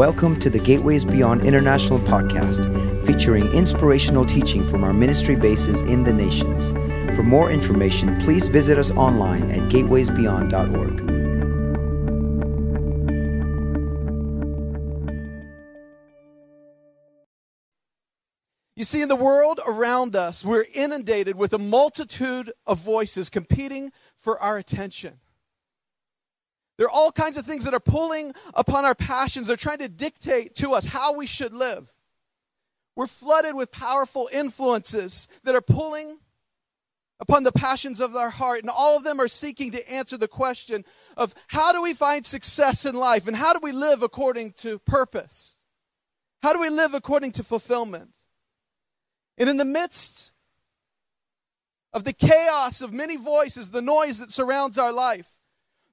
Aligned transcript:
Welcome 0.00 0.36
to 0.36 0.48
the 0.48 0.58
Gateways 0.58 1.04
Beyond 1.04 1.44
International 1.44 1.98
podcast, 1.98 2.64
featuring 3.04 3.48
inspirational 3.48 4.24
teaching 4.24 4.64
from 4.64 4.82
our 4.82 4.94
ministry 4.94 5.36
bases 5.36 5.82
in 5.82 6.04
the 6.04 6.12
nations. 6.14 6.70
For 7.14 7.22
more 7.22 7.50
information, 7.50 8.18
please 8.22 8.48
visit 8.48 8.78
us 8.78 8.90
online 8.92 9.50
at 9.50 9.68
gatewaysbeyond.org. 9.68 11.00
You 18.76 18.84
see, 18.84 19.02
in 19.02 19.08
the 19.10 19.16
world 19.16 19.60
around 19.68 20.16
us, 20.16 20.46
we're 20.46 20.64
inundated 20.74 21.36
with 21.36 21.52
a 21.52 21.58
multitude 21.58 22.50
of 22.66 22.78
voices 22.78 23.28
competing 23.28 23.92
for 24.16 24.40
our 24.40 24.56
attention. 24.56 25.20
There 26.80 26.86
are 26.86 26.90
all 26.90 27.12
kinds 27.12 27.36
of 27.36 27.44
things 27.44 27.66
that 27.66 27.74
are 27.74 27.78
pulling 27.78 28.32
upon 28.54 28.86
our 28.86 28.94
passions. 28.94 29.46
They're 29.46 29.56
trying 29.56 29.80
to 29.80 29.88
dictate 29.90 30.54
to 30.54 30.72
us 30.72 30.86
how 30.86 31.14
we 31.14 31.26
should 31.26 31.52
live. 31.52 31.90
We're 32.96 33.06
flooded 33.06 33.54
with 33.54 33.70
powerful 33.70 34.30
influences 34.32 35.28
that 35.44 35.54
are 35.54 35.60
pulling 35.60 36.20
upon 37.20 37.42
the 37.42 37.52
passions 37.52 38.00
of 38.00 38.16
our 38.16 38.30
heart, 38.30 38.60
and 38.60 38.70
all 38.70 38.96
of 38.96 39.04
them 39.04 39.20
are 39.20 39.28
seeking 39.28 39.72
to 39.72 39.92
answer 39.92 40.16
the 40.16 40.26
question 40.26 40.86
of 41.18 41.34
how 41.48 41.70
do 41.70 41.82
we 41.82 41.92
find 41.92 42.24
success 42.24 42.86
in 42.86 42.94
life 42.94 43.26
and 43.26 43.36
how 43.36 43.52
do 43.52 43.60
we 43.62 43.72
live 43.72 44.02
according 44.02 44.52
to 44.52 44.78
purpose? 44.78 45.56
How 46.42 46.54
do 46.54 46.60
we 46.60 46.70
live 46.70 46.94
according 46.94 47.32
to 47.32 47.44
fulfillment? 47.44 48.14
And 49.36 49.50
in 49.50 49.58
the 49.58 49.66
midst 49.66 50.32
of 51.92 52.04
the 52.04 52.14
chaos 52.14 52.80
of 52.80 52.90
many 52.90 53.18
voices, 53.18 53.68
the 53.68 53.82
noise 53.82 54.18
that 54.18 54.30
surrounds 54.30 54.78
our 54.78 54.94
life, 54.94 55.36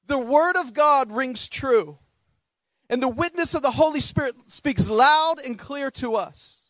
the 0.07 0.20
word 0.20 0.55
of 0.57 0.73
God 0.73 1.11
rings 1.11 1.47
true. 1.47 1.99
And 2.89 3.03
the 3.03 3.09
witness 3.09 3.53
of 3.53 3.61
the 3.61 3.71
Holy 3.71 3.99
Spirit 3.99 4.35
speaks 4.49 4.90
loud 4.90 5.40
and 5.45 5.59
clear 5.59 5.91
to 5.91 6.15
us. 6.15 6.62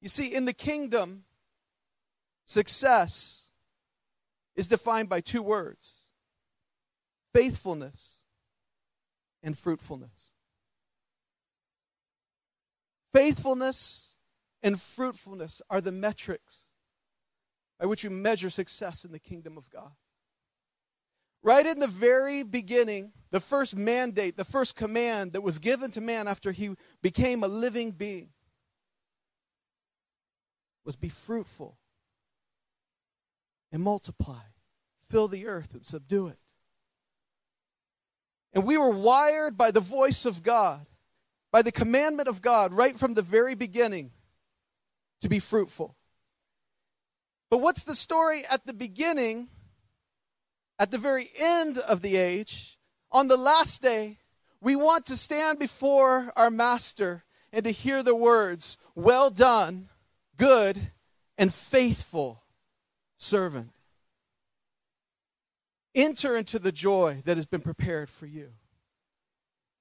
You 0.00 0.08
see, 0.08 0.34
in 0.34 0.46
the 0.46 0.54
kingdom, 0.54 1.24
success 2.46 3.48
is 4.56 4.66
defined 4.68 5.08
by 5.08 5.20
two 5.20 5.42
words 5.42 6.08
faithfulness 7.34 8.16
and 9.42 9.56
fruitfulness. 9.56 10.32
Faithfulness 13.12 14.14
and 14.62 14.80
fruitfulness 14.80 15.60
are 15.68 15.80
the 15.80 15.92
metrics 15.92 16.64
by 17.78 17.86
which 17.86 18.04
we 18.04 18.10
measure 18.10 18.50
success 18.50 19.04
in 19.04 19.12
the 19.12 19.18
kingdom 19.18 19.56
of 19.56 19.70
God. 19.70 19.92
Right 21.42 21.64
in 21.64 21.78
the 21.78 21.86
very 21.86 22.42
beginning, 22.42 23.12
the 23.30 23.40
first 23.40 23.76
mandate, 23.76 24.36
the 24.36 24.44
first 24.44 24.76
command 24.76 25.32
that 25.32 25.42
was 25.42 25.58
given 25.58 25.90
to 25.92 26.00
man 26.00 26.28
after 26.28 26.52
he 26.52 26.70
became 27.02 27.42
a 27.42 27.48
living 27.48 27.92
being 27.92 28.30
was 30.84 30.96
be 30.96 31.08
fruitful 31.08 31.78
and 33.72 33.82
multiply, 33.82 34.40
fill 35.08 35.28
the 35.28 35.46
earth 35.46 35.74
and 35.74 35.86
subdue 35.86 36.28
it. 36.28 36.38
And 38.52 38.64
we 38.64 38.76
were 38.76 38.90
wired 38.90 39.56
by 39.56 39.70
the 39.70 39.80
voice 39.80 40.24
of 40.24 40.42
God, 40.42 40.86
by 41.52 41.62
the 41.62 41.72
commandment 41.72 42.28
of 42.28 42.42
God, 42.42 42.72
right 42.72 42.96
from 42.96 43.14
the 43.14 43.22
very 43.22 43.54
beginning 43.54 44.10
to 45.20 45.28
be 45.28 45.38
fruitful. 45.38 45.96
But 47.50 47.58
what's 47.58 47.84
the 47.84 47.94
story 47.94 48.42
at 48.50 48.66
the 48.66 48.74
beginning? 48.74 49.48
At 50.80 50.90
the 50.90 50.98
very 50.98 51.30
end 51.38 51.76
of 51.76 52.00
the 52.00 52.16
age, 52.16 52.78
on 53.12 53.28
the 53.28 53.36
last 53.36 53.82
day, 53.82 54.16
we 54.62 54.74
want 54.74 55.04
to 55.04 55.16
stand 55.16 55.58
before 55.58 56.32
our 56.36 56.50
Master 56.50 57.22
and 57.52 57.64
to 57.66 57.70
hear 57.70 58.02
the 58.02 58.16
words, 58.16 58.78
Well 58.94 59.28
done, 59.28 59.90
good 60.38 60.78
and 61.36 61.52
faithful 61.52 62.42
servant. 63.18 63.72
Enter 65.94 66.34
into 66.34 66.58
the 66.58 66.72
joy 66.72 67.20
that 67.26 67.36
has 67.36 67.46
been 67.46 67.60
prepared 67.60 68.08
for 68.08 68.24
you. 68.24 68.48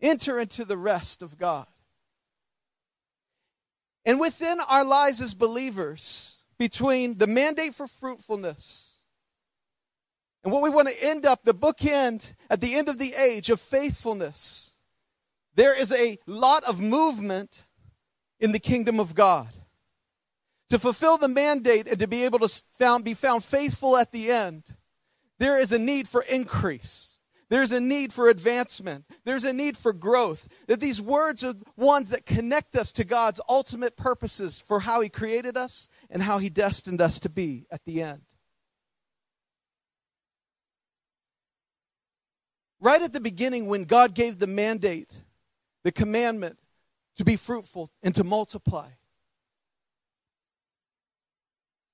Enter 0.01 0.37
into 0.37 0.65
the 0.65 0.77
rest 0.77 1.21
of 1.21 1.37
God. 1.37 1.67
And 4.05 4.19
within 4.19 4.57
our 4.69 4.83
lives 4.83 5.21
as 5.21 5.33
believers, 5.33 6.37
between 6.57 7.19
the 7.19 7.27
mandate 7.27 7.73
for 7.73 7.87
fruitfulness 7.87 8.98
and 10.43 10.53
what 10.53 10.63
we 10.63 10.69
want 10.69 10.87
to 10.87 11.03
end 11.03 11.25
up, 11.25 11.43
the 11.43 11.53
bookend 11.53 12.33
at 12.49 12.61
the 12.61 12.75
end 12.75 12.87
of 12.87 12.97
the 12.97 13.13
age 13.13 13.49
of 13.49 13.59
faithfulness, 13.59 14.75
there 15.55 15.77
is 15.77 15.91
a 15.91 16.17
lot 16.25 16.63
of 16.63 16.79
movement 16.79 17.63
in 18.39 18.51
the 18.51 18.59
kingdom 18.59 18.99
of 18.99 19.15
God. 19.15 19.49
To 20.69 20.79
fulfill 20.79 21.17
the 21.17 21.27
mandate 21.27 21.87
and 21.87 21.99
to 21.99 22.07
be 22.07 22.23
able 22.25 22.39
to 22.39 22.63
found, 22.77 23.03
be 23.03 23.15
found 23.15 23.43
faithful 23.43 23.97
at 23.97 24.11
the 24.11 24.31
end, 24.31 24.75
there 25.39 25.57
is 25.57 25.71
a 25.71 25.79
need 25.79 26.07
for 26.07 26.21
increase. 26.21 27.19
There's 27.49 27.71
a 27.71 27.81
need 27.81 28.13
for 28.13 28.29
advancement. 28.29 29.05
There's 29.25 29.43
a 29.43 29.53
need 29.53 29.75
for 29.75 29.91
growth. 29.91 30.47
That 30.67 30.79
these 30.79 31.01
words 31.01 31.43
are 31.43 31.55
ones 31.75 32.11
that 32.11 32.25
connect 32.25 32.75
us 32.75 32.91
to 32.93 33.03
God's 33.03 33.41
ultimate 33.49 33.97
purposes 33.97 34.61
for 34.61 34.81
how 34.81 35.01
He 35.01 35.09
created 35.09 35.57
us 35.57 35.89
and 36.11 36.21
how 36.21 36.37
He 36.37 36.49
destined 36.49 37.01
us 37.01 37.19
to 37.21 37.29
be 37.29 37.65
at 37.71 37.83
the 37.85 38.03
end. 38.03 38.21
Right 42.79 43.01
at 43.01 43.13
the 43.13 43.19
beginning 43.19 43.67
when 43.67 43.83
God 43.83 44.13
gave 44.13 44.39
the 44.39 44.47
mandate, 44.47 45.21
the 45.83 45.91
commandment 45.91 46.57
to 47.17 47.25
be 47.25 47.35
fruitful 47.35 47.91
and 48.01 48.15
to 48.15 48.23
multiply. 48.23 48.89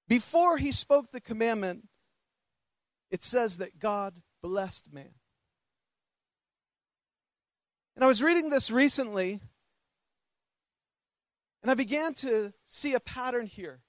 Before 0.07 0.57
he 0.57 0.72
spoke 0.72 1.09
the 1.09 1.22
commandment, 1.22 1.88
it 3.09 3.24
says 3.24 3.57
that 3.57 3.79
God 3.79 4.22
blessed 4.44 4.94
man. 4.94 5.13
And 7.95 8.03
I 8.03 8.07
was 8.07 8.22
reading 8.22 8.50
this 8.50 8.69
recently, 8.69 9.40
and 11.62 11.72
I 11.72 11.74
began 11.74 12.13
to 12.16 12.53
see 12.63 12.94
a 12.94 13.00
pattern 13.00 13.47
here. 13.47 13.81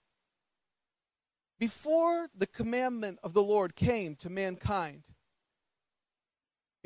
Before 1.58 2.28
the 2.34 2.46
commandment 2.46 3.18
of 3.22 3.32
the 3.34 3.42
Lord 3.42 3.74
came 3.74 4.14
to 4.16 4.30
mankind, 4.30 5.04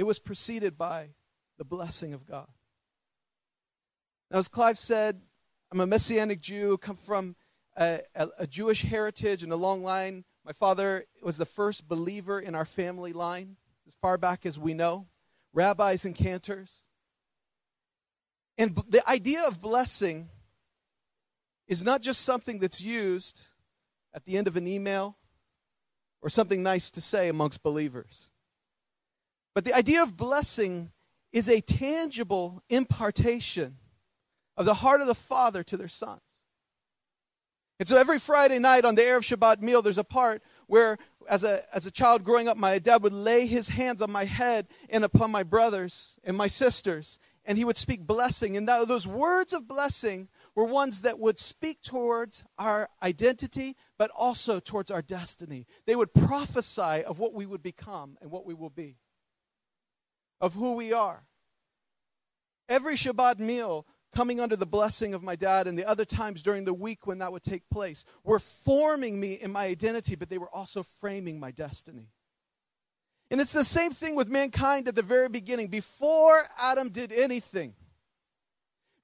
it 0.00 0.06
was 0.06 0.19
preceded 0.19 0.78
by 0.78 1.11
the 1.59 1.65
blessing 1.65 2.15
of 2.15 2.25
God. 2.25 2.49
Now, 4.31 4.38
as 4.38 4.49
Clive 4.49 4.78
said, 4.78 5.21
I'm 5.71 5.81
a 5.81 5.87
Messianic 5.87 6.41
Jew, 6.41 6.78
come 6.78 6.97
from 6.97 7.37
a, 7.77 8.00
a, 8.15 8.28
a 8.38 8.47
Jewish 8.47 8.81
heritage 8.81 9.43
and 9.43 9.53
a 9.53 9.56
long 9.56 9.83
line. 9.83 10.25
My 10.43 10.53
father 10.53 11.05
was 11.22 11.37
the 11.37 11.44
first 11.44 11.87
believer 11.87 12.41
in 12.41 12.55
our 12.55 12.65
family 12.65 13.12
line, 13.12 13.59
as 13.87 13.93
far 13.93 14.16
back 14.16 14.47
as 14.47 14.59
we 14.59 14.72
know, 14.72 15.06
rabbis 15.53 16.06
and 16.06 16.15
cantors. 16.15 16.82
And 18.56 18.75
the 18.88 19.06
idea 19.06 19.43
of 19.47 19.61
blessing 19.61 20.31
is 21.69 21.84
not 21.84 22.00
just 22.00 22.22
something 22.22 22.59
that's 22.59 22.81
used 22.81 23.49
at 24.15 24.25
the 24.25 24.38
end 24.38 24.49
of 24.49 24.56
an 24.56 24.67
email 24.67 25.19
or 26.22 26.31
something 26.31 26.62
nice 26.62 26.91
to 26.93 27.03
say 27.03 27.28
amongst 27.28 27.62
believers. 27.62 28.29
But 29.55 29.65
the 29.65 29.75
idea 29.75 30.03
of 30.03 30.16
blessing 30.16 30.93
is 31.33 31.49
a 31.49 31.61
tangible 31.61 32.62
impartation 32.69 33.77
of 34.56 34.66
the 34.66 34.75
heart 34.75 35.00
of 35.00 35.06
the 35.06 35.15
Father 35.15 35.62
to 35.65 35.77
their 35.77 35.88
sons. 35.88 36.21
And 37.78 37.88
so 37.88 37.97
every 37.97 38.19
Friday 38.19 38.59
night 38.59 38.84
on 38.84 38.94
the 38.94 39.03
Erev 39.03 39.21
Shabbat 39.21 39.62
meal, 39.62 39.81
there's 39.81 39.97
a 39.97 40.05
part 40.05 40.43
where, 40.66 40.99
as 41.31 41.44
a, 41.44 41.62
as 41.75 41.87
a 41.87 41.91
child 41.91 42.25
growing 42.25 42.47
up, 42.47 42.59
my 42.59 42.78
dad 42.78 43.03
would 43.03 43.12
lay 43.15 43.47
his 43.47 43.71
hands 43.71 44.03
on 44.03 44.12
my 44.12 44.27
head 44.27 44.69
and 44.91 45.02
upon 45.02 45.31
my 45.31 45.43
brothers 45.43 46.19
and 46.23 46.37
my 46.37 46.46
sisters, 46.46 47.19
and 47.46 47.56
he 47.56 47.64
would 47.64 47.79
speak 47.79 48.06
blessing. 48.06 48.55
And 48.55 48.69
those 48.69 49.06
words 49.06 49.55
of 49.55 49.67
blessing 49.67 50.29
were 50.55 50.67
ones 50.67 51.03
that 51.03 51.19
would 51.19 51.38
speak 51.38 51.81
towards 51.81 52.44
our 52.58 52.91
identity, 53.03 53.76
but 53.96 54.11
also 54.14 54.61
towards 54.61 54.91
our 54.91 55.00
destiny. 55.00 55.67
They 55.87 55.96
would 55.96 56.12
prophesy 56.12 57.03
of 57.05 57.19
what 57.19 57.32
we 57.32 57.46
would 57.46 57.62
become 57.62 58.19
and 58.20 58.31
what 58.31 58.44
we 58.44 58.53
will 58.53 58.69
be 58.69 58.99
of 60.40 60.54
who 60.54 60.75
we 60.75 60.92
are. 60.92 61.25
Every 62.69 62.94
Shabbat 62.94 63.38
meal 63.38 63.87
coming 64.12 64.40
under 64.40 64.56
the 64.56 64.66
blessing 64.66 65.14
of 65.14 65.22
my 65.22 65.37
dad 65.37 65.66
and 65.66 65.78
the 65.78 65.88
other 65.88 66.04
times 66.04 66.42
during 66.42 66.64
the 66.64 66.75
week 66.75 67.06
when 67.06 67.19
that 67.19 67.32
would 67.32 67.42
take 67.42 67.69
place 67.70 68.04
were 68.25 68.38
forming 68.38 69.20
me 69.20 69.34
in 69.34 69.52
my 69.52 69.66
identity, 69.66 70.16
but 70.16 70.28
they 70.28 70.38
were 70.38 70.50
also 70.50 70.82
framing 70.82 71.38
my 71.38 71.50
destiny. 71.50 72.08
And 73.31 73.40
it's 73.40 73.52
the 73.52 73.64
same 73.64 73.92
thing 73.92 74.16
with 74.16 74.28
mankind 74.28 74.88
at 74.88 74.96
the 74.96 75.02
very 75.02 75.28
beginning. 75.28 75.69
Before 75.69 76.43
Adam 76.60 76.88
did 76.88 77.12
anything, 77.12 77.75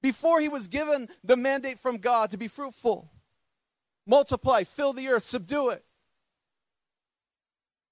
before 0.01 0.41
he 0.41 0.49
was 0.49 0.67
given 0.67 1.07
the 1.23 1.37
mandate 1.37 1.79
from 1.79 1.97
God 1.97 2.31
to 2.31 2.37
be 2.37 2.49
fruitful, 2.49 3.09
multiply, 4.05 4.63
fill 4.63 4.91
the 4.91 5.07
earth, 5.07 5.23
subdue 5.23 5.69
it, 5.69 5.85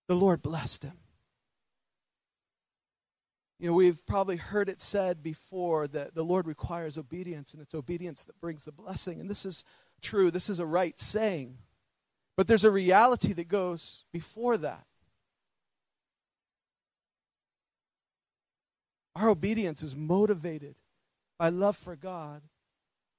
the 0.07 0.15
Lord 0.15 0.41
blessed 0.41 0.83
him. 0.83 0.97
You 3.59 3.67
know, 3.67 3.73
we've 3.73 4.05
probably 4.05 4.35
heard 4.35 4.67
it 4.67 4.81
said 4.81 5.23
before 5.23 5.87
that 5.87 6.13
the 6.13 6.23
Lord 6.23 6.45
requires 6.45 6.97
obedience, 6.97 7.53
and 7.53 7.61
it's 7.61 7.73
obedience 7.73 8.25
that 8.25 8.39
brings 8.41 8.65
the 8.65 8.71
blessing. 8.71 9.21
And 9.21 9.29
this 9.29 9.45
is 9.45 9.63
true, 10.01 10.29
this 10.29 10.49
is 10.49 10.59
a 10.59 10.65
right 10.65 10.99
saying. 10.99 11.57
But 12.35 12.47
there's 12.47 12.65
a 12.65 12.71
reality 12.71 13.31
that 13.33 13.47
goes 13.47 14.05
before 14.11 14.57
that. 14.57 14.85
Our 19.15 19.29
obedience 19.29 19.81
is 19.81 19.95
motivated 19.95 20.75
by 21.39 21.47
love 21.47 21.77
for 21.77 21.95
God 21.95 22.41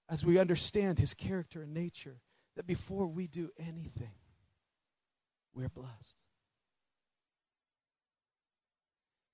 as 0.09 0.25
we 0.25 0.39
understand 0.39 0.99
his 0.99 1.15
character 1.15 1.63
and 1.63 1.73
nature, 1.75 2.21
that 2.57 2.67
before 2.67 3.07
we 3.07 3.27
do 3.27 3.51
anything, 3.59 4.15
we're 5.55 5.69
blessed. 5.69 6.19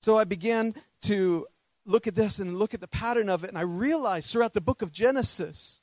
So 0.00 0.16
I 0.16 0.24
began 0.24 0.74
to 1.02 1.46
look 1.84 2.06
at 2.06 2.14
this 2.14 2.38
and 2.38 2.56
look 2.56 2.74
at 2.74 2.80
the 2.80 2.88
pattern 2.88 3.28
of 3.28 3.44
it, 3.44 3.48
and 3.48 3.58
I 3.58 3.62
realized 3.62 4.32
throughout 4.32 4.54
the 4.54 4.60
book 4.60 4.82
of 4.82 4.92
Genesis, 4.92 5.82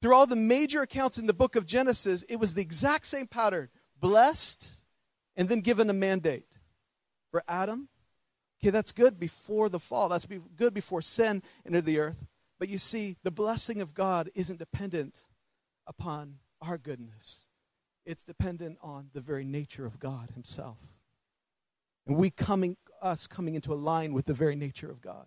through 0.00 0.14
all 0.14 0.26
the 0.26 0.36
major 0.36 0.82
accounts 0.82 1.18
in 1.18 1.26
the 1.26 1.34
book 1.34 1.56
of 1.56 1.66
Genesis, 1.66 2.22
it 2.24 2.36
was 2.36 2.54
the 2.54 2.62
exact 2.62 3.06
same 3.06 3.26
pattern 3.26 3.68
blessed 3.98 4.84
and 5.36 5.48
then 5.48 5.60
given 5.60 5.88
a 5.88 5.94
mandate. 5.94 6.58
For 7.30 7.42
Adam, 7.48 7.88
okay, 8.62 8.70
that's 8.70 8.92
good 8.92 9.18
before 9.18 9.68
the 9.68 9.80
fall, 9.80 10.08
that's 10.08 10.26
good 10.56 10.74
before 10.74 11.02
sin 11.02 11.42
entered 11.66 11.86
the 11.86 11.98
earth. 11.98 12.26
But 12.60 12.68
you 12.68 12.78
see, 12.78 13.16
the 13.24 13.30
blessing 13.30 13.80
of 13.80 13.94
God 13.94 14.30
isn't 14.34 14.58
dependent 14.58 15.22
upon 15.86 16.36
our 16.60 16.78
goodness, 16.78 17.46
it's 18.06 18.24
dependent 18.24 18.78
on 18.82 19.08
the 19.12 19.20
very 19.20 19.44
nature 19.44 19.86
of 19.86 19.98
God 19.98 20.30
Himself. 20.34 20.78
And 22.06 22.16
we 22.16 22.30
coming, 22.30 22.76
us 23.04 23.26
coming 23.26 23.54
into 23.54 23.72
a 23.72 23.76
line 23.76 24.12
with 24.12 24.24
the 24.24 24.34
very 24.34 24.56
nature 24.56 24.90
of 24.90 25.00
God. 25.00 25.26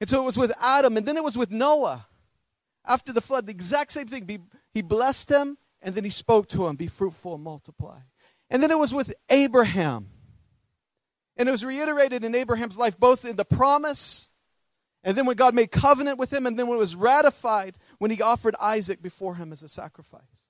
And 0.00 0.08
so 0.08 0.22
it 0.22 0.24
was 0.24 0.38
with 0.38 0.52
Adam, 0.62 0.96
and 0.96 1.04
then 1.04 1.16
it 1.16 1.24
was 1.24 1.36
with 1.36 1.50
Noah. 1.50 2.06
After 2.86 3.12
the 3.12 3.20
flood, 3.20 3.46
the 3.46 3.52
exact 3.52 3.92
same 3.92 4.06
thing. 4.06 4.48
He 4.72 4.80
blessed 4.80 5.30
him, 5.30 5.58
and 5.82 5.94
then 5.94 6.04
he 6.04 6.10
spoke 6.10 6.48
to 6.48 6.66
him, 6.66 6.76
Be 6.76 6.86
fruitful 6.86 7.34
and 7.34 7.42
multiply. 7.42 7.98
And 8.48 8.62
then 8.62 8.70
it 8.70 8.78
was 8.78 8.94
with 8.94 9.12
Abraham. 9.28 10.08
And 11.36 11.48
it 11.48 11.52
was 11.52 11.64
reiterated 11.64 12.24
in 12.24 12.34
Abraham's 12.34 12.78
life, 12.78 12.98
both 12.98 13.24
in 13.24 13.36
the 13.36 13.44
promise, 13.44 14.30
and 15.04 15.16
then 15.16 15.26
when 15.26 15.36
God 15.36 15.54
made 15.54 15.70
covenant 15.70 16.18
with 16.18 16.32
him, 16.32 16.46
and 16.46 16.58
then 16.58 16.66
when 16.66 16.76
it 16.76 16.80
was 16.80 16.96
ratified 16.96 17.76
when 17.98 18.10
he 18.10 18.20
offered 18.20 18.54
Isaac 18.60 19.00
before 19.00 19.36
him 19.36 19.52
as 19.52 19.62
a 19.62 19.68
sacrifice. 19.68 20.48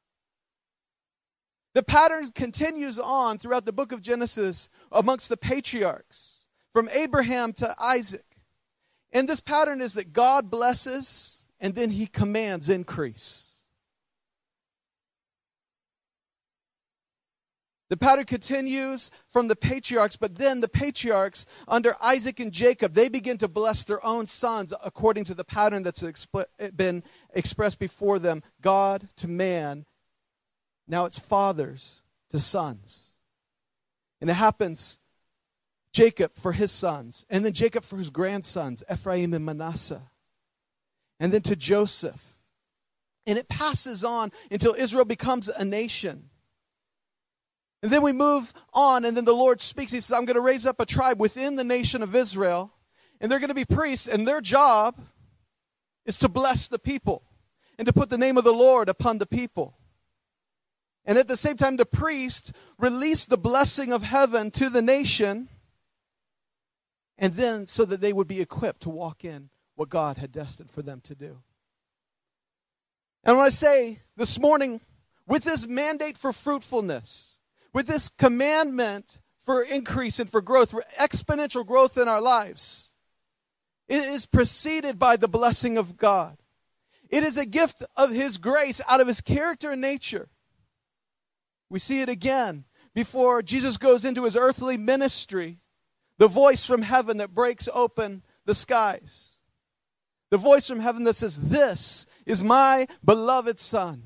The 1.74 1.82
pattern 1.82 2.24
continues 2.34 2.98
on 2.98 3.38
throughout 3.38 3.66
the 3.66 3.72
book 3.72 3.92
of 3.92 4.00
Genesis 4.00 4.68
amongst 4.90 5.28
the 5.28 5.36
patriarchs, 5.36 6.37
from 6.78 6.88
Abraham 6.90 7.52
to 7.54 7.74
Isaac. 7.82 8.24
And 9.12 9.28
this 9.28 9.40
pattern 9.40 9.80
is 9.80 9.94
that 9.94 10.12
God 10.12 10.48
blesses 10.48 11.48
and 11.58 11.74
then 11.74 11.90
he 11.90 12.06
commands 12.06 12.68
increase. 12.68 13.56
The 17.88 17.96
pattern 17.96 18.26
continues 18.26 19.10
from 19.26 19.48
the 19.48 19.56
patriarchs, 19.56 20.16
but 20.16 20.36
then 20.36 20.60
the 20.60 20.68
patriarchs, 20.68 21.46
under 21.66 21.96
Isaac 22.00 22.38
and 22.38 22.52
Jacob, 22.52 22.92
they 22.92 23.08
begin 23.08 23.38
to 23.38 23.48
bless 23.48 23.82
their 23.82 23.98
own 24.06 24.28
sons 24.28 24.72
according 24.84 25.24
to 25.24 25.34
the 25.34 25.42
pattern 25.42 25.82
that's 25.82 26.04
been 26.76 27.02
expressed 27.34 27.80
before 27.80 28.20
them 28.20 28.40
God 28.60 29.08
to 29.16 29.26
man 29.26 29.84
now 30.86 31.06
it's 31.06 31.18
fathers 31.18 32.02
to 32.30 32.38
sons. 32.38 33.14
And 34.20 34.30
it 34.30 34.34
happens 34.34 35.00
Jacob 35.92 36.34
for 36.34 36.52
his 36.52 36.70
sons, 36.70 37.26
and 37.30 37.44
then 37.44 37.52
Jacob 37.52 37.84
for 37.84 37.96
his 37.96 38.10
grandsons, 38.10 38.84
Ephraim 38.92 39.34
and 39.34 39.44
Manasseh, 39.44 40.02
and 41.18 41.32
then 41.32 41.42
to 41.42 41.56
Joseph. 41.56 42.38
And 43.26 43.38
it 43.38 43.48
passes 43.48 44.04
on 44.04 44.30
until 44.50 44.74
Israel 44.74 45.04
becomes 45.04 45.48
a 45.48 45.64
nation. 45.64 46.30
And 47.82 47.92
then 47.92 48.02
we 48.02 48.12
move 48.12 48.52
on, 48.72 49.04
and 49.04 49.16
then 49.16 49.24
the 49.24 49.32
Lord 49.32 49.60
speaks. 49.60 49.92
He 49.92 50.00
says, 50.00 50.16
I'm 50.16 50.24
going 50.24 50.36
to 50.36 50.40
raise 50.40 50.66
up 50.66 50.80
a 50.80 50.86
tribe 50.86 51.20
within 51.20 51.56
the 51.56 51.64
nation 51.64 52.02
of 52.02 52.14
Israel, 52.14 52.72
and 53.20 53.30
they're 53.30 53.38
going 53.38 53.48
to 53.48 53.54
be 53.54 53.64
priests, 53.64 54.06
and 54.06 54.26
their 54.26 54.40
job 54.40 54.96
is 56.06 56.18
to 56.20 56.28
bless 56.28 56.68
the 56.68 56.78
people 56.78 57.22
and 57.78 57.86
to 57.86 57.92
put 57.92 58.10
the 58.10 58.18
name 58.18 58.36
of 58.36 58.44
the 58.44 58.52
Lord 58.52 58.88
upon 58.88 59.18
the 59.18 59.26
people. 59.26 59.74
And 61.04 61.18
at 61.18 61.28
the 61.28 61.36
same 61.36 61.56
time, 61.56 61.76
the 61.76 61.86
priest 61.86 62.52
released 62.78 63.30
the 63.30 63.38
blessing 63.38 63.92
of 63.92 64.02
heaven 64.02 64.50
to 64.52 64.68
the 64.68 64.82
nation, 64.82 65.48
and 67.18 67.34
then 67.34 67.66
so 67.66 67.84
that 67.84 68.00
they 68.00 68.12
would 68.12 68.28
be 68.28 68.40
equipped 68.40 68.82
to 68.82 68.90
walk 68.90 69.24
in 69.24 69.50
what 69.74 69.88
God 69.88 70.18
had 70.18 70.32
destined 70.32 70.70
for 70.70 70.82
them 70.82 71.00
to 71.02 71.14
do. 71.14 71.38
And 73.24 73.36
when 73.36 73.46
I 73.46 73.50
say 73.50 74.00
this 74.16 74.40
morning, 74.40 74.80
with 75.26 75.44
this 75.44 75.66
mandate 75.66 76.16
for 76.16 76.32
fruitfulness, 76.32 77.40
with 77.74 77.86
this 77.86 78.08
commandment 78.08 79.18
for 79.38 79.62
increase 79.62 80.18
and 80.18 80.30
for 80.30 80.40
growth, 80.40 80.70
for 80.70 80.84
exponential 80.98 81.66
growth 81.66 81.98
in 81.98 82.08
our 82.08 82.20
lives, 82.20 82.94
it 83.88 84.02
is 84.02 84.26
preceded 84.26 84.98
by 84.98 85.16
the 85.16 85.28
blessing 85.28 85.76
of 85.76 85.96
God. 85.96 86.38
It 87.10 87.22
is 87.22 87.36
a 87.36 87.46
gift 87.46 87.82
of 87.96 88.10
His 88.10 88.38
grace 88.38 88.80
out 88.88 89.00
of 89.00 89.06
His 89.06 89.20
character 89.20 89.72
and 89.72 89.80
nature. 89.80 90.28
We 91.70 91.78
see 91.78 92.00
it 92.00 92.08
again 92.08 92.64
before 92.94 93.42
Jesus 93.42 93.76
goes 93.76 94.04
into 94.04 94.24
his 94.24 94.36
earthly 94.36 94.76
ministry. 94.76 95.58
The 96.18 96.28
voice 96.28 96.66
from 96.66 96.82
heaven 96.82 97.18
that 97.18 97.32
breaks 97.32 97.68
open 97.72 98.22
the 98.44 98.54
skies. 98.54 99.38
The 100.30 100.36
voice 100.36 100.68
from 100.68 100.80
heaven 100.80 101.04
that 101.04 101.14
says, 101.14 101.50
This 101.50 102.06
is 102.26 102.44
my 102.44 102.86
beloved 103.04 103.58
Son. 103.58 104.02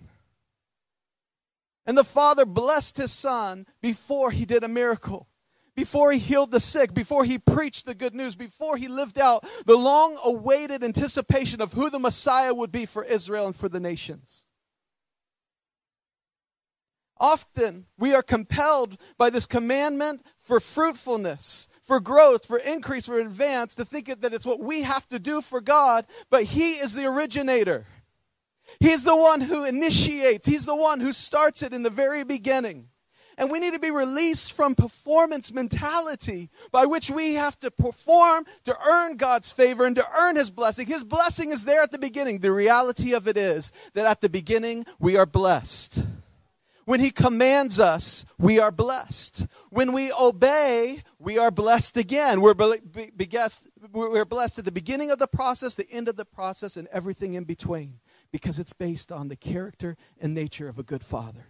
And 1.84 1.98
the 1.98 2.04
Father 2.04 2.44
blessed 2.44 2.98
his 2.98 3.12
Son 3.12 3.66
before 3.80 4.30
he 4.30 4.44
did 4.44 4.62
a 4.62 4.68
miracle, 4.68 5.28
before 5.74 6.12
he 6.12 6.18
healed 6.18 6.52
the 6.52 6.60
sick, 6.60 6.94
before 6.94 7.24
he 7.24 7.38
preached 7.38 7.86
the 7.86 7.94
good 7.94 8.14
news, 8.14 8.36
before 8.36 8.76
he 8.76 8.86
lived 8.86 9.18
out 9.18 9.44
the 9.66 9.76
long 9.76 10.16
awaited 10.24 10.84
anticipation 10.84 11.60
of 11.60 11.72
who 11.72 11.90
the 11.90 11.98
Messiah 11.98 12.54
would 12.54 12.70
be 12.70 12.86
for 12.86 13.02
Israel 13.02 13.46
and 13.46 13.56
for 13.56 13.68
the 13.68 13.80
nations. 13.80 14.44
Often 17.18 17.86
we 17.98 18.14
are 18.14 18.22
compelled 18.22 18.96
by 19.16 19.30
this 19.30 19.46
commandment 19.46 20.26
for 20.38 20.58
fruitfulness, 20.58 21.68
for 21.92 22.00
growth, 22.00 22.46
for 22.46 22.56
increase, 22.56 23.04
for 23.04 23.20
advance 23.20 23.74
to 23.74 23.84
think 23.84 24.06
that 24.22 24.32
it's 24.32 24.46
what 24.46 24.60
we 24.60 24.80
have 24.80 25.06
to 25.10 25.18
do 25.18 25.42
for 25.42 25.60
God, 25.60 26.06
but 26.30 26.44
He 26.44 26.70
is 26.76 26.94
the 26.94 27.04
originator. 27.04 27.84
He's 28.80 29.04
the 29.04 29.14
one 29.14 29.42
who 29.42 29.66
initiates, 29.66 30.46
He's 30.46 30.64
the 30.64 30.74
one 30.74 31.00
who 31.00 31.12
starts 31.12 31.62
it 31.62 31.74
in 31.74 31.82
the 31.82 31.90
very 31.90 32.24
beginning. 32.24 32.88
And 33.36 33.50
we 33.50 33.60
need 33.60 33.74
to 33.74 33.78
be 33.78 33.90
released 33.90 34.54
from 34.54 34.74
performance 34.74 35.52
mentality 35.52 36.48
by 36.70 36.86
which 36.86 37.10
we 37.10 37.34
have 37.34 37.58
to 37.58 37.70
perform 37.70 38.46
to 38.64 38.74
earn 38.88 39.18
God's 39.18 39.52
favor 39.52 39.84
and 39.84 39.96
to 39.96 40.06
earn 40.18 40.36
His 40.36 40.50
blessing. 40.50 40.86
His 40.86 41.04
blessing 41.04 41.50
is 41.50 41.66
there 41.66 41.82
at 41.82 41.92
the 41.92 41.98
beginning. 41.98 42.38
The 42.38 42.52
reality 42.52 43.12
of 43.12 43.28
it 43.28 43.36
is 43.36 43.70
that 43.92 44.06
at 44.06 44.22
the 44.22 44.30
beginning 44.30 44.86
we 44.98 45.18
are 45.18 45.26
blessed. 45.26 46.06
When 46.84 47.00
he 47.00 47.10
commands 47.10 47.78
us, 47.78 48.24
we 48.38 48.58
are 48.58 48.72
blessed. 48.72 49.46
When 49.70 49.92
we 49.92 50.12
obey, 50.12 50.98
we 51.18 51.38
are 51.38 51.50
blessed 51.50 51.96
again. 51.96 52.40
We're, 52.40 52.54
be, 52.54 53.10
be, 53.16 53.28
we're 53.92 54.24
blessed 54.24 54.58
at 54.58 54.64
the 54.64 54.72
beginning 54.72 55.10
of 55.10 55.18
the 55.18 55.28
process, 55.28 55.74
the 55.74 55.90
end 55.90 56.08
of 56.08 56.16
the 56.16 56.24
process, 56.24 56.76
and 56.76 56.88
everything 56.88 57.34
in 57.34 57.44
between 57.44 58.00
because 58.32 58.58
it's 58.58 58.72
based 58.72 59.12
on 59.12 59.28
the 59.28 59.36
character 59.36 59.96
and 60.20 60.34
nature 60.34 60.68
of 60.68 60.78
a 60.78 60.82
good 60.82 61.02
father. 61.02 61.46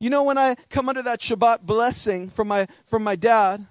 You 0.00 0.10
know, 0.10 0.22
when 0.22 0.38
I 0.38 0.54
come 0.70 0.88
under 0.88 1.02
that 1.02 1.20
Shabbat 1.20 1.62
blessing 1.62 2.30
from 2.30 2.48
my, 2.48 2.66
from 2.84 3.02
my 3.02 3.16
dad, 3.16 3.66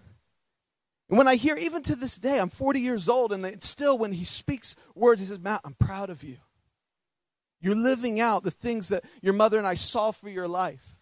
and 1.09 1.17
when 1.17 1.27
I 1.27 1.35
hear, 1.35 1.55
even 1.55 1.81
to 1.83 1.95
this 1.95 2.17
day, 2.17 2.39
I'm 2.39 2.49
40 2.49 2.81
years 2.81 3.07
old, 3.07 3.31
and 3.31 3.45
it's 3.45 3.67
still 3.67 3.97
when 3.97 4.11
he 4.11 4.25
speaks 4.25 4.75
words, 4.93 5.21
he 5.21 5.25
says, 5.25 5.39
Matt, 5.39 5.61
I'm 5.63 5.75
proud 5.75 6.09
of 6.09 6.23
you. 6.23 6.37
You're 7.59 7.75
living 7.75 8.19
out 8.19 8.43
the 8.43 8.51
things 8.51 8.89
that 8.89 9.03
your 9.21 9.33
mother 9.33 9.57
and 9.57 9.67
I 9.67 9.73
saw 9.73 10.11
for 10.11 10.29
your 10.29 10.47
life. 10.47 11.01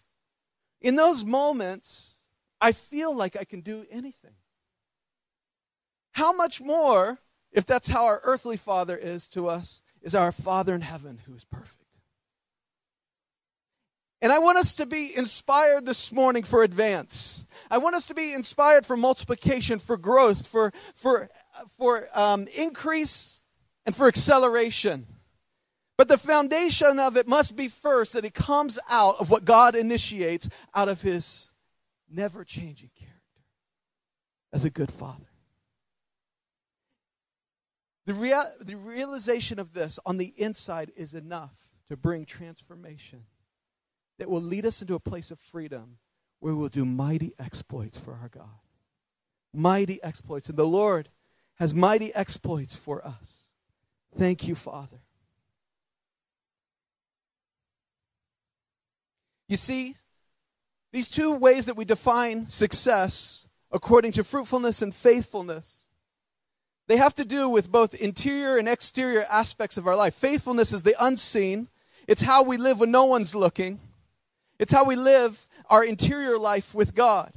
In 0.80 0.96
those 0.96 1.24
moments, 1.24 2.16
I 2.60 2.72
feel 2.72 3.14
like 3.14 3.36
I 3.36 3.44
can 3.44 3.60
do 3.60 3.84
anything. 3.90 4.34
How 6.12 6.32
much 6.32 6.62
more, 6.62 7.18
if 7.52 7.66
that's 7.66 7.88
how 7.88 8.06
our 8.06 8.20
earthly 8.24 8.56
father 8.56 8.96
is 8.96 9.28
to 9.28 9.48
us, 9.48 9.82
is 10.00 10.14
our 10.14 10.32
Father 10.32 10.74
in 10.74 10.80
heaven 10.80 11.18
who 11.26 11.34
is 11.34 11.44
perfect? 11.44 11.82
And 14.22 14.32
I 14.32 14.38
want 14.38 14.56
us 14.56 14.74
to 14.76 14.86
be 14.86 15.10
inspired 15.14 15.84
this 15.84 16.10
morning 16.10 16.42
for 16.42 16.62
advance. 16.62 17.46
I 17.70 17.78
want 17.78 17.96
us 17.96 18.06
to 18.06 18.14
be 18.14 18.32
inspired 18.32 18.86
for 18.86 18.96
multiplication, 18.96 19.78
for 19.78 19.96
growth, 19.98 20.46
for, 20.46 20.72
for, 20.94 21.28
for 21.68 22.08
um, 22.14 22.46
increase, 22.56 23.42
and 23.84 23.94
for 23.94 24.08
acceleration. 24.08 25.06
But 25.96 26.08
the 26.08 26.18
foundation 26.18 26.98
of 26.98 27.16
it 27.16 27.26
must 27.26 27.56
be 27.56 27.68
first 27.68 28.12
that 28.12 28.24
it 28.24 28.34
comes 28.34 28.78
out 28.90 29.16
of 29.18 29.30
what 29.30 29.44
God 29.44 29.74
initiates 29.74 30.48
out 30.74 30.88
of 30.88 31.00
his 31.00 31.52
never 32.10 32.44
changing 32.44 32.90
character 32.94 33.16
as 34.52 34.64
a 34.64 34.70
good 34.70 34.92
father. 34.92 35.24
The, 38.04 38.12
the 38.60 38.76
realization 38.76 39.58
of 39.58 39.72
this 39.72 39.98
on 40.06 40.18
the 40.18 40.32
inside 40.36 40.92
is 40.96 41.14
enough 41.14 41.54
to 41.88 41.96
bring 41.96 42.24
transformation 42.24 43.24
that 44.18 44.30
will 44.30 44.40
lead 44.40 44.64
us 44.66 44.80
into 44.80 44.94
a 44.94 45.00
place 45.00 45.30
of 45.30 45.38
freedom 45.38 45.98
where 46.40 46.54
we 46.54 46.60
will 46.60 46.68
do 46.68 46.84
mighty 46.84 47.32
exploits 47.38 47.98
for 47.98 48.12
our 48.12 48.28
God. 48.28 48.60
Mighty 49.52 50.02
exploits. 50.02 50.48
And 50.48 50.58
the 50.58 50.66
Lord 50.66 51.08
has 51.56 51.74
mighty 51.74 52.14
exploits 52.14 52.76
for 52.76 53.04
us. 53.04 53.48
Thank 54.14 54.46
you, 54.46 54.54
Father. 54.54 55.00
You 59.48 59.56
see, 59.56 59.96
these 60.92 61.08
two 61.08 61.34
ways 61.34 61.66
that 61.66 61.76
we 61.76 61.84
define 61.84 62.48
success 62.48 63.46
according 63.70 64.12
to 64.12 64.24
fruitfulness 64.24 64.82
and 64.82 64.94
faithfulness 64.94 65.86
they 66.88 66.96
have 66.96 67.14
to 67.14 67.24
do 67.24 67.48
with 67.48 67.72
both 67.72 67.94
interior 67.94 68.58
and 68.58 68.68
exterior 68.68 69.24
aspects 69.30 69.76
of 69.76 69.86
our 69.86 69.96
life. 69.96 70.14
Faithfulness 70.14 70.72
is 70.72 70.82
the 70.82 70.94
unseen, 71.00 71.68
it's 72.06 72.22
how 72.22 72.44
we 72.44 72.56
live 72.56 72.78
when 72.78 72.90
no 72.90 73.06
one's 73.06 73.34
looking, 73.34 73.80
it's 74.58 74.72
how 74.72 74.84
we 74.84 74.94
live 74.94 75.48
our 75.68 75.84
interior 75.84 76.38
life 76.38 76.74
with 76.74 76.94
God. 76.94 77.32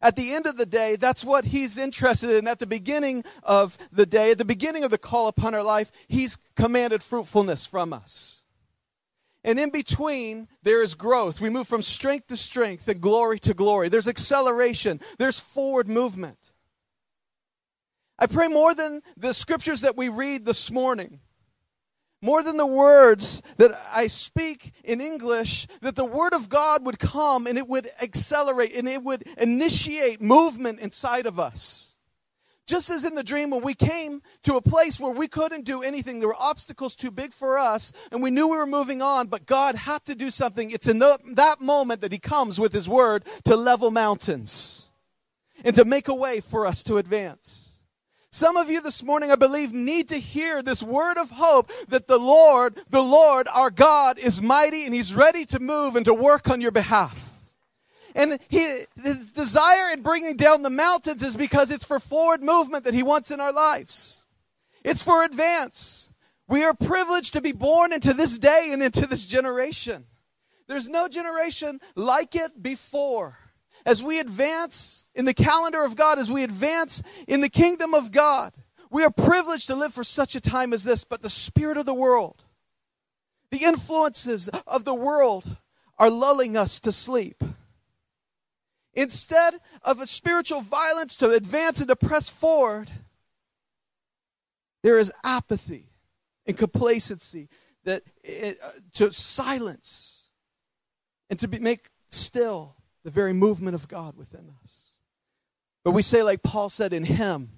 At 0.00 0.16
the 0.16 0.34
end 0.34 0.46
of 0.46 0.56
the 0.56 0.66
day, 0.66 0.96
that's 0.96 1.24
what 1.24 1.46
He's 1.46 1.78
interested 1.78 2.36
in. 2.36 2.46
At 2.46 2.58
the 2.58 2.66
beginning 2.66 3.24
of 3.42 3.78
the 3.90 4.06
day, 4.06 4.32
at 4.32 4.38
the 4.38 4.44
beginning 4.44 4.84
of 4.84 4.90
the 4.90 4.98
call 4.98 5.28
upon 5.28 5.54
our 5.54 5.62
life, 5.62 5.90
He's 6.06 6.36
commanded 6.54 7.02
fruitfulness 7.02 7.66
from 7.66 7.92
us. 7.92 8.43
And 9.44 9.60
in 9.60 9.70
between, 9.70 10.48
there 10.62 10.82
is 10.82 10.94
growth. 10.94 11.40
We 11.40 11.50
move 11.50 11.68
from 11.68 11.82
strength 11.82 12.28
to 12.28 12.36
strength 12.36 12.88
and 12.88 13.00
glory 13.00 13.38
to 13.40 13.52
glory. 13.52 13.90
There's 13.90 14.08
acceleration, 14.08 15.00
there's 15.18 15.38
forward 15.38 15.86
movement. 15.86 16.52
I 18.18 18.26
pray 18.26 18.48
more 18.48 18.74
than 18.74 19.00
the 19.16 19.34
scriptures 19.34 19.82
that 19.82 19.96
we 19.96 20.08
read 20.08 20.46
this 20.46 20.70
morning, 20.70 21.20
more 22.22 22.42
than 22.42 22.56
the 22.56 22.66
words 22.66 23.42
that 23.58 23.72
I 23.92 24.06
speak 24.06 24.72
in 24.82 25.00
English, 25.00 25.66
that 25.82 25.96
the 25.96 26.06
Word 26.06 26.32
of 26.32 26.48
God 26.48 26.86
would 26.86 26.98
come 26.98 27.46
and 27.46 27.58
it 27.58 27.68
would 27.68 27.90
accelerate 28.00 28.74
and 28.74 28.88
it 28.88 29.02
would 29.02 29.24
initiate 29.36 30.22
movement 30.22 30.80
inside 30.80 31.26
of 31.26 31.38
us. 31.38 31.93
Just 32.66 32.88
as 32.88 33.04
in 33.04 33.14
the 33.14 33.22
dream 33.22 33.50
when 33.50 33.62
we 33.62 33.74
came 33.74 34.22
to 34.42 34.56
a 34.56 34.62
place 34.62 34.98
where 34.98 35.12
we 35.12 35.28
couldn't 35.28 35.66
do 35.66 35.82
anything, 35.82 36.18
there 36.18 36.28
were 36.28 36.36
obstacles 36.38 36.96
too 36.96 37.10
big 37.10 37.34
for 37.34 37.58
us, 37.58 37.92
and 38.10 38.22
we 38.22 38.30
knew 38.30 38.48
we 38.48 38.56
were 38.56 38.66
moving 38.66 39.02
on, 39.02 39.26
but 39.26 39.44
God 39.44 39.74
had 39.74 40.04
to 40.04 40.14
do 40.14 40.30
something. 40.30 40.70
It's 40.70 40.88
in 40.88 40.98
the, 40.98 41.18
that 41.34 41.60
moment 41.60 42.00
that 42.00 42.12
He 42.12 42.18
comes 42.18 42.58
with 42.58 42.72
His 42.72 42.88
Word 42.88 43.24
to 43.44 43.54
level 43.54 43.90
mountains 43.90 44.88
and 45.62 45.76
to 45.76 45.84
make 45.84 46.08
a 46.08 46.14
way 46.14 46.40
for 46.40 46.66
us 46.66 46.82
to 46.84 46.96
advance. 46.96 47.64
Some 48.30 48.56
of 48.56 48.68
you 48.68 48.80
this 48.80 49.02
morning, 49.02 49.30
I 49.30 49.36
believe, 49.36 49.72
need 49.72 50.08
to 50.08 50.18
hear 50.18 50.60
this 50.60 50.82
word 50.82 51.18
of 51.18 51.30
hope 51.30 51.70
that 51.86 52.08
the 52.08 52.18
Lord, 52.18 52.80
the 52.90 53.02
Lord, 53.02 53.46
our 53.54 53.70
God, 53.70 54.18
is 54.18 54.42
mighty 54.42 54.86
and 54.86 54.94
He's 54.94 55.14
ready 55.14 55.44
to 55.44 55.60
move 55.60 55.94
and 55.94 56.04
to 56.06 56.14
work 56.14 56.50
on 56.50 56.60
your 56.60 56.72
behalf. 56.72 57.23
And 58.14 58.38
he, 58.48 58.84
his 59.02 59.32
desire 59.32 59.92
in 59.92 60.02
bringing 60.02 60.36
down 60.36 60.62
the 60.62 60.70
mountains 60.70 61.22
is 61.22 61.36
because 61.36 61.70
it's 61.70 61.84
for 61.84 61.98
forward 61.98 62.42
movement 62.42 62.84
that 62.84 62.94
He 62.94 63.02
wants 63.02 63.30
in 63.30 63.40
our 63.40 63.52
lives. 63.52 64.24
It's 64.84 65.02
for 65.02 65.24
advance. 65.24 66.12
We 66.46 66.62
are 66.62 66.74
privileged 66.74 67.32
to 67.32 67.40
be 67.40 67.52
born 67.52 67.92
into 67.92 68.12
this 68.12 68.38
day 68.38 68.68
and 68.70 68.82
into 68.82 69.06
this 69.06 69.26
generation. 69.26 70.04
There's 70.68 70.88
no 70.88 71.08
generation 71.08 71.80
like 71.96 72.34
it 72.36 72.62
before 72.62 73.38
as 73.86 74.02
we 74.02 74.18
advance 74.18 75.08
in 75.14 75.24
the 75.24 75.34
calendar 75.34 75.84
of 75.84 75.96
God, 75.96 76.18
as 76.18 76.30
we 76.30 76.42
advance 76.42 77.02
in 77.28 77.40
the 77.40 77.48
kingdom 77.48 77.94
of 77.94 78.12
God, 78.12 78.52
we 78.90 79.04
are 79.04 79.10
privileged 79.10 79.66
to 79.66 79.74
live 79.74 79.92
for 79.92 80.04
such 80.04 80.34
a 80.34 80.40
time 80.40 80.72
as 80.72 80.84
this, 80.84 81.04
but 81.04 81.20
the 81.20 81.30
spirit 81.30 81.76
of 81.76 81.86
the 81.86 81.94
world, 81.94 82.44
the 83.50 83.64
influences 83.64 84.48
of 84.66 84.84
the 84.84 84.94
world 84.94 85.56
are 85.98 86.10
lulling 86.10 86.56
us 86.56 86.80
to 86.80 86.92
sleep. 86.92 87.42
Instead 88.96 89.54
of 89.82 90.00
a 90.00 90.06
spiritual 90.06 90.60
violence 90.60 91.16
to 91.16 91.30
advance 91.30 91.80
and 91.80 91.88
to 91.88 91.96
press 91.96 92.28
forward, 92.28 92.90
there 94.82 94.98
is 94.98 95.12
apathy 95.24 95.86
and 96.46 96.56
complacency 96.56 97.48
that 97.84 98.02
it, 98.22 98.58
uh, 98.62 98.70
to 98.92 99.12
silence 99.12 100.24
and 101.30 101.38
to 101.38 101.48
be, 101.48 101.58
make 101.58 101.88
still 102.10 102.76
the 103.02 103.10
very 103.10 103.32
movement 103.32 103.74
of 103.74 103.88
God 103.88 104.16
within 104.16 104.52
us. 104.62 104.92
But 105.84 105.92
we 105.92 106.02
say, 106.02 106.22
like 106.22 106.42
Paul 106.42 106.70
said, 106.70 106.92
in 106.92 107.04
Him, 107.04 107.50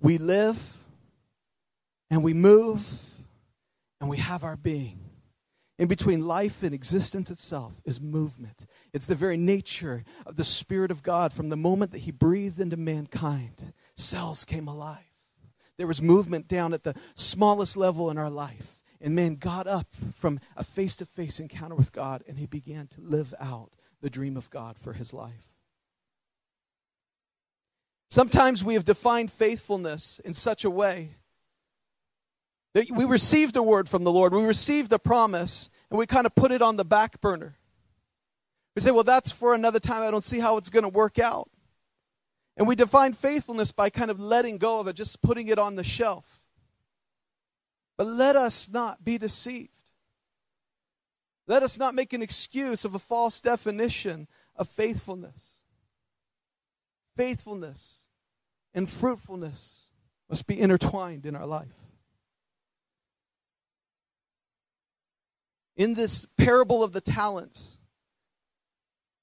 we 0.00 0.18
live 0.18 0.76
and 2.10 2.22
we 2.22 2.32
move 2.32 2.86
and 4.00 4.08
we 4.08 4.18
have 4.18 4.44
our 4.44 4.56
being. 4.56 5.07
In 5.78 5.86
between 5.86 6.26
life 6.26 6.62
and 6.62 6.74
existence 6.74 7.30
itself 7.30 7.80
is 7.84 8.00
movement. 8.00 8.66
It's 8.92 9.06
the 9.06 9.14
very 9.14 9.36
nature 9.36 10.04
of 10.26 10.36
the 10.36 10.44
Spirit 10.44 10.90
of 10.90 11.04
God 11.04 11.32
from 11.32 11.50
the 11.50 11.56
moment 11.56 11.92
that 11.92 12.00
He 12.00 12.10
breathed 12.10 12.58
into 12.58 12.76
mankind. 12.76 13.72
Cells 13.94 14.44
came 14.44 14.66
alive. 14.66 15.04
There 15.76 15.86
was 15.86 16.02
movement 16.02 16.48
down 16.48 16.74
at 16.74 16.82
the 16.82 16.96
smallest 17.14 17.76
level 17.76 18.10
in 18.10 18.18
our 18.18 18.30
life. 18.30 18.80
And 19.00 19.14
man 19.14 19.36
got 19.36 19.68
up 19.68 19.86
from 20.14 20.40
a 20.56 20.64
face 20.64 20.96
to 20.96 21.06
face 21.06 21.38
encounter 21.38 21.76
with 21.76 21.92
God 21.92 22.24
and 22.26 22.36
he 22.36 22.46
began 22.46 22.88
to 22.88 23.00
live 23.00 23.32
out 23.40 23.70
the 24.00 24.10
dream 24.10 24.36
of 24.36 24.50
God 24.50 24.76
for 24.76 24.92
his 24.92 25.14
life. 25.14 25.54
Sometimes 28.10 28.64
we 28.64 28.74
have 28.74 28.84
defined 28.84 29.30
faithfulness 29.30 30.18
in 30.24 30.34
such 30.34 30.64
a 30.64 30.70
way 30.70 31.10
we 32.74 33.04
received 33.04 33.56
a 33.56 33.62
word 33.62 33.88
from 33.88 34.04
the 34.04 34.12
Lord, 34.12 34.32
we 34.32 34.44
received 34.44 34.92
a 34.92 34.98
promise, 34.98 35.70
and 35.90 35.98
we 35.98 36.06
kind 36.06 36.26
of 36.26 36.34
put 36.34 36.52
it 36.52 36.62
on 36.62 36.76
the 36.76 36.84
back 36.84 37.20
burner. 37.20 37.56
We 38.76 38.80
say, 38.80 38.90
well, 38.90 39.04
that's 39.04 39.32
for 39.32 39.54
another 39.54 39.80
time. 39.80 40.02
I 40.02 40.10
don't 40.10 40.22
see 40.22 40.38
how 40.38 40.56
it's 40.56 40.70
going 40.70 40.84
to 40.84 40.88
work 40.88 41.18
out. 41.18 41.50
And 42.56 42.66
we 42.66 42.76
define 42.76 43.12
faithfulness 43.12 43.72
by 43.72 43.90
kind 43.90 44.10
of 44.10 44.20
letting 44.20 44.58
go 44.58 44.80
of 44.80 44.88
it, 44.88 44.96
just 44.96 45.22
putting 45.22 45.48
it 45.48 45.58
on 45.58 45.76
the 45.76 45.84
shelf. 45.84 46.44
But 47.96 48.06
let 48.06 48.36
us 48.36 48.70
not 48.70 49.04
be 49.04 49.18
deceived. 49.18 49.70
Let 51.48 51.62
us 51.62 51.78
not 51.78 51.94
make 51.94 52.12
an 52.12 52.22
excuse 52.22 52.84
of 52.84 52.94
a 52.94 52.98
false 52.98 53.40
definition 53.40 54.28
of 54.54 54.68
faithfulness. 54.68 55.62
Faithfulness 57.16 58.08
and 58.74 58.88
fruitfulness 58.88 59.86
must 60.28 60.46
be 60.46 60.60
intertwined 60.60 61.26
in 61.26 61.34
our 61.34 61.46
life. 61.46 61.87
In 65.78 65.94
this 65.94 66.26
parable 66.36 66.84
of 66.84 66.92
the 66.92 67.00
talents, 67.00 67.78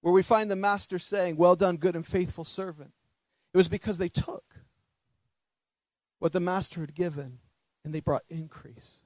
where 0.01 0.13
we 0.13 0.23
find 0.23 0.49
the 0.49 0.55
master 0.55 0.97
saying, 0.97 1.37
Well 1.37 1.55
done, 1.55 1.77
good 1.77 1.95
and 1.95 2.05
faithful 2.05 2.43
servant, 2.43 2.93
it 3.53 3.57
was 3.57 3.67
because 3.67 3.99
they 3.99 4.09
took 4.09 4.43
what 6.17 6.33
the 6.33 6.39
master 6.39 6.81
had 6.81 6.95
given 6.95 7.37
and 7.83 7.93
they 7.93 7.99
brought 7.99 8.23
increase 8.29 9.03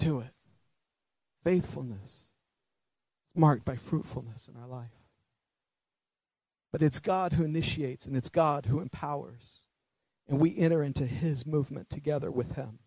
to 0.00 0.20
it 0.20 0.34
faithfulness 1.44 2.30
is 3.26 3.36
marked 3.36 3.64
by 3.64 3.76
fruitfulness 3.76 4.48
in 4.48 4.60
our 4.60 4.66
life. 4.66 4.90
But 6.72 6.82
it's 6.82 6.98
God 6.98 7.34
who 7.34 7.44
initiates 7.44 8.06
and 8.06 8.16
it's 8.16 8.30
God 8.30 8.66
who 8.66 8.80
empowers. 8.80 9.60
And 10.26 10.40
we 10.40 10.56
enter 10.56 10.82
into 10.82 11.06
his 11.06 11.46
movement 11.46 11.90
together 11.90 12.30
with 12.30 12.56
him. 12.56 12.78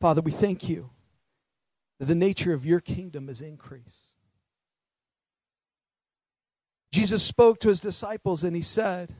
Father, 0.00 0.22
we 0.22 0.30
thank 0.30 0.68
you 0.68 0.90
that 1.98 2.06
the 2.06 2.14
nature 2.14 2.54
of 2.54 2.64
your 2.64 2.80
kingdom 2.80 3.28
is 3.28 3.42
increase. 3.42 4.14
Jesus 6.92 7.22
spoke 7.22 7.60
to 7.60 7.68
his 7.68 7.80
disciples 7.80 8.42
and 8.42 8.56
he 8.56 8.62
said, 8.62 9.14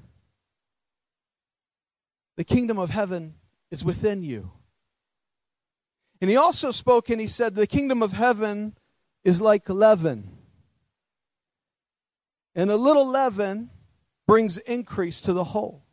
The 2.36 2.44
kingdom 2.44 2.78
of 2.78 2.90
heaven 2.90 3.34
is 3.70 3.84
within 3.84 4.22
you. 4.22 4.50
And 6.20 6.30
he 6.30 6.36
also 6.36 6.70
spoke 6.70 7.10
and 7.10 7.20
he 7.20 7.28
said, 7.28 7.54
The 7.54 7.66
kingdom 7.66 8.02
of 8.02 8.12
heaven 8.12 8.76
is 9.22 9.40
like 9.40 9.68
leaven. 9.68 10.36
And 12.54 12.70
a 12.70 12.76
little 12.76 13.10
leaven 13.10 13.70
brings 14.26 14.58
increase 14.58 15.20
to 15.22 15.32
the 15.32 15.44
whole. 15.44 15.84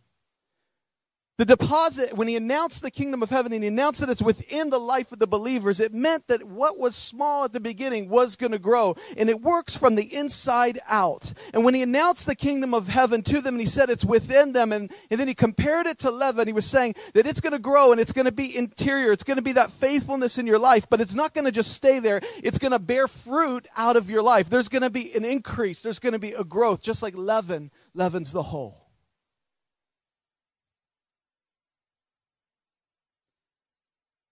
The 1.37 1.45
deposit, 1.45 2.17
when 2.17 2.27
he 2.27 2.35
announced 2.35 2.81
the 2.81 2.89
kingdom 2.89 3.21
of 3.21 3.29
heaven 3.29 3.53
and 3.53 3.61
he 3.61 3.67
announced 3.67 3.99
that 3.99 4.09
it's 4.09 4.23
within 4.23 4.71
the 4.71 4.79
life 4.79 5.11
of 5.11 5.19
the 5.19 5.27
believers, 5.27 5.79
it 5.79 5.93
meant 5.93 6.27
that 6.29 6.43
what 6.43 6.79
was 6.79 6.95
small 6.95 7.43
at 7.43 7.53
the 7.53 7.59
beginning 7.59 8.09
was 8.09 8.35
going 8.35 8.53
to 8.53 8.59
grow. 8.59 8.95
And 9.15 9.29
it 9.29 9.39
works 9.39 9.77
from 9.77 9.93
the 9.93 10.15
inside 10.15 10.79
out. 10.89 11.33
And 11.53 11.63
when 11.63 11.75
he 11.75 11.83
announced 11.83 12.25
the 12.25 12.35
kingdom 12.35 12.73
of 12.73 12.87
heaven 12.87 13.21
to 13.21 13.39
them 13.39 13.53
and 13.53 13.61
he 13.61 13.67
said 13.67 13.91
it's 13.91 14.03
within 14.03 14.53
them, 14.53 14.71
and, 14.71 14.91
and 15.11 15.19
then 15.19 15.27
he 15.27 15.35
compared 15.35 15.85
it 15.85 15.99
to 15.99 16.09
leaven, 16.09 16.47
he 16.47 16.53
was 16.53 16.65
saying 16.65 16.95
that 17.13 17.27
it's 17.27 17.39
going 17.39 17.53
to 17.53 17.59
grow 17.59 17.91
and 17.91 18.01
it's 18.01 18.13
going 18.13 18.25
to 18.25 18.31
be 18.31 18.57
interior. 18.57 19.11
It's 19.11 19.23
going 19.23 19.37
to 19.37 19.43
be 19.43 19.53
that 19.53 19.69
faithfulness 19.69 20.39
in 20.39 20.47
your 20.47 20.59
life, 20.59 20.87
but 20.89 21.01
it's 21.01 21.13
not 21.13 21.35
going 21.35 21.45
to 21.45 21.51
just 21.51 21.71
stay 21.71 21.99
there. 21.99 22.19
It's 22.43 22.57
going 22.57 22.71
to 22.71 22.79
bear 22.79 23.07
fruit 23.07 23.67
out 23.77 23.95
of 23.95 24.09
your 24.09 24.23
life. 24.23 24.49
There's 24.49 24.69
going 24.69 24.81
to 24.81 24.89
be 24.89 25.13
an 25.13 25.23
increase. 25.23 25.81
There's 25.81 25.99
going 25.99 26.13
to 26.13 26.19
be 26.19 26.31
a 26.31 26.43
growth, 26.43 26.81
just 26.81 27.03
like 27.03 27.15
leaven 27.15 27.69
leavens 27.93 28.31
the 28.31 28.41
whole. 28.41 28.86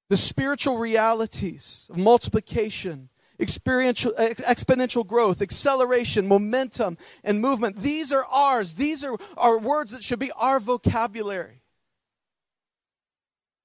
The 0.09 0.17
spiritual 0.17 0.77
realities 0.77 1.89
of 1.89 1.97
multiplication, 1.97 3.09
experiential, 3.39 4.11
exponential 4.13 5.05
growth, 5.05 5.41
acceleration, 5.41 6.27
momentum, 6.27 6.97
and 7.23 7.41
movement. 7.41 7.77
These 7.77 8.11
are 8.11 8.25
ours. 8.25 8.75
These 8.75 9.03
are, 9.03 9.17
are 9.37 9.59
words 9.59 9.91
that 9.91 10.03
should 10.03 10.19
be 10.19 10.31
our 10.37 10.59
vocabulary. 10.59 11.61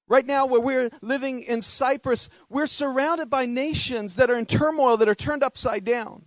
Right 0.07 0.25
now, 0.25 0.45
where 0.45 0.59
we're 0.59 0.89
living 1.01 1.41
in 1.41 1.61
Cyprus, 1.61 2.27
we're 2.49 2.65
surrounded 2.65 3.29
by 3.29 3.45
nations 3.45 4.15
that 4.15 4.29
are 4.29 4.37
in 4.37 4.45
turmoil, 4.45 4.97
that 4.97 5.07
are 5.07 5.15
turned 5.15 5.41
upside 5.41 5.85
down. 5.85 6.25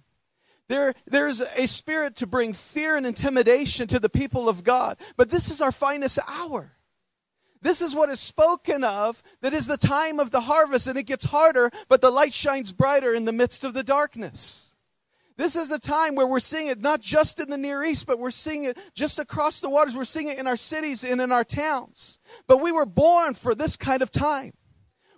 There, 0.69 0.95
there's 1.05 1.41
a 1.41 1.69
spirit 1.69 2.17
to 2.17 2.27
bring 2.27 2.55
fear 2.55 2.97
and 2.97 3.05
intimidation 3.05 3.87
to 3.89 4.01
the 4.01 4.09
people 4.09 4.49
of 4.49 4.65
God. 4.65 4.97
But 5.19 5.29
this 5.29 5.51
is 5.51 5.61
our 5.61 5.73
finest 5.73 6.19
hour. 6.27 6.74
This 7.65 7.81
is 7.81 7.95
what 7.95 8.11
is 8.11 8.21
spoken 8.21 8.85
of 8.85 9.23
that 9.41 9.55
is 9.55 9.67
the 9.67 9.79
time 9.79 10.21
of 10.21 10.31
the 10.31 10.43
harvest, 10.43 10.87
and 10.87 10.99
it 10.99 11.05
gets 11.05 11.25
harder, 11.25 11.71
but 11.89 12.03
the 12.03 12.11
light 12.11 12.35
shines 12.35 12.73
brighter 12.73 13.15
in 13.15 13.25
the 13.25 13.33
midst 13.33 13.65
of 13.65 13.73
the 13.73 13.83
darkness. 13.83 14.77
This 15.39 15.57
is 15.57 15.71
the 15.71 15.79
time 15.79 16.15
where 16.15 16.27
we're 16.27 16.41
seeing 16.41 16.67
it 16.67 16.83
not 16.83 17.01
just 17.01 17.41
in 17.41 17.49
the 17.49 17.57
Near 17.57 17.83
East, 17.83 18.07
but 18.07 18.19
we're 18.19 18.31
seeing 18.31 18.65
it 18.65 18.77
just 18.95 19.19
across 19.19 19.63
the 19.63 19.71
waters. 19.71 19.97
We're 19.97 20.05
seeing 20.05 20.29
it 20.29 20.39
in 20.39 20.47
our 20.47 20.57
cities 20.57 21.05
and 21.05 21.23
in 21.23 21.33
our 21.33 21.43
towns. 21.43 22.21
But 22.47 22.63
we 22.63 22.71
were 22.71 22.85
born 22.85 23.33
for 23.33 23.55
this 23.55 23.79
kind 23.79 24.03
of 24.03 24.11
time. 24.11 24.53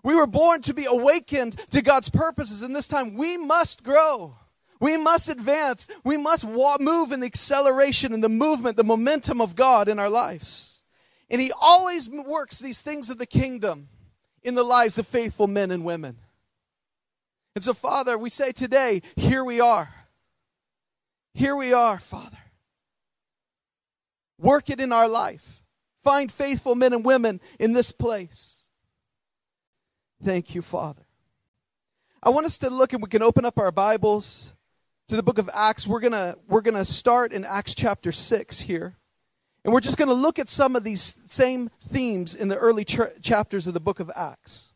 We 0.04 0.14
were 0.14 0.28
born 0.28 0.62
to 0.62 0.72
be 0.72 0.84
awakened 0.84 1.58
to 1.70 1.82
God's 1.82 2.10
purposes, 2.10 2.62
and 2.62 2.76
this 2.76 2.86
time 2.86 3.14
we 3.14 3.36
must 3.36 3.82
grow. 3.82 4.36
We 4.80 4.96
must 4.96 5.28
advance. 5.28 5.88
We 6.04 6.16
must 6.16 6.44
walk, 6.44 6.80
move 6.80 7.10
in 7.10 7.18
the 7.18 7.26
acceleration 7.26 8.14
and 8.14 8.22
the 8.22 8.28
movement, 8.28 8.76
the 8.76 8.84
momentum 8.84 9.40
of 9.40 9.56
God 9.56 9.88
in 9.88 9.98
our 9.98 10.08
lives. 10.08 10.75
And 11.30 11.40
he 11.40 11.52
always 11.60 12.08
works 12.08 12.58
these 12.60 12.82
things 12.82 13.10
of 13.10 13.18
the 13.18 13.26
kingdom 13.26 13.88
in 14.42 14.54
the 14.54 14.62
lives 14.62 14.98
of 14.98 15.06
faithful 15.06 15.46
men 15.46 15.70
and 15.70 15.84
women. 15.84 16.18
And 17.54 17.64
so, 17.64 17.74
Father, 17.74 18.16
we 18.16 18.30
say 18.30 18.52
today, 18.52 19.02
here 19.16 19.44
we 19.44 19.60
are. 19.60 19.92
Here 21.34 21.56
we 21.56 21.72
are, 21.72 21.98
Father. 21.98 22.38
Work 24.38 24.70
it 24.70 24.80
in 24.80 24.92
our 24.92 25.08
life. 25.08 25.62
Find 26.02 26.30
faithful 26.30 26.74
men 26.74 26.92
and 26.92 27.04
women 27.04 27.40
in 27.58 27.72
this 27.72 27.90
place. 27.92 28.68
Thank 30.22 30.54
you, 30.54 30.62
Father. 30.62 31.02
I 32.22 32.30
want 32.30 32.46
us 32.46 32.58
to 32.58 32.70
look 32.70 32.92
and 32.92 33.02
we 33.02 33.08
can 33.08 33.22
open 33.22 33.44
up 33.44 33.58
our 33.58 33.72
Bibles 33.72 34.54
to 35.08 35.16
the 35.16 35.22
book 35.22 35.38
of 35.38 35.48
Acts. 35.54 35.86
We're 35.86 36.00
going 36.00 36.12
to 36.12 36.36
we're 36.48 36.60
going 36.60 36.74
to 36.74 36.84
start 36.84 37.32
in 37.32 37.44
Acts 37.44 37.74
chapter 37.74 38.12
6 38.12 38.60
here. 38.60 38.96
And 39.66 39.72
we're 39.72 39.80
just 39.80 39.98
going 39.98 40.08
to 40.08 40.14
look 40.14 40.38
at 40.38 40.48
some 40.48 40.76
of 40.76 40.84
these 40.84 41.16
same 41.26 41.70
themes 41.80 42.36
in 42.36 42.46
the 42.46 42.56
early 42.56 42.84
ch- 42.84 43.00
chapters 43.20 43.66
of 43.66 43.74
the 43.74 43.80
book 43.80 43.98
of 43.98 44.08
Acts. 44.14 44.70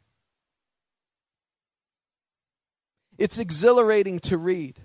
It's 3.16 3.38
exhilarating 3.38 4.18
to 4.18 4.37
read 4.37 4.80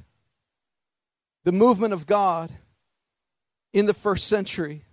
the 1.43 1.51
movement 1.51 1.91
of 1.91 2.05
God 2.05 2.51
in 3.73 3.87
the 3.87 3.95
first 3.95 4.27
century 4.27 4.83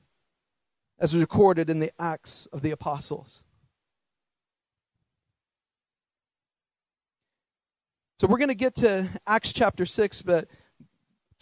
as 0.98 1.14
recorded 1.14 1.68
in 1.68 1.78
the 1.78 1.90
Acts 1.98 2.46
of 2.46 2.62
the 2.62 2.70
Apostles. 2.70 3.44
So 8.18 8.26
we're 8.26 8.38
going 8.38 8.48
to 8.48 8.54
get 8.54 8.76
to 8.76 9.06
Acts 9.26 9.52
chapter 9.52 9.84
6, 9.84 10.22
but 10.22 10.48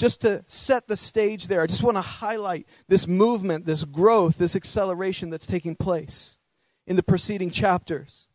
just 0.00 0.22
to 0.22 0.42
set 0.46 0.88
the 0.88 0.96
stage 0.96 1.46
there, 1.46 1.60
I 1.60 1.66
just 1.66 1.82
want 1.82 1.96
to 1.96 2.02
highlight 2.02 2.66
this 2.88 3.06
movement, 3.06 3.66
this 3.66 3.84
growth, 3.84 4.38
this 4.38 4.56
acceleration 4.56 5.28
that's 5.28 5.46
taking 5.46 5.76
place 5.76 6.38
in 6.86 6.96
the 6.96 7.02
preceding 7.02 7.50
chapters. 7.50 8.28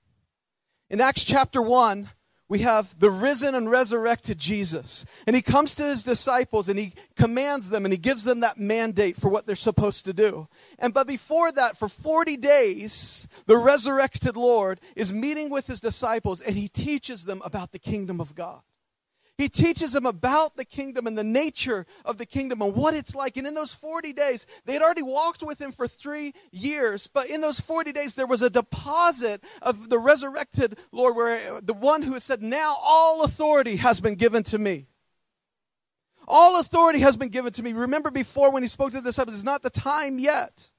In 0.91 1.01
Acts 1.01 1.23
chapter 1.23 1.61
1, 1.61 2.09
we 2.47 2.59
have 2.59 2.99
the 2.99 3.09
risen 3.09 3.55
and 3.55 3.71
resurrected 3.71 4.37
Jesus. 4.37 5.03
And 5.25 5.35
he 5.35 5.41
comes 5.41 5.73
to 5.75 5.83
his 5.83 6.03
disciples 6.03 6.69
and 6.69 6.77
he 6.77 6.93
commands 7.15 7.71
them 7.71 7.83
and 7.83 7.91
he 7.91 7.97
gives 7.97 8.23
them 8.23 8.41
that 8.41 8.59
mandate 8.59 9.15
for 9.15 9.29
what 9.29 9.47
they're 9.47 9.55
supposed 9.55 10.05
to 10.05 10.13
do. 10.13 10.47
And 10.77 10.93
but 10.93 11.07
before 11.07 11.51
that, 11.53 11.75
for 11.75 11.89
40 11.89 12.37
days, 12.37 13.27
the 13.47 13.57
resurrected 13.57 14.37
Lord 14.37 14.79
is 14.95 15.11
meeting 15.11 15.49
with 15.49 15.65
his 15.65 15.81
disciples 15.81 16.41
and 16.41 16.55
he 16.55 16.67
teaches 16.67 17.25
them 17.25 17.41
about 17.43 17.71
the 17.71 17.79
kingdom 17.79 18.21
of 18.21 18.35
God. 18.35 18.61
He 19.37 19.49
teaches 19.49 19.91
them 19.91 20.05
about 20.05 20.55
the 20.55 20.63
kingdom 20.63 21.07
and 21.07 21.17
the 21.17 21.23
nature 21.23 21.85
of 22.05 22.17
the 22.17 22.25
kingdom 22.25 22.61
and 22.61 22.73
what 22.73 22.93
it's 22.93 23.15
like. 23.15 23.35
And 23.35 23.45
in 23.45 23.53
those 23.53 23.73
40 23.73 24.13
days, 24.13 24.47
they 24.65 24.73
had 24.73 24.81
already 24.81 25.01
walked 25.01 25.43
with 25.43 25.59
him 25.59 25.73
for 25.73 25.87
three 25.87 26.31
years. 26.51 27.07
But 27.07 27.29
in 27.29 27.41
those 27.41 27.59
40 27.59 27.91
days, 27.91 28.15
there 28.15 28.27
was 28.27 28.41
a 28.41 28.49
deposit 28.49 29.43
of 29.61 29.89
the 29.89 29.99
resurrected 29.99 30.79
Lord, 30.93 31.17
where 31.17 31.59
the 31.59 31.73
one 31.73 32.01
who 32.01 32.17
said, 32.19 32.41
Now 32.41 32.77
all 32.81 33.23
authority 33.23 33.75
has 33.75 33.99
been 33.99 34.15
given 34.15 34.43
to 34.43 34.57
me. 34.57 34.87
All 36.27 36.59
authority 36.59 36.99
has 36.99 37.17
been 37.17 37.29
given 37.29 37.51
to 37.53 37.63
me. 37.63 37.73
Remember 37.73 38.11
before 38.11 38.51
when 38.51 38.63
he 38.63 38.69
spoke 38.69 38.91
to 38.91 39.01
the 39.01 39.09
disciples, 39.09 39.35
it's 39.35 39.43
not 39.43 39.63
the 39.63 39.69
time 39.69 40.17
yet. 40.17 40.69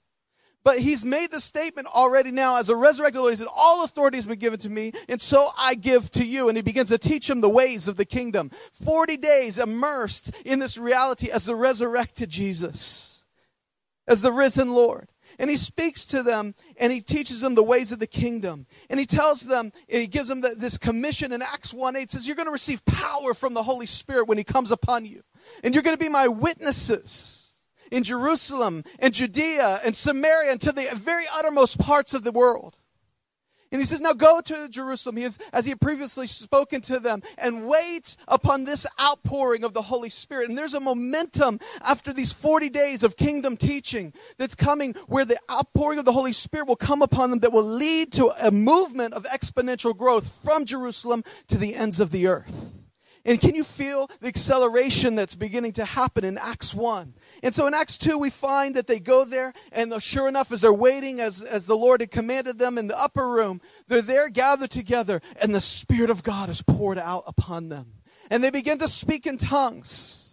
But 0.67 0.81
he's 0.81 1.05
made 1.05 1.31
the 1.31 1.39
statement 1.39 1.87
already 1.87 2.33
now 2.33 2.57
as 2.57 2.71
a 2.71 2.75
resurrected 2.75 3.21
Lord. 3.21 3.31
He 3.31 3.37
said, 3.37 3.47
All 3.57 3.85
authority 3.85 4.17
has 4.17 4.27
been 4.27 4.41
given 4.41 4.59
to 4.59 4.69
me, 4.69 4.91
and 5.09 5.21
so 5.21 5.51
I 5.57 5.77
give 5.77 6.11
to 6.11 6.27
you. 6.27 6.49
And 6.49 6.59
he 6.59 6.63
begins 6.63 6.89
to 6.89 6.99
teach 6.99 7.29
them 7.29 7.41
the 7.41 7.49
ways 7.49 7.87
of 7.87 7.95
the 7.95 8.05
kingdom. 8.05 8.51
40 8.85 9.17
days 9.17 9.61
immersed 9.61 10.35
in 10.45 10.59
this 10.59 10.77
reality 10.77 11.31
as 11.31 11.45
the 11.45 11.55
resurrected 11.55 12.31
Jesus, 12.31 13.25
as 14.09 14.23
the 14.23 14.33
risen 14.33 14.73
Lord. 14.73 15.09
And 15.39 15.51
he 15.51 15.57
speaks 15.57 16.05
to 16.07 16.25
them 16.25 16.57
and 16.81 16.93
he 16.93 17.01
teaches 17.01 17.41
them 17.41 17.55
the 17.55 17.63
ways 17.63 17.93
of 17.93 18.01
the 18.01 18.09
kingdom. 18.09 18.67
And 18.91 18.99
he 18.99 19.07
tells 19.07 19.43
them, 19.43 19.71
and 19.89 20.01
he 20.03 20.09
gives 20.09 20.27
them 20.27 20.41
the, 20.41 20.57
this 20.59 20.79
commission 20.79 21.31
in 21.31 21.43
Acts 21.43 21.73
1 21.73 21.95
8 21.95 22.11
says, 22.11 22.27
You're 22.27 22.35
going 22.35 22.47
to 22.47 22.53
receive 22.53 22.85
power 22.85 23.35
from 23.35 23.55
the 23.55 23.63
Holy 23.63 23.87
Spirit 23.87 24.27
when 24.27 24.37
he 24.37 24.43
comes 24.43 24.73
upon 24.73 25.07
you. 25.07 25.23
And 25.63 25.75
you're 25.75 25.85
going 25.85 25.97
to 25.97 26.05
be 26.05 26.11
my 26.11 26.27
witnesses 26.27 27.46
in 27.91 28.03
Jerusalem 28.03 28.85
and 28.99 29.15
Judea 29.15 29.81
and 29.85 29.97
Samaria 29.97 30.53
and 30.53 30.61
to 30.61 30.73
the 30.73 30.89
very 30.95 31.25
uttermost 31.33 31.79
parts 31.79 32.15
of 32.15 32.25
the 32.25 32.33
world. 32.33 32.79
And 33.73 33.81
he 33.81 33.85
says, 33.85 34.01
Now 34.01 34.13
go 34.13 34.41
to 34.41 34.69
Jerusalem, 34.69 35.17
he 35.17 35.25
has, 35.25 35.39
as 35.53 35.65
he 35.65 35.71
had 35.71 35.81
previously 35.81 36.27
spoken 36.27 36.81
to 36.83 37.01
them, 37.01 37.23
and 37.37 37.67
wait 37.67 38.17
upon 38.29 38.65
this 38.65 38.87
outpouring 39.01 39.65
of 39.65 39.75
the 39.75 39.83
Holy 39.83 40.09
Spirit. 40.09 40.49
And 40.49 40.57
there's 40.57 40.75
a 40.75 40.81
momentum 40.81 41.59
after 41.87 42.13
these 42.13 42.33
40 42.33 42.71
days 42.71 43.03
of 43.03 43.17
kingdom 43.17 43.57
teaching 43.57 44.13
that's 44.39 44.55
coming 44.55 44.95
where 45.09 45.25
the 45.25 45.39
outpouring 45.51 45.99
of 45.99 46.05
the 46.05 46.13
Holy 46.13 46.33
Spirit 46.33 46.69
will 46.69 46.77
come 46.77 47.03
upon 47.03 47.31
them 47.31 47.41
that 47.41 47.53
will 47.53 47.65
lead 47.65 48.13
to 48.13 48.31
a 48.41 48.51
movement 48.51 49.15
of 49.15 49.25
exponential 49.25 49.97
growth 49.97 50.29
from 50.45 50.65
Jerusalem 50.65 51.23
to 51.49 51.59
the 51.59 51.75
ends 51.75 51.99
of 51.99 52.13
the 52.13 52.29
earth. 52.29 52.76
And 53.27 53.41
can 53.41 53.57
you 53.57 53.65
feel 53.65 54.07
the 54.21 54.29
acceleration 54.29 55.17
that's 55.17 55.35
beginning 55.35 55.73
to 55.73 55.85
happen 55.85 56.25
in 56.25 56.39
Acts 56.39 56.73
1? 56.73 57.13
And 57.43 57.53
so 57.53 57.67
in 57.67 57.75
Acts 57.75 57.99
2, 57.99 58.17
we 58.17 58.31
find 58.31 58.77
that 58.77 58.87
they 58.87 59.01
go 59.01 59.25
there, 59.25 59.53
and 59.73 59.93
sure 60.01 60.29
enough, 60.29 60.53
as 60.53 60.61
they're 60.61 60.73
waiting, 60.73 61.21
as, 61.21 61.43
as 61.43 61.67
the 61.67 61.77
Lord 61.77 62.01
had 62.01 62.13
commanded 62.13 62.59
them 62.59 62.79
in 62.79 62.87
the 62.87 62.99
upper 62.99 63.29
room, 63.29 63.61
they're 63.89 64.01
there 64.01 64.29
gathered 64.29 64.71
together, 64.71 65.21
and 65.43 65.53
the 65.53 65.61
Spirit 65.61 66.09
of 66.09 66.23
God 66.23 66.49
is 66.49 66.63
poured 66.63 66.99
out 66.99 67.25
upon 67.27 67.69
them. 67.69 67.95
And 68.31 68.45
they 68.45 68.51
begin 68.51 68.79
to 68.79 68.89
speak 68.89 69.27
in 69.27 69.39
tongues. 69.39 70.26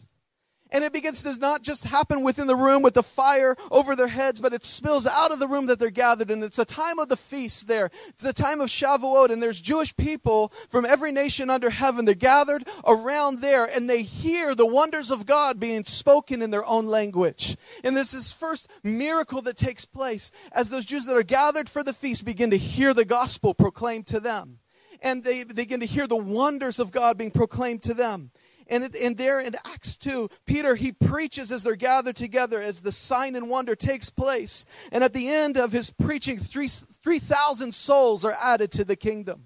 And 0.73 0.83
it 0.83 0.91
begins 0.91 1.21
to 1.21 1.37
not 1.37 1.61
just 1.61 1.85
happen 1.85 2.23
within 2.23 2.47
the 2.47 2.55
room 2.55 2.81
with 2.81 2.95
the 2.95 3.03
fire 3.03 3.55
over 3.69 3.95
their 3.95 4.07
heads, 4.07 4.41
but 4.41 4.53
it 4.53 4.65
spills 4.65 5.05
out 5.05 5.31
of 5.31 5.37
the 5.37 5.47
room 5.47 5.67
that 5.67 5.77
they're 5.77 5.91
gathered 5.91 6.31
in. 6.31 6.41
It's 6.41 6.57
a 6.57 6.65
time 6.65 6.97
of 6.97 7.09
the 7.09 7.15
feast 7.15 7.67
there. 7.67 7.91
It's 8.07 8.23
the 8.23 8.33
time 8.33 8.59
of 8.59 8.69
Shavuot, 8.69 9.29
and 9.29 9.41
there's 9.41 9.61
Jewish 9.61 9.95
people 9.95 10.47
from 10.69 10.83
every 10.83 11.11
nation 11.11 11.51
under 11.51 11.69
heaven. 11.69 12.05
They're 12.05 12.15
gathered 12.15 12.67
around 12.87 13.41
there, 13.41 13.65
and 13.65 13.87
they 13.87 14.01
hear 14.01 14.55
the 14.55 14.65
wonders 14.65 15.11
of 15.11 15.27
God 15.27 15.59
being 15.59 15.83
spoken 15.83 16.41
in 16.41 16.49
their 16.49 16.65
own 16.65 16.87
language. 16.87 17.55
And 17.83 17.95
this 17.95 18.15
is 18.15 18.33
first 18.33 18.67
miracle 18.83 19.43
that 19.43 19.57
takes 19.57 19.85
place 19.85 20.31
as 20.53 20.71
those 20.71 20.85
Jews 20.85 21.05
that 21.05 21.15
are 21.15 21.21
gathered 21.21 21.69
for 21.69 21.83
the 21.83 21.93
feast 21.93 22.25
begin 22.25 22.49
to 22.49 22.57
hear 22.57 22.95
the 22.95 23.05
gospel 23.05 23.53
proclaimed 23.53 24.07
to 24.07 24.19
them. 24.19 24.57
And 25.03 25.23
they, 25.23 25.43
they 25.43 25.53
begin 25.53 25.81
to 25.81 25.85
hear 25.85 26.07
the 26.07 26.15
wonders 26.15 26.79
of 26.79 26.91
God 26.91 27.17
being 27.17 27.31
proclaimed 27.31 27.83
to 27.83 27.93
them. 27.93 28.31
And, 28.67 28.95
and 28.95 29.17
there 29.17 29.39
in 29.39 29.55
Acts 29.65 29.97
2, 29.97 30.29
Peter, 30.45 30.75
he 30.75 30.91
preaches 30.91 31.51
as 31.51 31.63
they're 31.63 31.75
gathered 31.75 32.15
together 32.15 32.61
as 32.61 32.81
the 32.81 32.91
sign 32.91 33.35
and 33.35 33.49
wonder 33.49 33.75
takes 33.75 34.09
place. 34.09 34.65
And 34.91 35.03
at 35.03 35.13
the 35.13 35.29
end 35.29 35.57
of 35.57 35.71
his 35.71 35.91
preaching, 35.91 36.37
3,000 36.37 36.87
3, 36.91 37.71
souls 37.71 38.25
are 38.25 38.35
added 38.41 38.71
to 38.73 38.85
the 38.85 38.95
kingdom. 38.95 39.45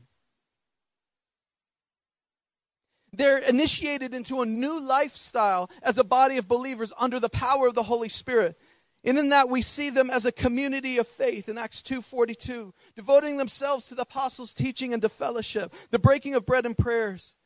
They're 3.13 3.39
initiated 3.39 4.13
into 4.13 4.41
a 4.41 4.45
new 4.45 4.80
lifestyle 4.80 5.71
as 5.82 5.97
a 5.97 6.03
body 6.03 6.38
of 6.38 6.47
believers 6.47 6.93
under 6.99 7.19
the 7.19 7.30
power 7.30 7.67
of 7.67 7.73
the 7.73 7.84
Holy 7.84 8.10
Spirit. 8.10 8.58
And 9.03 9.17
in 9.17 9.30
that 9.30 9.49
we 9.49 9.62
see 9.62 9.89
them 9.89 10.10
as 10.10 10.25
a 10.25 10.32
community 10.32 10.97
of 10.97 11.08
faith 11.08 11.49
in 11.49 11.58
Acts 11.58 11.82
2:42, 11.82 12.73
devoting 12.95 13.38
themselves 13.38 13.88
to 13.88 13.95
the 13.95 14.01
apostles' 14.01 14.53
teaching 14.53 14.93
and 14.93 15.01
to 15.01 15.10
fellowship, 15.10 15.73
the 15.89 15.99
breaking 15.99 16.36
of 16.36 16.45
bread 16.45 16.65
and 16.65 16.77
prayers 16.77 17.38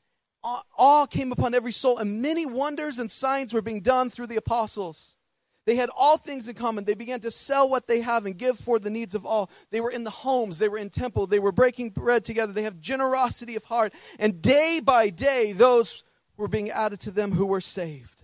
awe 0.43 1.05
came 1.05 1.31
upon 1.31 1.53
every 1.53 1.71
soul, 1.71 1.97
and 1.97 2.21
many 2.21 2.45
wonders 2.45 2.99
and 2.99 3.09
signs 3.09 3.53
were 3.53 3.61
being 3.61 3.81
done 3.81 4.09
through 4.09 4.27
the 4.27 4.37
apostles. 4.37 5.17
They 5.65 5.75
had 5.75 5.89
all 5.95 6.17
things 6.17 6.47
in 6.47 6.55
common. 6.55 6.85
They 6.85 6.95
began 6.95 7.19
to 7.21 7.31
sell 7.31 7.69
what 7.69 7.87
they 7.87 8.01
have 8.01 8.25
and 8.25 8.37
give 8.37 8.57
for 8.57 8.79
the 8.79 8.89
needs 8.89 9.13
of 9.13 9.25
all. 9.25 9.49
They 9.69 9.79
were 9.79 9.91
in 9.91 10.03
the 10.03 10.09
homes, 10.09 10.57
they 10.59 10.69
were 10.69 10.79
in 10.79 10.89
temple, 10.89 11.27
they 11.27 11.39
were 11.39 11.51
breaking 11.51 11.91
bread 11.91 12.25
together. 12.25 12.51
They 12.51 12.63
have 12.63 12.79
generosity 12.79 13.55
of 13.55 13.65
heart. 13.65 13.93
And 14.19 14.41
day 14.41 14.81
by 14.83 15.09
day, 15.09 15.51
those 15.51 16.03
were 16.37 16.47
being 16.47 16.71
added 16.71 16.99
to 17.01 17.11
them 17.11 17.31
who 17.31 17.45
were 17.45 17.61
saved. 17.61 18.23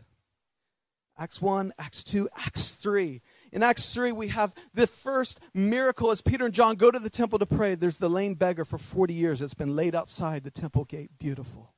Acts 1.20 1.42
1, 1.42 1.72
Acts 1.80 2.04
2, 2.04 2.30
Acts 2.38 2.72
3. 2.72 3.22
In 3.52 3.64
Acts 3.64 3.94
3, 3.94 4.12
we 4.12 4.28
have 4.28 4.54
the 4.74 4.88
first 4.88 5.40
miracle 5.54 6.12
as 6.12 6.22
Peter 6.22 6.46
and 6.46 6.54
John 6.54 6.76
go 6.76 6.92
to 6.92 7.00
the 7.00 7.10
temple 7.10 7.40
to 7.40 7.46
pray. 7.46 7.76
There's 7.76 7.98
the 7.98 8.10
lame 8.10 8.34
beggar 8.34 8.66
for 8.66 8.78
40 8.78 9.14
years 9.14 9.40
that's 9.40 9.54
been 9.54 9.76
laid 9.76 9.96
outside 9.96 10.44
the 10.44 10.52
temple 10.52 10.86
gate. 10.86 11.12
Beautiful. 11.18 11.74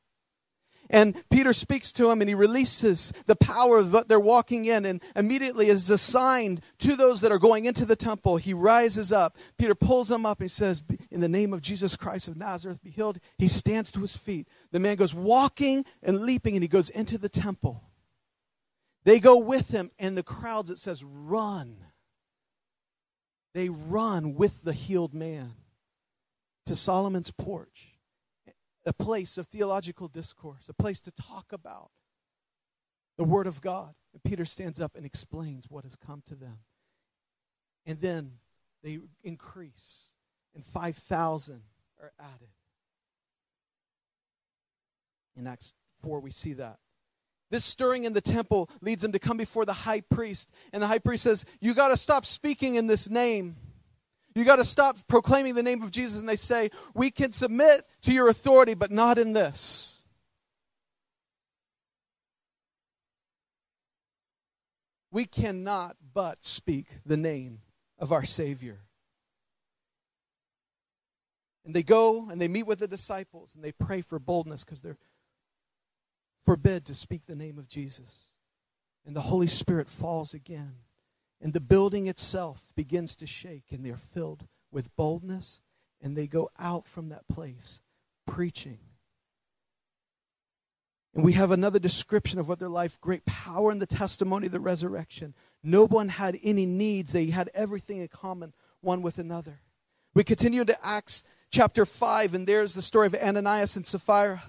And 0.90 1.22
Peter 1.30 1.54
speaks 1.54 1.92
to 1.94 2.10
him 2.10 2.22
and 2.22 2.30
he 2.30 2.36
releases 2.36 3.12
the 3.26 3.36
power 3.36 3.84
that 3.84 4.08
they're 4.08 4.20
walking 4.20 4.66
in. 4.66 4.86
And 4.86 5.04
immediately 5.16 5.68
is 5.68 5.90
assigned 5.90 6.62
to 6.80 6.96
those 6.96 7.22
that 7.22 7.32
are 7.32 7.38
going 7.38 7.66
into 7.66 7.86
the 7.86 7.96
temple. 7.96 8.38
He 8.38 8.54
rises 8.54 9.12
up. 9.12 9.38
Peter 9.58 9.76
pulls 9.76 10.10
him 10.10 10.26
up 10.26 10.40
and 10.40 10.46
he 10.46 10.50
says, 10.50 10.84
In 11.12 11.22
the 11.22 11.30
name 11.30 11.54
of 11.54 11.62
Jesus 11.62 11.96
Christ 11.96 12.28
of 12.28 12.38
Nazareth, 12.38 12.84
be 12.84 12.90
healed. 12.90 13.20
He 13.38 13.48
stands 13.48 13.92
to 13.92 14.02
his 14.02 14.18
feet. 14.18 14.48
The 14.72 14.80
man 14.80 14.96
goes 14.96 15.14
walking 15.14 15.86
and 16.02 16.22
leaping 16.22 16.56
and 16.56 16.64
he 16.64 16.68
goes 16.68 16.90
into 16.90 17.18
the 17.18 17.30
temple. 17.30 17.84
They 19.06 19.20
go 19.20 19.38
with 19.38 19.72
him, 19.72 19.90
and 19.98 20.18
the 20.18 20.24
crowds, 20.24 20.70
it 20.70 20.78
says, 20.78 21.04
run. 21.04 21.78
They 23.54 23.70
run 23.70 24.36
with 24.36 24.64
the 24.64 24.74
healed 24.74 25.14
man 25.14 25.54
to 26.66 26.76
Solomon's 26.76 27.32
porch, 27.32 27.89
a 28.86 28.94
place 28.94 29.38
of 29.38 29.48
theological 29.48 30.08
discourse, 30.08 30.70
a 30.70 30.74
place 30.74 31.02
to 31.02 31.12
talk 31.12 31.52
about 31.52 31.92
the 33.18 33.24
Word 33.24 33.48
of 33.48 33.62
God. 33.62 33.94
And 34.14 34.24
Peter 34.24 34.46
stands 34.46 34.80
up 34.80 34.96
and 34.96 35.06
explains 35.06 35.70
what 35.70 35.84
has 35.84 35.96
come 35.96 36.24
to 36.26 36.36
them. 36.36 36.60
And 37.86 38.00
then 38.00 38.34
they 38.84 39.00
increase, 39.24 40.10
and 40.56 40.64
5,000 40.64 41.62
are 42.02 42.12
added. 42.20 42.50
In 45.36 45.48
Acts 45.48 45.74
4, 46.02 46.20
we 46.20 46.32
see 46.32 46.54
that. 46.54 46.80
This 47.52 47.66
stirring 47.66 48.04
in 48.04 48.14
the 48.14 48.22
temple 48.22 48.70
leads 48.82 49.02
them 49.02 49.12
to 49.12 49.20
come 49.20 49.38
before 49.38 49.66
the 49.66 49.74
high 49.74 50.02
priest. 50.02 50.52
And 50.72 50.84
the 50.84 50.88
high 50.88 51.00
priest 51.00 51.24
says, 51.24 51.46
You 51.60 51.74
got 51.74 51.90
to 51.90 51.98
stop 51.98 52.26
speaking 52.26 52.76
in 52.76 52.88
this 52.88 53.10
name. 53.10 53.56
You 54.36 54.46
got 54.46 54.58
to 54.58 54.66
stop 54.66 54.98
proclaiming 55.08 55.56
the 55.56 55.64
name 55.64 55.82
of 55.82 55.92
Jesus. 55.92 56.20
And 56.20 56.30
they 56.30 56.36
say, 56.36 56.70
We 56.94 57.12
can 57.12 57.32
submit 57.32 57.86
to 58.04 58.14
your 58.14 58.30
authority, 58.30 58.74
but 58.74 58.92
not 58.92 59.18
in 59.18 59.34
this. 59.34 60.06
We 65.12 65.26
cannot 65.26 65.98
but 66.14 66.46
speak 66.46 66.88
the 67.06 67.18
name 67.18 67.62
of 67.98 68.12
our 68.12 68.24
Savior. 68.24 68.80
And 71.66 71.76
they 71.76 71.84
go 71.84 72.30
and 72.30 72.40
they 72.40 72.48
meet 72.48 72.68
with 72.68 72.80
the 72.80 72.88
disciples 72.88 73.56
and 73.56 73.64
they 73.64 73.72
pray 73.72 74.02
for 74.02 74.20
boldness 74.20 74.64
because 74.64 74.82
they're 74.82 74.98
forbid 76.46 76.86
to 76.86 76.96
speak 76.96 77.26
the 77.26 77.36
name 77.36 77.58
of 77.58 77.68
Jesus. 77.68 78.30
And 79.06 79.16
the 79.16 79.22
Holy 79.22 79.48
Spirit 79.48 79.90
falls 79.90 80.34
again. 80.34 80.74
And 81.42 81.54
the 81.54 81.62
building 81.62 82.08
itself 82.08 82.74
begins 82.76 83.16
to 83.18 83.26
shake, 83.26 83.72
and 83.72 83.86
they're 83.86 83.96
filled 83.96 84.48
with 84.72 84.96
boldness, 84.96 85.62
and 86.02 86.16
they 86.16 86.28
go 86.28 86.50
out 86.60 86.86
from 86.86 87.10
that 87.10 87.28
place 87.28 87.82
preaching. 88.28 88.80
And 91.16 91.24
we 91.24 91.34
have 91.34 91.52
another 91.52 91.80
description 91.80 92.40
of 92.40 92.48
what 92.48 92.60
their 92.60 92.70
life 92.70 93.02
great 93.02 93.26
power 93.26 93.72
in 93.72 93.80
the 93.80 93.88
testimony 93.88 94.46
of 94.46 94.52
the 94.52 94.60
resurrection. 94.60 95.34
No 95.64 95.88
one 95.88 96.10
had 96.10 96.38
any 96.44 96.66
needs, 96.66 97.12
they 97.12 97.28
had 97.28 97.50
everything 97.54 97.98
in 97.98 98.08
common, 98.10 98.54
one 98.82 99.02
with 99.02 99.18
another. 99.18 99.62
We 100.14 100.24
continue 100.24 100.66
to 100.66 100.78
Acts 100.86 101.24
chapter 101.52 101.86
5, 101.86 102.34
and 102.34 102.48
there's 102.48 102.74
the 102.74 102.82
story 102.82 103.08
of 103.08 103.16
Ananias 103.16 103.76
and 103.76 103.86
Sapphira 103.86 104.44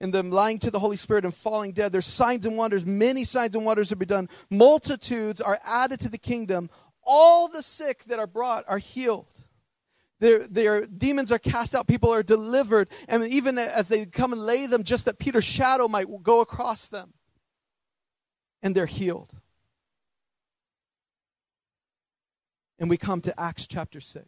and 0.00 0.12
them 0.12 0.30
lying 0.30 0.58
to 0.60 0.70
the 0.70 0.78
Holy 0.78 0.96
Spirit 0.96 1.24
and 1.24 1.34
falling 1.34 1.72
dead. 1.72 1.92
There's 1.92 2.06
signs 2.06 2.46
and 2.46 2.56
wonders. 2.56 2.86
Many 2.86 3.24
signs 3.24 3.54
and 3.54 3.64
wonders 3.64 3.90
have 3.90 3.98
been 3.98 4.08
done. 4.08 4.28
Multitudes 4.48 5.40
are 5.40 5.58
added 5.64 6.00
to 6.00 6.08
the 6.08 6.18
kingdom. 6.18 6.70
All 7.04 7.48
the 7.48 7.62
sick 7.62 8.04
that 8.04 8.18
are 8.18 8.26
brought 8.26 8.64
are 8.66 8.78
healed. 8.78 9.40
Their, 10.20 10.46
their 10.46 10.86
demons 10.86 11.32
are 11.32 11.38
cast 11.38 11.74
out. 11.74 11.86
People 11.86 12.12
are 12.12 12.22
delivered. 12.22 12.88
And 13.08 13.24
even 13.26 13.58
as 13.58 13.88
they 13.88 14.06
come 14.06 14.32
and 14.32 14.42
lay 14.42 14.66
them, 14.66 14.84
just 14.84 15.06
that 15.06 15.18
Peter's 15.18 15.44
shadow 15.44 15.88
might 15.88 16.06
go 16.22 16.40
across 16.40 16.88
them. 16.88 17.12
And 18.62 18.74
they're 18.74 18.86
healed. 18.86 19.34
And 22.78 22.88
we 22.88 22.96
come 22.96 23.20
to 23.22 23.40
Acts 23.40 23.66
chapter 23.66 24.00
6. 24.00 24.26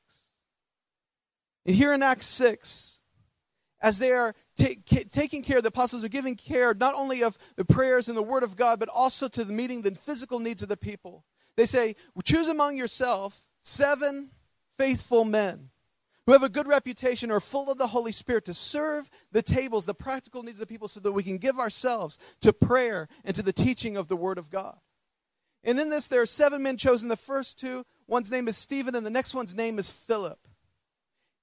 And 1.65 1.77
here 1.77 1.93
in 1.93 2.03
Acts 2.03 2.27
6, 2.27 3.01
as 3.83 3.99
they 3.99 4.13
are 4.13 4.35
taking 4.57 5.43
care, 5.43 5.61
the 5.61 5.69
apostles 5.69 6.05
are 6.05 6.09
giving 6.09 6.37
care 6.37 6.75
not 6.75 6.95
only 6.95 7.23
of 7.23 7.39
the 7.57 7.65
prayers 7.65 8.09
and 8.09 8.17
the 8.17 8.23
word 8.23 8.43
of 8.43 8.57
God, 8.57 8.79
but 8.79 8.89
also 8.89 9.29
to 9.29 9.45
the 9.45 9.53
meeting 9.53 9.83
the 9.83 9.95
physical 9.95 10.39
needs 10.39 10.63
of 10.63 10.69
the 10.69 10.77
people. 10.77 11.25
They 11.57 11.67
say, 11.67 11.95
choose 12.25 12.49
among 12.49 12.77
yourself 12.77 13.47
seven 13.61 14.31
faithful 14.79 15.25
men 15.25 15.71
who 16.27 16.33
have 16.33 16.43
a 16.43 16.49
good 16.49 16.69
reputation 16.69 17.31
or 17.31 17.41
full 17.41 17.71
of 17.71 17.79
the 17.79 17.89
Holy 17.89 18.13
Spirit 18.13 18.45
to 18.45 18.55
serve 18.55 19.11
the 19.33 19.43
tables, 19.43 19.87
the 19.87 19.95
practical 19.95 20.43
needs 20.43 20.61
of 20.61 20.67
the 20.67 20.73
people, 20.73 20.89
so 20.89 21.01
that 21.01 21.13
we 21.13 21.23
can 21.23 21.39
give 21.39 21.59
ourselves 21.59 22.19
to 22.41 22.53
prayer 22.53 23.09
and 23.25 23.35
to 23.35 23.43
the 23.43 23.53
teaching 23.53 23.97
of 23.97 24.09
the 24.09 24.17
Word 24.17 24.39
of 24.39 24.51
God. 24.51 24.79
And 25.65 25.79
in 25.79 25.91
this, 25.91 26.09
there 26.09 26.23
are 26.23 26.27
seven 26.27 26.63
men 26.63 26.77
chosen. 26.77 27.09
The 27.09 27.17
first 27.17 27.59
two, 27.59 27.85
one's 28.07 28.31
name 28.31 28.49
is 28.49 28.57
Stephen, 28.57 28.95
and 28.95 29.05
the 29.05 29.11
next 29.11 29.35
one's 29.35 29.55
name 29.55 29.79
is 29.79 29.91
Philip. 29.91 30.39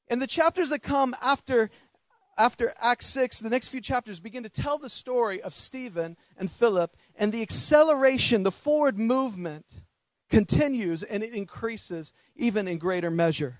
In 0.08 0.19
the 0.19 0.28
chapters 0.28 0.69
that 0.69 0.82
come 0.82 1.15
after 1.22 1.69
after 2.39 2.73
Acts 2.82 3.06
6, 3.08 3.41
the 3.41 3.49
next 3.49 3.67
few 3.67 3.82
chapters 3.82 4.21
begin 4.21 4.43
to 4.43 4.49
tell 4.49 4.78
the 4.78 4.89
story 4.89 5.41
of 5.41 5.54
Stephen 5.54 6.15
and 6.38 6.49
Philip, 6.49 6.95
and 7.17 7.34
the 7.34 7.41
acceleration, 7.41 8.43
the 8.43 8.52
forward 8.52 8.97
movement 8.97 9.84
continues 10.30 11.04
and 11.04 11.21
it 11.21 11.34
increases 11.34 12.13
even 12.38 12.67
in 12.67 12.78
greater 12.78 13.12
measure. 13.12 13.60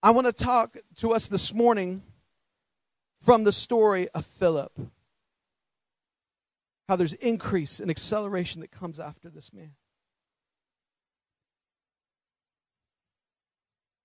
I 0.00 0.12
want 0.12 0.28
to 0.28 0.32
talk 0.32 0.76
to 0.96 1.10
us 1.10 1.26
this 1.26 1.52
morning 1.52 2.02
from 3.20 3.42
the 3.42 3.52
story 3.52 4.08
of 4.10 4.24
Philip. 4.24 4.72
How 6.88 6.94
there's 6.94 7.14
increase 7.14 7.80
and 7.80 7.90
acceleration 7.90 8.60
that 8.60 8.70
comes 8.70 9.00
after 9.00 9.28
this 9.28 9.52
man. 9.52 9.72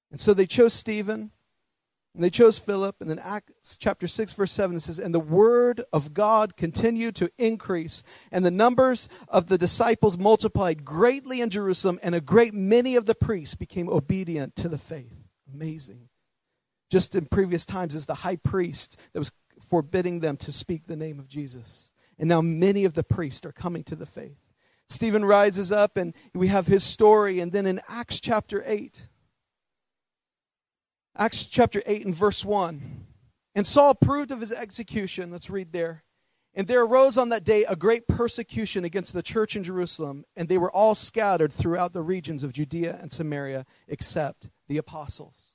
And 0.10 0.20
so 0.20 0.34
they 0.34 0.46
chose 0.48 0.74
Stephen 0.74 1.32
and 2.14 2.24
they 2.24 2.30
chose 2.30 2.58
Philip. 2.58 2.96
And 3.00 3.10
then 3.10 3.20
Acts 3.20 3.78
chapter 3.78 4.08
6, 4.08 4.34
verse 4.34 4.52
7, 4.52 4.76
it 4.76 4.80
says, 4.80 4.98
And 4.98 5.14
the 5.14 5.20
word 5.20 5.82
of 5.94 6.14
God 6.14 6.58
continued 6.58 7.16
to 7.18 7.32
increase, 7.38 8.04
and 8.32 8.44
the 8.44 8.52
numbers 8.52 9.08
of 9.28 9.48
the 9.48 9.58
disciples 9.58 10.18
multiplied 10.18 10.84
greatly 10.84 11.42
in 11.42 11.50
Jerusalem, 11.50 12.00
and 12.02 12.16
a 12.16 12.22
great 12.22 12.54
many 12.54 12.96
of 12.96 13.06
the 13.06 13.16
priests 13.16 13.56
became 13.56 13.88
obedient 13.88 14.56
to 14.58 14.70
the 14.70 14.78
faith. 14.78 15.28
Amazing. 15.54 16.10
Just 16.90 17.16
in 17.16 17.26
previous 17.26 17.66
times, 17.66 17.94
as 17.94 18.06
the 18.06 18.16
high 18.16 18.38
priest 18.38 19.00
that 19.14 19.20
was 19.20 19.32
forbidding 19.70 20.22
them 20.22 20.38
to 20.38 20.52
speak 20.52 20.86
the 20.86 20.96
name 20.96 21.20
of 21.20 21.28
Jesus. 21.28 21.94
And 22.18 22.30
now 22.30 22.42
many 22.42 22.86
of 22.86 22.94
the 22.94 23.04
priests 23.04 23.46
are 23.46 23.52
coming 23.52 23.84
to 23.86 23.96
the 23.96 24.06
faith. 24.06 24.40
Stephen 24.90 25.26
rises 25.26 25.72
up, 25.72 25.98
and 25.98 26.16
we 26.34 26.48
have 26.48 26.68
his 26.68 26.84
story. 26.84 27.40
And 27.40 27.52
then 27.52 27.66
in 27.66 27.82
Acts 27.90 28.20
chapter 28.20 28.64
8, 28.66 29.08
Acts 31.20 31.50
chapter 31.50 31.82
8 31.86 32.06
and 32.06 32.16
verse 32.16 32.46
1. 32.46 33.06
And 33.56 33.66
Saul 33.66 33.90
approved 33.90 34.32
of 34.32 34.40
his 34.40 34.52
execution. 34.52 35.32
Let's 35.32 35.50
read 35.50 35.72
there. 35.72 36.04
And 36.54 36.68
there 36.68 36.84
arose 36.84 37.18
on 37.18 37.30
that 37.30 37.44
day 37.44 37.66
a 37.68 37.76
great 37.76 38.08
persecution 38.08 38.86
against 38.86 39.14
the 39.14 39.24
church 39.24 39.56
in 39.56 39.64
Jerusalem, 39.64 40.26
and 40.36 40.48
they 40.48 40.60
were 40.60 40.72
all 40.72 40.94
scattered 40.94 41.52
throughout 41.52 41.94
the 41.94 42.04
regions 42.04 42.44
of 42.44 42.54
Judea 42.54 42.98
and 43.02 43.12
Samaria, 43.12 43.66
except 43.88 44.52
the 44.68 44.78
apostles. 44.78 45.54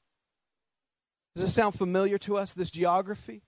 Does 1.35 1.45
this 1.45 1.55
sound 1.55 1.75
familiar 1.75 2.19
to 2.19 2.37
us, 2.37 2.55
this 2.55 2.71
geography? 2.71 3.43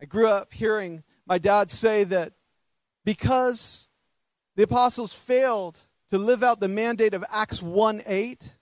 I 0.00 0.04
grew 0.04 0.26
up 0.26 0.52
hearing 0.52 1.04
my 1.26 1.38
dad 1.38 1.70
say 1.70 2.02
that 2.04 2.32
because 3.04 3.88
the 4.56 4.64
apostles 4.64 5.12
failed 5.12 5.78
to 6.08 6.18
live 6.18 6.42
out 6.42 6.58
the 6.58 6.68
mandate 6.68 7.14
of 7.14 7.24
Acts 7.32 7.62
1 7.62 8.02
8, 8.04 8.56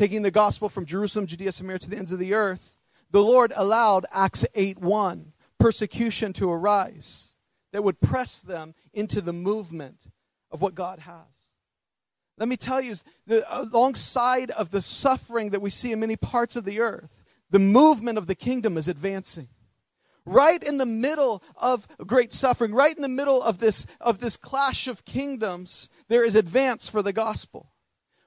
taking 0.00 0.22
the 0.22 0.30
gospel 0.30 0.70
from 0.70 0.86
Jerusalem, 0.86 1.26
Judea, 1.26 1.52
Samaria 1.52 1.78
to 1.80 1.90
the 1.90 1.98
ends 1.98 2.10
of 2.10 2.18
the 2.18 2.32
earth, 2.32 2.78
the 3.10 3.22
Lord 3.22 3.52
allowed 3.54 4.06
Acts 4.10 4.46
8 4.54 4.78
1 4.78 5.34
persecution 5.58 6.32
to 6.32 6.50
arise 6.50 7.36
that 7.74 7.84
would 7.84 8.00
press 8.00 8.40
them 8.40 8.74
into 8.94 9.20
the 9.20 9.34
movement 9.34 10.10
of 10.50 10.62
what 10.62 10.74
God 10.74 11.00
has. 11.00 11.50
Let 12.38 12.48
me 12.48 12.56
tell 12.56 12.80
you, 12.80 12.94
the, 13.26 13.44
alongside 13.54 14.50
of 14.52 14.70
the 14.70 14.80
suffering 14.80 15.50
that 15.50 15.60
we 15.60 15.68
see 15.68 15.92
in 15.92 16.00
many 16.00 16.16
parts 16.16 16.56
of 16.56 16.64
the 16.64 16.80
earth, 16.80 17.22
the 17.50 17.58
movement 17.58 18.16
of 18.16 18.26
the 18.26 18.34
kingdom 18.34 18.78
is 18.78 18.88
advancing. 18.88 19.48
right 20.24 20.64
in 20.64 20.78
the 20.78 20.86
middle 20.86 21.42
of 21.60 21.86
great 22.06 22.32
suffering, 22.32 22.72
right 22.72 22.96
in 22.96 23.02
the 23.02 23.08
middle 23.08 23.42
of 23.42 23.58
this, 23.58 23.84
of 24.00 24.20
this 24.20 24.38
clash 24.38 24.86
of 24.86 25.04
kingdoms, 25.04 25.90
there 26.08 26.24
is 26.24 26.34
advance 26.34 26.88
for 26.88 27.02
the 27.02 27.12
gospel. 27.12 27.70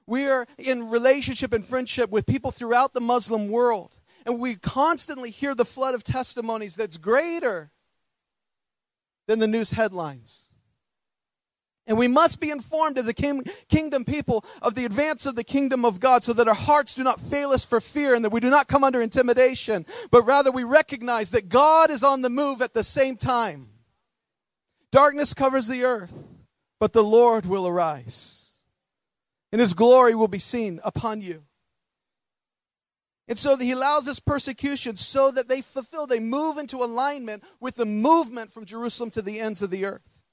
We 0.06 0.26
are 0.26 0.46
in 0.58 0.90
relationship 0.90 1.52
and 1.52 1.64
friendship 1.64 2.10
with 2.10 2.26
people 2.26 2.50
throughout 2.50 2.92
the 2.92 3.00
Muslim 3.00 3.48
world. 3.48 3.98
And 4.26 4.40
we 4.40 4.54
constantly 4.56 5.30
hear 5.30 5.54
the 5.54 5.64
flood 5.64 5.94
of 5.94 6.02
testimonies 6.02 6.76
that's 6.76 6.96
greater 6.96 7.70
than 9.26 9.38
the 9.38 9.46
news 9.46 9.72
headlines. 9.72 10.48
And 11.86 11.98
we 11.98 12.08
must 12.08 12.40
be 12.40 12.50
informed 12.50 12.96
as 12.96 13.08
a 13.08 13.12
kingdom 13.12 14.04
people 14.04 14.42
of 14.62 14.74
the 14.74 14.86
advance 14.86 15.26
of 15.26 15.34
the 15.34 15.44
kingdom 15.44 15.84
of 15.84 16.00
God 16.00 16.24
so 16.24 16.32
that 16.32 16.48
our 16.48 16.54
hearts 16.54 16.94
do 16.94 17.04
not 17.04 17.20
fail 17.20 17.50
us 17.50 17.64
for 17.64 17.78
fear 17.78 18.14
and 18.14 18.24
that 18.24 18.32
we 18.32 18.40
do 18.40 18.48
not 18.48 18.68
come 18.68 18.84
under 18.84 19.02
intimidation, 19.02 19.84
but 20.10 20.22
rather 20.22 20.50
we 20.50 20.64
recognize 20.64 21.30
that 21.32 21.50
God 21.50 21.90
is 21.90 22.02
on 22.02 22.22
the 22.22 22.30
move 22.30 22.62
at 22.62 22.72
the 22.72 22.82
same 22.82 23.16
time. 23.16 23.68
Darkness 24.90 25.34
covers 25.34 25.68
the 25.68 25.84
earth, 25.84 26.28
but 26.80 26.94
the 26.94 27.04
Lord 27.04 27.44
will 27.44 27.66
arise, 27.68 28.43
and 29.54 29.60
his 29.60 29.72
glory 29.72 30.16
will 30.16 30.26
be 30.26 30.40
seen 30.40 30.80
upon 30.82 31.22
you. 31.22 31.44
And 33.28 33.38
so 33.38 33.56
he 33.56 33.70
allows 33.70 34.04
this 34.04 34.18
persecution 34.18 34.96
so 34.96 35.30
that 35.30 35.46
they 35.46 35.60
fulfill, 35.60 36.08
they 36.08 36.18
move 36.18 36.58
into 36.58 36.78
alignment 36.78 37.44
with 37.60 37.76
the 37.76 37.84
movement 37.84 38.50
from 38.50 38.64
Jerusalem 38.64 39.10
to 39.10 39.22
the 39.22 39.38
ends 39.38 39.62
of 39.62 39.70
the 39.70 39.84
earth. 39.84 40.24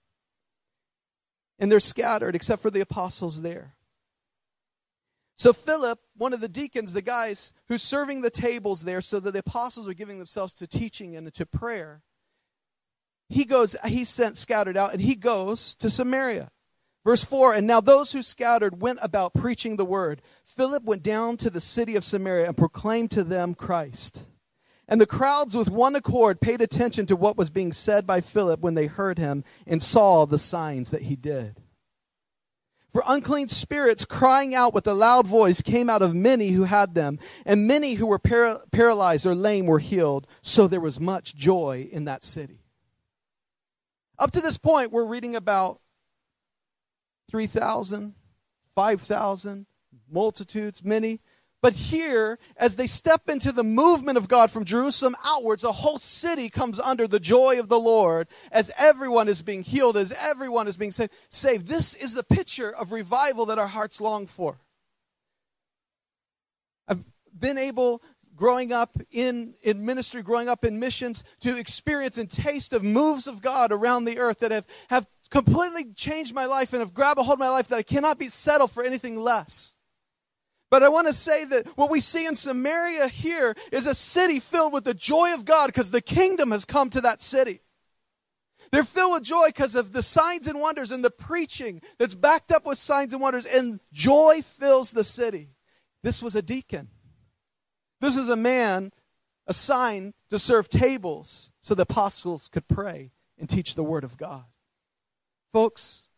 And 1.59 1.71
they're 1.71 1.79
scattered 1.79 2.33
except 2.33 2.63
for 2.63 2.71
the 2.71 2.81
apostles 2.81 3.43
there. 3.43 3.75
So 5.37 5.53
Philip, 5.53 5.99
one 6.17 6.33
of 6.33 6.41
the 6.41 6.49
deacons, 6.49 6.93
the 6.93 7.03
guys 7.03 7.53
who's 7.67 7.83
serving 7.83 8.21
the 8.21 8.31
tables 8.31 8.85
there 8.85 9.01
so 9.01 9.19
that 9.19 9.33
the 9.33 9.43
apostles 9.45 9.87
are 9.87 9.93
giving 9.93 10.17
themselves 10.17 10.55
to 10.55 10.65
teaching 10.65 11.15
and 11.15 11.31
to 11.31 11.45
prayer, 11.45 12.01
he 13.29 13.45
goes, 13.45 13.75
he's 13.85 14.09
sent 14.09 14.39
scattered 14.39 14.77
out, 14.77 14.93
and 14.93 15.01
he 15.03 15.13
goes 15.13 15.75
to 15.75 15.91
Samaria. 15.91 16.49
Verse 17.03 17.23
4 17.23 17.55
And 17.55 17.67
now 17.67 17.81
those 17.81 18.11
who 18.11 18.21
scattered 18.21 18.81
went 18.81 18.99
about 19.01 19.33
preaching 19.33 19.75
the 19.75 19.85
word. 19.85 20.21
Philip 20.43 20.83
went 20.83 21.03
down 21.03 21.37
to 21.37 21.49
the 21.49 21.61
city 21.61 21.95
of 21.95 22.03
Samaria 22.03 22.47
and 22.47 22.57
proclaimed 22.57 23.11
to 23.11 23.23
them 23.23 23.53
Christ. 23.53 24.27
And 24.87 24.99
the 24.99 25.05
crowds 25.05 25.55
with 25.55 25.69
one 25.69 25.95
accord 25.95 26.41
paid 26.41 26.61
attention 26.61 27.05
to 27.05 27.15
what 27.15 27.37
was 27.37 27.49
being 27.49 27.71
said 27.71 28.05
by 28.05 28.19
Philip 28.19 28.59
when 28.59 28.73
they 28.73 28.87
heard 28.87 29.17
him 29.17 29.43
and 29.65 29.81
saw 29.81 30.25
the 30.25 30.37
signs 30.37 30.91
that 30.91 31.03
he 31.03 31.15
did. 31.15 31.55
For 32.91 33.03
unclean 33.07 33.47
spirits 33.47 34.03
crying 34.03 34.53
out 34.53 34.73
with 34.73 34.85
a 34.85 34.93
loud 34.93 35.25
voice 35.25 35.61
came 35.61 35.89
out 35.89 36.01
of 36.01 36.13
many 36.13 36.49
who 36.49 36.65
had 36.65 36.93
them, 36.93 37.19
and 37.45 37.65
many 37.65 37.93
who 37.93 38.05
were 38.05 38.19
para- 38.19 38.59
paralyzed 38.73 39.25
or 39.25 39.33
lame 39.33 39.65
were 39.65 39.79
healed. 39.79 40.27
So 40.41 40.67
there 40.67 40.81
was 40.81 40.99
much 40.99 41.35
joy 41.35 41.87
in 41.89 42.03
that 42.05 42.25
city. 42.25 42.65
Up 44.19 44.31
to 44.31 44.41
this 44.41 44.57
point, 44.57 44.91
we're 44.91 45.05
reading 45.05 45.37
about 45.37 45.80
3,000, 47.31 48.13
5,000, 48.75 49.65
multitudes, 50.11 50.83
many. 50.83 51.21
But 51.61 51.73
here, 51.73 52.39
as 52.57 52.75
they 52.75 52.87
step 52.87 53.29
into 53.29 53.53
the 53.53 53.63
movement 53.63 54.17
of 54.17 54.27
God 54.27 54.51
from 54.51 54.65
Jerusalem 54.65 55.15
outwards, 55.23 55.63
a 55.63 55.71
whole 55.71 55.97
city 55.97 56.49
comes 56.49 56.79
under 56.79 57.07
the 57.07 57.19
joy 57.19 57.59
of 57.59 57.69
the 57.69 57.79
Lord 57.79 58.27
as 58.51 58.69
everyone 58.77 59.29
is 59.29 59.41
being 59.41 59.63
healed, 59.63 59.95
as 59.95 60.11
everyone 60.11 60.67
is 60.67 60.75
being 60.75 60.91
saved. 60.91 61.67
This 61.67 61.93
is 61.93 62.15
the 62.15 62.23
picture 62.23 62.75
of 62.75 62.91
revival 62.91 63.45
that 63.45 63.59
our 63.59 63.67
hearts 63.67 64.01
long 64.01 64.27
for. 64.27 64.57
I've 66.87 67.05
been 67.37 67.59
able, 67.59 68.01
growing 68.35 68.73
up 68.73 68.97
in, 69.11 69.53
in 69.61 69.85
ministry, 69.85 70.21
growing 70.21 70.49
up 70.49 70.65
in 70.65 70.79
missions, 70.79 71.23
to 71.41 71.57
experience 71.57 72.17
and 72.17 72.29
taste 72.29 72.73
of 72.73 72.83
moves 72.83 73.27
of 73.27 73.41
God 73.41 73.71
around 73.71 74.03
the 74.03 74.19
earth 74.19 74.39
that 74.39 74.51
have, 74.51 74.65
have 74.89 75.05
completely 75.31 75.93
changed 75.93 76.35
my 76.35 76.45
life 76.45 76.73
and 76.73 76.81
have 76.81 76.93
grabbed 76.93 77.19
a 77.19 77.23
hold 77.23 77.35
of 77.35 77.39
my 77.39 77.49
life 77.49 77.69
that 77.69 77.77
I 77.77 77.83
cannot 77.83 78.19
be 78.19 78.27
settled 78.27 78.71
for 78.71 78.83
anything 78.83 79.17
less. 79.17 79.75
But 80.69 80.83
I 80.83 80.89
want 80.89 81.07
to 81.07 81.13
say 81.13 81.43
that 81.45 81.67
what 81.75 81.89
we 81.89 81.99
see 81.99 82.25
in 82.25 82.35
Samaria 82.35 83.07
here 83.07 83.55
is 83.71 83.87
a 83.87 83.95
city 83.95 84.39
filled 84.39 84.71
with 84.71 84.83
the 84.83 84.93
joy 84.93 85.33
of 85.33 85.43
God 85.43 85.67
because 85.67 85.91
the 85.91 86.01
kingdom 86.01 86.51
has 86.51 86.63
come 86.63 86.89
to 86.91 87.01
that 87.01 87.21
city. 87.21 87.61
They're 88.71 88.83
filled 88.83 89.13
with 89.13 89.23
joy 89.23 89.47
because 89.47 89.75
of 89.75 89.91
the 89.91 90.03
signs 90.03 90.47
and 90.47 90.61
wonders 90.61 90.91
and 90.91 91.03
the 91.03 91.11
preaching 91.11 91.81
that's 91.97 92.15
backed 92.15 92.51
up 92.51 92.65
with 92.65 92.77
signs 92.77 93.11
and 93.11 93.21
wonders, 93.21 93.45
and 93.45 93.81
joy 93.91 94.41
fills 94.43 94.91
the 94.91 95.03
city. 95.03 95.49
This 96.03 96.23
was 96.23 96.35
a 96.35 96.41
deacon. 96.41 96.87
This 97.99 98.15
is 98.15 98.29
a 98.29 98.35
man 98.37 98.91
assigned 99.47 100.13
to 100.29 100.39
serve 100.39 100.69
tables 100.69 101.51
so 101.59 101.75
the 101.75 101.83
apostles 101.83 102.47
could 102.47 102.67
pray 102.67 103.11
and 103.37 103.49
teach 103.49 103.75
the 103.75 103.83
word 103.83 104.03
of 104.03 104.15
God. 104.15 104.45
Folks, 105.53 106.09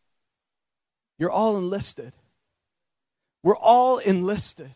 you're 1.17 1.31
all 1.31 1.57
enlisted. 1.57 2.15
We're 3.43 3.57
all 3.57 3.97
enlisted. 3.97 4.71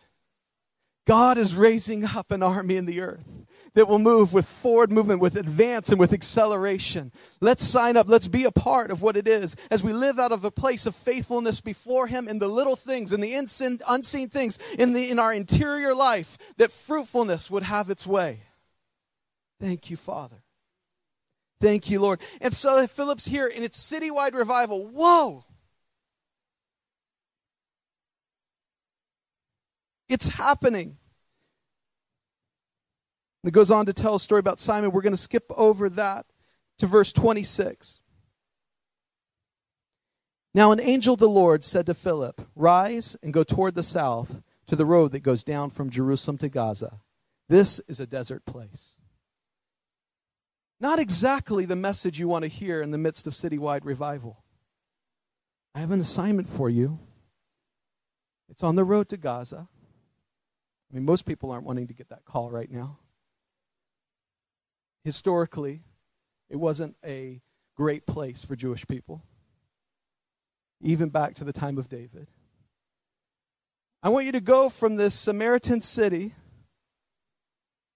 God 1.06 1.38
is 1.38 1.54
raising 1.54 2.04
up 2.04 2.30
an 2.30 2.42
army 2.42 2.76
in 2.76 2.84
the 2.84 3.00
earth 3.00 3.46
that 3.74 3.88
will 3.88 3.98
move 3.98 4.32
with 4.32 4.46
forward 4.46 4.92
movement, 4.92 5.20
with 5.20 5.36
advance, 5.36 5.88
and 5.88 5.98
with 5.98 6.12
acceleration. 6.12 7.12
Let's 7.40 7.64
sign 7.64 7.96
up. 7.96 8.08
Let's 8.08 8.28
be 8.28 8.44
a 8.44 8.50
part 8.50 8.90
of 8.90 9.00
what 9.00 9.16
it 9.16 9.26
is 9.26 9.56
as 9.70 9.82
we 9.82 9.92
live 9.92 10.18
out 10.18 10.32
of 10.32 10.44
a 10.44 10.50
place 10.50 10.84
of 10.84 10.94
faithfulness 10.94 11.60
before 11.60 12.08
Him 12.08 12.28
in 12.28 12.40
the 12.40 12.48
little 12.48 12.76
things, 12.76 13.12
in 13.12 13.20
the 13.20 13.34
unseen 13.88 14.28
things, 14.28 14.58
in, 14.78 14.92
the, 14.92 15.10
in 15.10 15.18
our 15.18 15.32
interior 15.32 15.94
life, 15.94 16.36
that 16.58 16.70
fruitfulness 16.70 17.50
would 17.50 17.62
have 17.62 17.88
its 17.88 18.06
way. 18.06 18.40
Thank 19.60 19.90
you, 19.90 19.96
Father. 19.96 20.42
Thank 21.60 21.90
you, 21.90 22.00
Lord. 22.00 22.20
And 22.40 22.54
so 22.54 22.86
Philip's 22.86 23.26
here, 23.26 23.50
and 23.52 23.64
it's 23.64 23.80
citywide 23.80 24.34
revival. 24.34 24.88
Whoa! 24.88 25.44
It's 30.08 30.28
happening. 30.28 30.96
And 33.42 33.48
it 33.48 33.52
goes 33.52 33.70
on 33.70 33.86
to 33.86 33.92
tell 33.92 34.14
a 34.14 34.20
story 34.20 34.40
about 34.40 34.58
Simon. 34.58 34.90
We're 34.90 35.02
going 35.02 35.12
to 35.12 35.16
skip 35.16 35.50
over 35.56 35.88
that 35.90 36.26
to 36.78 36.86
verse 36.86 37.12
26. 37.12 38.00
Now, 40.54 40.72
an 40.72 40.80
angel 40.80 41.14
of 41.14 41.20
the 41.20 41.28
Lord 41.28 41.62
said 41.62 41.86
to 41.86 41.94
Philip, 41.94 42.46
Rise 42.56 43.16
and 43.22 43.32
go 43.32 43.44
toward 43.44 43.74
the 43.74 43.82
south 43.82 44.40
to 44.66 44.76
the 44.76 44.86
road 44.86 45.12
that 45.12 45.20
goes 45.20 45.44
down 45.44 45.70
from 45.70 45.90
Jerusalem 45.90 46.38
to 46.38 46.48
Gaza. 46.48 47.00
This 47.48 47.80
is 47.86 48.00
a 48.00 48.06
desert 48.06 48.44
place. 48.44 48.98
Not 50.80 50.98
exactly 50.98 51.64
the 51.64 51.76
message 51.76 52.20
you 52.20 52.28
want 52.28 52.44
to 52.44 52.48
hear 52.48 52.82
in 52.82 52.90
the 52.90 52.98
midst 52.98 53.26
of 53.26 53.32
citywide 53.32 53.84
revival. 53.84 54.44
I 55.74 55.80
have 55.80 55.90
an 55.90 56.00
assignment 56.00 56.48
for 56.48 56.70
you. 56.70 56.98
It's 58.48 58.62
on 58.62 58.76
the 58.76 58.84
road 58.84 59.08
to 59.10 59.16
Gaza. 59.16 59.68
I 60.90 60.94
mean, 60.94 61.04
most 61.04 61.26
people 61.26 61.50
aren't 61.50 61.66
wanting 61.66 61.88
to 61.88 61.94
get 61.94 62.08
that 62.08 62.24
call 62.24 62.50
right 62.50 62.70
now. 62.70 62.98
Historically, 65.04 65.82
it 66.48 66.56
wasn't 66.56 66.96
a 67.04 67.42
great 67.76 68.06
place 68.06 68.44
for 68.44 68.56
Jewish 68.56 68.86
people, 68.86 69.22
even 70.80 71.10
back 71.10 71.34
to 71.34 71.44
the 71.44 71.52
time 71.52 71.76
of 71.76 71.88
David. 71.88 72.28
I 74.02 74.08
want 74.08 74.26
you 74.26 74.32
to 74.32 74.40
go 74.40 74.70
from 74.70 74.96
this 74.96 75.14
Samaritan 75.14 75.80
city 75.80 76.32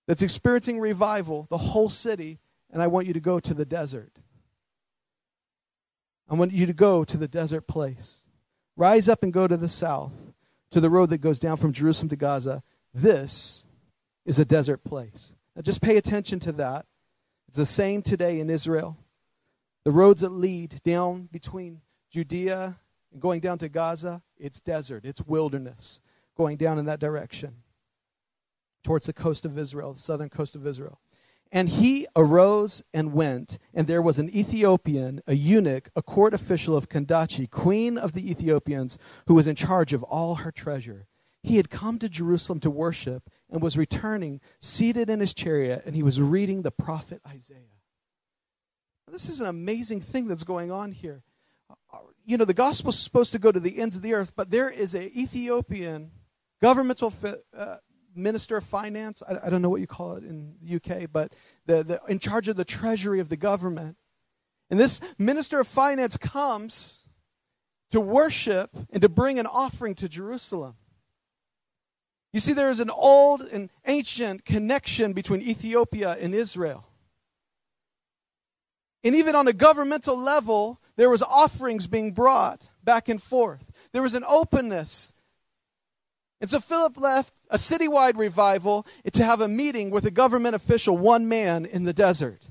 that's 0.06 0.22
experiencing 0.22 0.80
revival, 0.80 1.46
the 1.48 1.58
whole 1.58 1.88
city, 1.88 2.40
and 2.72 2.82
I 2.82 2.86
want 2.86 3.06
you 3.06 3.12
to 3.12 3.20
go 3.20 3.38
to 3.38 3.54
the 3.54 3.64
desert. 3.66 4.22
I 6.28 6.34
want 6.34 6.52
you 6.52 6.66
to 6.66 6.72
go 6.72 7.04
to 7.04 7.16
the 7.16 7.28
desert 7.28 7.68
place. 7.68 8.24
Rise 8.76 9.08
up 9.08 9.22
and 9.22 9.32
go 9.32 9.46
to 9.46 9.56
the 9.56 9.68
south, 9.68 10.32
to 10.70 10.80
the 10.80 10.88
road 10.88 11.10
that 11.10 11.18
goes 11.18 11.38
down 11.38 11.58
from 11.58 11.72
Jerusalem 11.72 12.08
to 12.08 12.16
Gaza. 12.16 12.62
This 12.94 13.66
is 14.24 14.38
a 14.38 14.44
desert 14.44 14.82
place. 14.82 15.34
Now 15.54 15.62
just 15.62 15.82
pay 15.82 15.98
attention 15.98 16.40
to 16.40 16.52
that. 16.52 16.86
It's 17.48 17.58
the 17.58 17.66
same 17.66 18.00
today 18.00 18.40
in 18.40 18.48
Israel. 18.48 18.96
The 19.84 19.90
roads 19.90 20.22
that 20.22 20.30
lead 20.30 20.80
down 20.82 21.28
between 21.30 21.82
Judea 22.10 22.78
and 23.12 23.20
going 23.20 23.40
down 23.40 23.58
to 23.58 23.68
Gaza, 23.68 24.22
it's 24.38 24.60
desert, 24.60 25.04
it's 25.04 25.20
wilderness, 25.20 26.00
going 26.34 26.56
down 26.56 26.78
in 26.78 26.86
that 26.86 27.00
direction 27.00 27.56
towards 28.82 29.06
the 29.06 29.12
coast 29.12 29.44
of 29.44 29.58
Israel, 29.58 29.92
the 29.92 29.98
southern 29.98 30.30
coast 30.30 30.56
of 30.56 30.66
Israel. 30.66 30.98
And 31.54 31.68
he 31.68 32.06
arose 32.16 32.82
and 32.94 33.12
went, 33.12 33.58
and 33.74 33.86
there 33.86 34.00
was 34.00 34.18
an 34.18 34.34
Ethiopian, 34.34 35.20
a 35.26 35.34
eunuch, 35.34 35.90
a 35.94 36.02
court 36.02 36.32
official 36.32 36.74
of 36.74 36.88
Candace, 36.88 37.46
queen 37.50 37.98
of 37.98 38.14
the 38.14 38.30
Ethiopians, 38.30 38.98
who 39.26 39.34
was 39.34 39.46
in 39.46 39.54
charge 39.54 39.92
of 39.92 40.02
all 40.02 40.36
her 40.36 40.50
treasure. 40.50 41.06
He 41.42 41.58
had 41.58 41.68
come 41.68 41.98
to 41.98 42.08
Jerusalem 42.08 42.58
to 42.60 42.70
worship 42.70 43.28
and 43.50 43.60
was 43.60 43.76
returning, 43.76 44.40
seated 44.60 45.10
in 45.10 45.20
his 45.20 45.34
chariot, 45.34 45.82
and 45.84 45.94
he 45.94 46.02
was 46.02 46.22
reading 46.22 46.62
the 46.62 46.70
prophet 46.70 47.20
Isaiah. 47.26 47.58
This 49.10 49.28
is 49.28 49.42
an 49.42 49.48
amazing 49.48 50.00
thing 50.00 50.28
that's 50.28 50.44
going 50.44 50.72
on 50.72 50.92
here. 50.92 51.22
You 52.24 52.38
know, 52.38 52.46
the 52.46 52.54
gospel 52.54 52.90
is 52.90 52.98
supposed 52.98 53.32
to 53.32 53.38
go 53.38 53.52
to 53.52 53.60
the 53.60 53.78
ends 53.78 53.94
of 53.94 54.00
the 54.00 54.14
earth, 54.14 54.32
but 54.34 54.50
there 54.50 54.70
is 54.70 54.94
an 54.94 55.10
Ethiopian 55.14 56.12
governmental 56.62 57.12
uh, 57.54 57.76
minister 58.14 58.56
of 58.56 58.64
finance. 58.64 59.22
I, 59.28 59.46
I 59.46 59.50
don't 59.50 59.62
know 59.62 59.70
what 59.70 59.80
you 59.80 59.86
call 59.86 60.14
it 60.16 60.24
in 60.24 60.54
the 60.62 60.76
UK, 60.76 61.08
but 61.12 61.34
the, 61.66 61.82
the, 61.82 62.00
in 62.08 62.18
charge 62.18 62.48
of 62.48 62.56
the 62.56 62.64
treasury 62.64 63.20
of 63.20 63.28
the 63.28 63.36
government. 63.36 63.96
And 64.70 64.80
this 64.80 65.00
minister 65.18 65.60
of 65.60 65.66
finance 65.66 66.16
comes 66.16 67.06
to 67.90 68.00
worship 68.00 68.70
and 68.90 69.02
to 69.02 69.08
bring 69.08 69.38
an 69.38 69.46
offering 69.46 69.94
to 69.96 70.08
Jerusalem. 70.08 70.76
You 72.32 72.40
see, 72.40 72.54
there 72.54 72.70
is 72.70 72.80
an 72.80 72.90
old 72.90 73.42
and 73.42 73.70
ancient 73.86 74.44
connection 74.44 75.12
between 75.12 75.42
Ethiopia 75.42 76.16
and 76.18 76.34
Israel. 76.34 76.86
And 79.04 79.14
even 79.14 79.34
on 79.34 79.48
a 79.48 79.52
governmental 79.52 80.16
level, 80.16 80.80
there 80.96 81.10
was 81.10 81.22
offerings 81.22 81.86
being 81.86 82.12
brought 82.12 82.70
back 82.82 83.08
and 83.08 83.22
forth. 83.22 83.88
There 83.92 84.02
was 84.02 84.14
an 84.14 84.24
openness. 84.26 85.12
And 86.42 86.50
so 86.50 86.58
Philip 86.58 86.98
left 86.98 87.34
a 87.50 87.56
citywide 87.56 88.18
revival 88.18 88.84
to 89.12 89.24
have 89.24 89.40
a 89.40 89.46
meeting 89.46 89.92
with 89.92 90.04
a 90.06 90.10
government 90.10 90.56
official, 90.56 90.98
one 90.98 91.28
man 91.28 91.64
in 91.64 91.84
the 91.84 91.92
desert. 91.92 92.50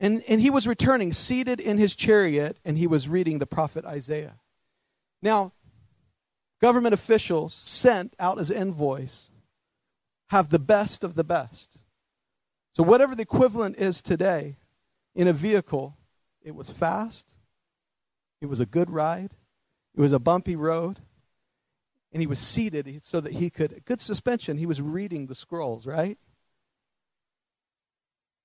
And, 0.00 0.22
and 0.26 0.40
he 0.40 0.48
was 0.48 0.66
returning, 0.66 1.12
seated 1.12 1.60
in 1.60 1.76
his 1.76 1.94
chariot, 1.94 2.56
and 2.64 2.78
he 2.78 2.86
was 2.86 3.10
reading 3.10 3.40
the 3.40 3.46
prophet 3.46 3.84
Isaiah. 3.84 4.40
Now, 5.20 5.52
government 6.62 6.94
officials 6.94 7.52
sent 7.52 8.14
out 8.18 8.38
as 8.38 8.50
envoys 8.50 9.28
have 10.30 10.48
the 10.48 10.58
best 10.58 11.04
of 11.04 11.14
the 11.14 11.24
best. 11.24 11.84
So, 12.74 12.82
whatever 12.82 13.14
the 13.14 13.22
equivalent 13.22 13.76
is 13.76 14.00
today 14.00 14.56
in 15.14 15.28
a 15.28 15.34
vehicle, 15.34 15.98
it 16.42 16.54
was 16.54 16.70
fast, 16.70 17.34
it 18.40 18.46
was 18.46 18.60
a 18.60 18.66
good 18.66 18.88
ride, 18.88 19.34
it 19.94 20.00
was 20.00 20.12
a 20.12 20.18
bumpy 20.18 20.56
road, 20.56 21.00
and 22.12 22.20
he 22.20 22.26
was 22.26 22.38
seated 22.38 23.04
so 23.04 23.20
that 23.20 23.32
he 23.32 23.50
could, 23.50 23.84
good 23.84 24.00
suspension, 24.00 24.56
he 24.56 24.66
was 24.66 24.80
reading 24.80 25.26
the 25.26 25.34
scrolls, 25.34 25.86
right? 25.86 26.18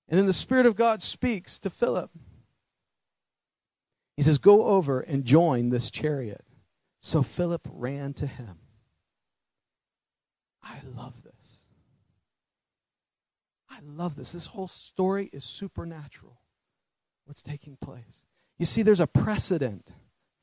And 0.08 0.20
then 0.20 0.28
the 0.28 0.34
Spirit 0.34 0.66
of 0.66 0.76
God 0.76 1.02
speaks 1.02 1.60
to 1.60 1.70
Philip. 1.70 2.12
He 4.16 4.24
says, 4.24 4.38
Go 4.38 4.66
over 4.66 5.00
and 5.00 5.26
join 5.26 5.70
this 5.70 5.90
chariot. 5.90 6.46
So 7.00 7.22
Philip 7.22 7.68
ran 7.72 8.14
to 8.16 8.28
him. 8.28 8.60
I 10.64 10.80
love 10.96 11.24
this. 11.24 11.66
I 13.70 13.78
love 13.84 14.16
this. 14.16 14.32
This 14.32 14.48
whole 14.48 14.68
story 14.68 15.30
is 15.32 15.44
supernatural. 15.44 16.42
What's 17.26 17.44
taking 17.44 17.78
place? 17.78 18.26
You 18.58 18.66
see, 18.66 18.82
there's 18.82 19.00
a 19.00 19.08
precedent 19.08 19.92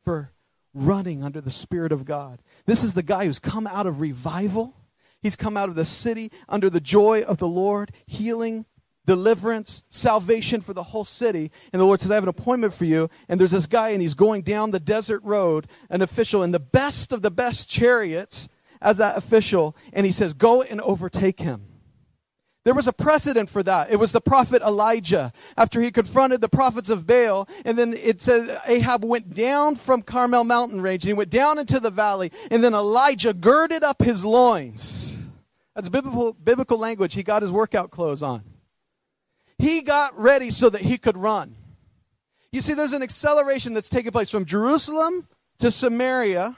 for 0.05 0.33
running 0.75 1.23
under 1.23 1.41
the 1.41 1.51
Spirit 1.51 1.93
of 1.93 2.05
God. 2.05 2.43
This 2.67 2.83
is 2.83 2.95
the 2.95 3.03
guy 3.03 3.27
who's 3.27 3.39
come 3.39 3.67
out 3.67 3.87
of 3.87 4.01
revival. 4.01 4.75
He's 5.21 5.37
come 5.37 5.57
out 5.57 5.69
of 5.69 5.75
the 5.75 5.85
city 5.85 6.31
under 6.49 6.69
the 6.69 6.81
joy 6.81 7.23
of 7.23 7.39
the 7.39 7.49
Lord, 7.49 7.93
healing, 8.07 8.67
deliverance, 9.07 9.83
salvation 9.89 10.61
for 10.61 10.73
the 10.73 10.83
whole 10.83 11.05
city. 11.05 11.51
And 11.73 11.81
the 11.81 11.85
Lord 11.87 12.01
says, 12.01 12.11
I 12.11 12.15
have 12.15 12.25
an 12.25 12.29
appointment 12.29 12.75
for 12.75 12.85
you. 12.85 13.09
And 13.29 13.39
there's 13.39 13.51
this 13.51 13.67
guy, 13.67 13.91
and 13.91 14.01
he's 14.01 14.15
going 14.15 14.43
down 14.43 14.71
the 14.71 14.81
desert 14.81 15.23
road, 15.25 15.67
an 15.91 16.03
official 16.03 16.43
in 16.43 16.53
the 16.53 16.61
best 16.61 17.13
of 17.13 17.23
the 17.23 17.31
best 17.31 17.69
chariots 17.69 18.49
as 18.81 18.99
that 18.99 19.17
official. 19.17 19.77
And 19.93 20.07
he 20.07 20.13
says, 20.13 20.35
Go 20.35 20.63
and 20.63 20.81
overtake 20.81 21.41
him. 21.41 21.72
There 22.65 22.75
was 22.75 22.87
a 22.87 22.93
precedent 22.93 23.51
for 23.51 23.63
that. 23.65 23.91
It 23.91 23.97
was 23.97 24.13
the 24.13 24.21
prophet 24.21 24.63
Elijah 24.63 25.33
after 25.57 25.81
he 25.81 25.91
confronted 25.91 26.41
the 26.41 26.49
prophets 26.49 26.91
of 26.91 27.07
Baal. 27.07 27.49
And 27.65 27.77
then 27.77 27.93
it 27.93 28.21
says 28.21 28.57
Ahab 28.67 29.05
went 29.05 29.35
down 29.35 29.75
from 29.75 30.03
Carmel 30.03 30.45
mountain 30.45 30.81
range 30.81 31.05
and 31.05 31.09
he 31.09 31.15
went 31.15 31.31
down 31.31 31.59
into 31.59 31.81
the 31.81 31.91
valley. 31.91 32.31
And 32.53 32.63
then 32.63 32.73
Elijah 32.73 33.35
girded 33.35 33.83
up 33.83 34.01
his 34.01 34.25
loins. 34.25 35.29
That's 35.75 35.89
biblical, 35.89 36.35
biblical 36.35 36.79
language. 36.79 37.15
He 37.15 37.25
got 37.25 37.43
his 37.43 37.51
workout 37.51 37.91
clothes 37.91 38.23
on. 38.23 38.45
He 39.59 39.83
got 39.83 40.17
ready 40.19 40.51
so 40.51 40.71
that 40.71 40.83
he 40.83 40.99
could 40.99 41.17
run. 41.17 41.57
You 42.53 42.61
see, 42.61 42.75
there's 42.75 42.93
an 42.93 43.03
acceleration 43.03 43.75
that's 43.75 43.89
taking 43.89 44.13
place 44.13 44.31
from 44.31 44.45
Jerusalem 44.45 45.27
to 45.59 45.71
Samaria, 45.71 46.57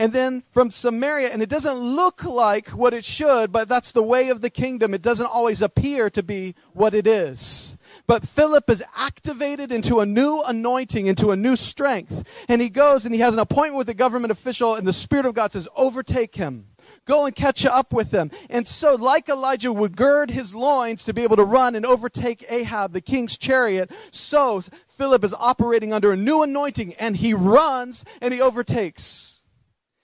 and 0.00 0.14
then 0.14 0.42
from 0.50 0.70
Samaria, 0.70 1.28
and 1.28 1.42
it 1.42 1.50
doesn't 1.50 1.76
look 1.76 2.24
like 2.24 2.70
what 2.70 2.94
it 2.94 3.04
should, 3.04 3.52
but 3.52 3.68
that's 3.68 3.92
the 3.92 4.02
way 4.02 4.30
of 4.30 4.40
the 4.40 4.48
kingdom. 4.48 4.94
It 4.94 5.02
doesn't 5.02 5.26
always 5.26 5.60
appear 5.60 6.08
to 6.08 6.22
be 6.22 6.54
what 6.72 6.94
it 6.94 7.06
is. 7.06 7.76
But 8.06 8.26
Philip 8.26 8.70
is 8.70 8.82
activated 8.96 9.70
into 9.70 10.00
a 10.00 10.06
new 10.06 10.42
anointing, 10.46 11.04
into 11.04 11.32
a 11.32 11.36
new 11.36 11.54
strength. 11.54 12.46
And 12.48 12.62
he 12.62 12.70
goes 12.70 13.04
and 13.04 13.14
he 13.14 13.20
has 13.20 13.34
an 13.34 13.40
appointment 13.40 13.76
with 13.76 13.88
the 13.88 13.94
government 13.94 14.32
official, 14.32 14.74
and 14.74 14.88
the 14.88 14.94
Spirit 14.94 15.26
of 15.26 15.34
God 15.34 15.52
says, 15.52 15.68
Overtake 15.76 16.34
him. 16.34 16.68
Go 17.04 17.26
and 17.26 17.36
catch 17.36 17.66
up 17.66 17.92
with 17.92 18.10
them. 18.10 18.30
And 18.48 18.66
so, 18.66 18.94
like 18.94 19.28
Elijah 19.28 19.70
would 19.70 19.98
gird 19.98 20.30
his 20.30 20.54
loins 20.54 21.04
to 21.04 21.12
be 21.12 21.24
able 21.24 21.36
to 21.36 21.44
run 21.44 21.74
and 21.74 21.84
overtake 21.84 22.42
Ahab, 22.48 22.94
the 22.94 23.02
king's 23.02 23.36
chariot, 23.36 23.92
so 24.10 24.62
Philip 24.88 25.22
is 25.24 25.34
operating 25.34 25.92
under 25.92 26.10
a 26.10 26.16
new 26.16 26.42
anointing 26.42 26.94
and 26.94 27.18
he 27.18 27.34
runs 27.34 28.06
and 28.22 28.32
he 28.32 28.40
overtakes. 28.40 29.39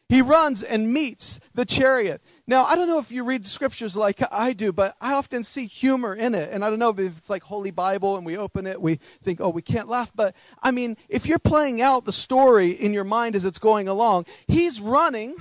He 0.08 0.22
runs 0.22 0.62
and 0.62 0.92
meets 0.92 1.40
the 1.54 1.64
chariot. 1.64 2.22
Now, 2.46 2.64
I 2.64 2.76
don't 2.76 2.86
know 2.86 2.98
if 2.98 3.10
you 3.10 3.24
read 3.24 3.42
the 3.42 3.48
scriptures 3.48 3.96
like 3.96 4.20
I 4.30 4.52
do, 4.52 4.72
but 4.72 4.94
I 5.00 5.14
often 5.14 5.42
see 5.42 5.66
humor 5.66 6.14
in 6.14 6.34
it. 6.34 6.50
And 6.52 6.64
I 6.64 6.70
don't 6.70 6.78
know 6.78 6.90
if 6.90 6.98
it's 6.98 7.28
like 7.28 7.42
Holy 7.42 7.72
Bible 7.72 8.16
and 8.16 8.24
we 8.24 8.36
open 8.36 8.66
it, 8.68 8.80
we 8.80 8.96
think, 8.96 9.40
oh, 9.40 9.48
we 9.48 9.62
can't 9.62 9.88
laugh. 9.88 10.12
But 10.14 10.36
I 10.62 10.70
mean, 10.70 10.96
if 11.08 11.26
you're 11.26 11.40
playing 11.40 11.80
out 11.80 12.04
the 12.04 12.12
story 12.12 12.70
in 12.70 12.92
your 12.92 13.04
mind 13.04 13.34
as 13.34 13.44
it's 13.44 13.58
going 13.58 13.88
along, 13.88 14.26
he's 14.46 14.80
running 14.80 15.34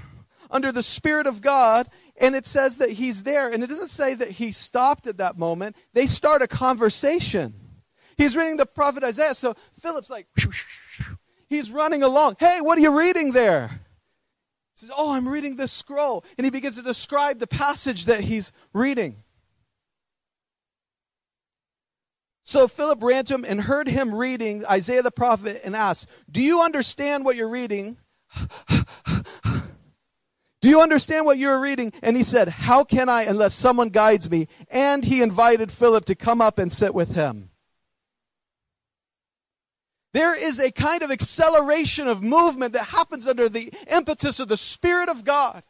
under 0.50 0.72
the 0.72 0.84
Spirit 0.84 1.28
of 1.28 1.42
God, 1.42 1.88
and 2.20 2.36
it 2.36 2.46
says 2.46 2.78
that 2.78 2.92
he's 2.92 3.24
there. 3.24 3.52
And 3.52 3.64
it 3.64 3.68
doesn't 3.68 3.88
say 3.88 4.14
that 4.16 4.32
he 4.32 4.52
stopped 4.52 5.06
at 5.06 5.18
that 5.18 5.38
moment. 5.38 5.76
They 5.94 6.08
start 6.08 6.42
a 6.42 6.48
conversation. 6.48 7.54
He's 8.18 8.36
reading 8.36 8.58
the 8.58 8.66
prophet 8.66 9.04
Isaiah. 9.04 9.36
So 9.36 9.54
Philip's 9.80 10.10
like, 10.10 10.28
he's 11.50 11.72
running 11.72 12.04
along. 12.04 12.38
Hey, 12.40 12.60
what 12.62 12.78
are 12.78 12.82
you 12.82 12.98
reading 12.98 13.34
there? 13.34 13.82
Says, 14.76 14.92
Oh, 14.96 15.14
I'm 15.14 15.28
reading 15.28 15.56
this 15.56 15.72
scroll. 15.72 16.24
And 16.38 16.46
he 16.46 16.52
begins 16.52 16.76
to 16.78 16.84
describe 16.84 17.40
the 17.40 17.48
passage 17.48 18.06
that 18.06 18.20
he's 18.22 18.52
reading. 18.74 19.24
So 22.44 22.68
Philip 22.68 23.02
ran 23.02 23.26
to 23.26 23.36
him 23.36 23.46
and 23.48 23.62
heard 23.62 23.88
him 23.88 24.14
reading 24.14 24.64
Isaiah 24.66 25.02
the 25.02 25.12
prophet 25.12 25.62
and 25.66 25.76
asked, 25.76 26.10
Do 26.30 26.44
you 26.44 26.62
understand 26.62 27.26
what 27.26 27.36
you're 27.36 27.50
reading? 27.50 27.98
Do 30.62 30.70
you 30.70 30.82
understand 30.82 31.26
what 31.26 31.38
you're 31.38 31.60
reading? 31.60 31.94
And 32.04 32.18
he 32.18 32.24
said, 32.24 32.50
How 32.50 32.84
can 32.84 33.08
I 33.10 33.24
unless 33.24 33.54
someone 33.54 33.90
guides 33.90 34.30
me? 34.30 34.48
And 34.70 35.06
he 35.06 35.22
invited 35.22 35.72
Philip 35.72 36.06
to 36.06 36.16
come 36.16 36.42
up 36.42 36.60
and 36.60 36.72
sit 36.72 36.94
with 36.94 37.16
him. 37.16 37.50
There 40.16 40.34
is 40.34 40.60
a 40.60 40.72
kind 40.72 41.02
of 41.02 41.12
acceleration 41.12 42.08
of 42.08 42.24
movement 42.24 42.72
that 42.72 42.86
happens 42.86 43.28
under 43.28 43.50
the 43.50 43.70
impetus 43.92 44.40
of 44.40 44.48
the 44.48 44.56
Spirit 44.56 45.10
of 45.10 45.26
God. 45.26 45.62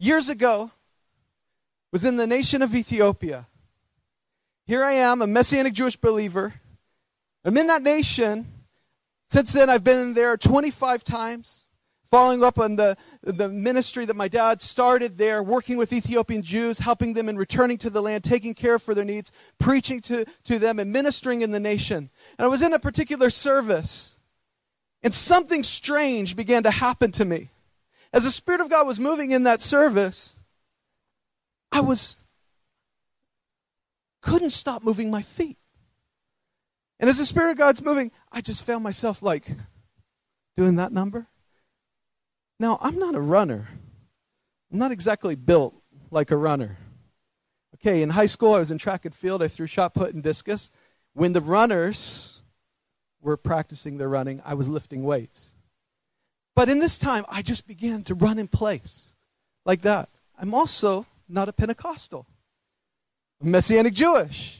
Years 0.00 0.28
ago, 0.28 0.72
was 1.92 2.04
in 2.04 2.16
the 2.16 2.26
nation 2.26 2.62
of 2.62 2.74
Ethiopia. 2.74 3.46
Here 4.66 4.82
I 4.82 4.94
am, 4.94 5.22
a 5.22 5.28
Messianic 5.28 5.72
Jewish 5.72 5.94
believer. 5.94 6.54
I'm 7.44 7.56
in 7.56 7.68
that 7.68 7.82
nation 7.82 8.48
since 9.22 9.52
then, 9.52 9.70
I've 9.70 9.84
been 9.84 10.14
there 10.14 10.36
25 10.36 11.04
times, 11.04 11.68
following 12.10 12.42
up 12.42 12.58
on 12.58 12.76
the, 12.76 12.96
the 13.22 13.48
ministry 13.48 14.04
that 14.04 14.16
my 14.16 14.28
dad 14.28 14.60
started 14.60 15.16
there, 15.16 15.42
working 15.42 15.76
with 15.76 15.92
Ethiopian 15.92 16.42
Jews, 16.42 16.80
helping 16.80 17.14
them 17.14 17.28
in 17.28 17.36
returning 17.36 17.78
to 17.78 17.90
the 17.90 18.02
land, 18.02 18.24
taking 18.24 18.54
care 18.54 18.78
for 18.78 18.94
their 18.94 19.04
needs, 19.04 19.30
preaching 19.58 20.00
to, 20.02 20.24
to 20.44 20.58
them, 20.58 20.78
and 20.78 20.92
ministering 20.92 21.42
in 21.42 21.52
the 21.52 21.60
nation. 21.60 22.10
And 22.38 22.44
I 22.44 22.48
was 22.48 22.62
in 22.62 22.72
a 22.72 22.78
particular 22.78 23.30
service, 23.30 24.18
and 25.02 25.14
something 25.14 25.62
strange 25.62 26.34
began 26.36 26.64
to 26.64 26.70
happen 26.70 27.12
to 27.12 27.24
me. 27.24 27.50
As 28.12 28.24
the 28.24 28.30
Spirit 28.30 28.60
of 28.60 28.68
God 28.68 28.86
was 28.86 28.98
moving 28.98 29.30
in 29.30 29.44
that 29.44 29.60
service, 29.60 30.36
I 31.70 31.80
was 31.80 32.16
couldn't 34.20 34.50
stop 34.50 34.82
moving 34.82 35.10
my 35.10 35.22
feet. 35.22 35.56
And 36.98 37.08
as 37.08 37.18
the 37.18 37.24
Spirit 37.24 37.52
of 37.52 37.56
God's 37.56 37.82
moving, 37.82 38.10
I 38.30 38.42
just 38.42 38.66
found 38.66 38.84
myself 38.84 39.22
like 39.22 39.46
doing 40.56 40.76
that 40.76 40.92
number. 40.92 41.28
Now, 42.60 42.76
I'm 42.82 42.98
not 42.98 43.14
a 43.14 43.20
runner. 43.20 43.68
I'm 44.70 44.78
not 44.78 44.92
exactly 44.92 45.34
built 45.34 45.74
like 46.10 46.30
a 46.30 46.36
runner. 46.36 46.76
Okay, 47.76 48.02
in 48.02 48.10
high 48.10 48.26
school, 48.26 48.52
I 48.52 48.58
was 48.58 48.70
in 48.70 48.76
track 48.76 49.06
and 49.06 49.14
field. 49.14 49.42
I 49.42 49.48
threw 49.48 49.66
shot 49.66 49.94
put 49.94 50.12
and 50.12 50.22
discus. 50.22 50.70
When 51.14 51.32
the 51.32 51.40
runners 51.40 52.42
were 53.22 53.38
practicing 53.38 53.96
their 53.96 54.10
running, 54.10 54.42
I 54.44 54.52
was 54.52 54.68
lifting 54.68 55.04
weights. 55.04 55.54
But 56.54 56.68
in 56.68 56.80
this 56.80 56.98
time, 56.98 57.24
I 57.30 57.40
just 57.40 57.66
began 57.66 58.02
to 58.04 58.14
run 58.14 58.38
in 58.38 58.46
place 58.46 59.16
like 59.64 59.80
that. 59.80 60.10
I'm 60.38 60.52
also 60.52 61.06
not 61.30 61.48
a 61.48 61.54
Pentecostal, 61.54 62.26
I'm 63.40 63.50
Messianic 63.52 63.94
Jewish. 63.94 64.58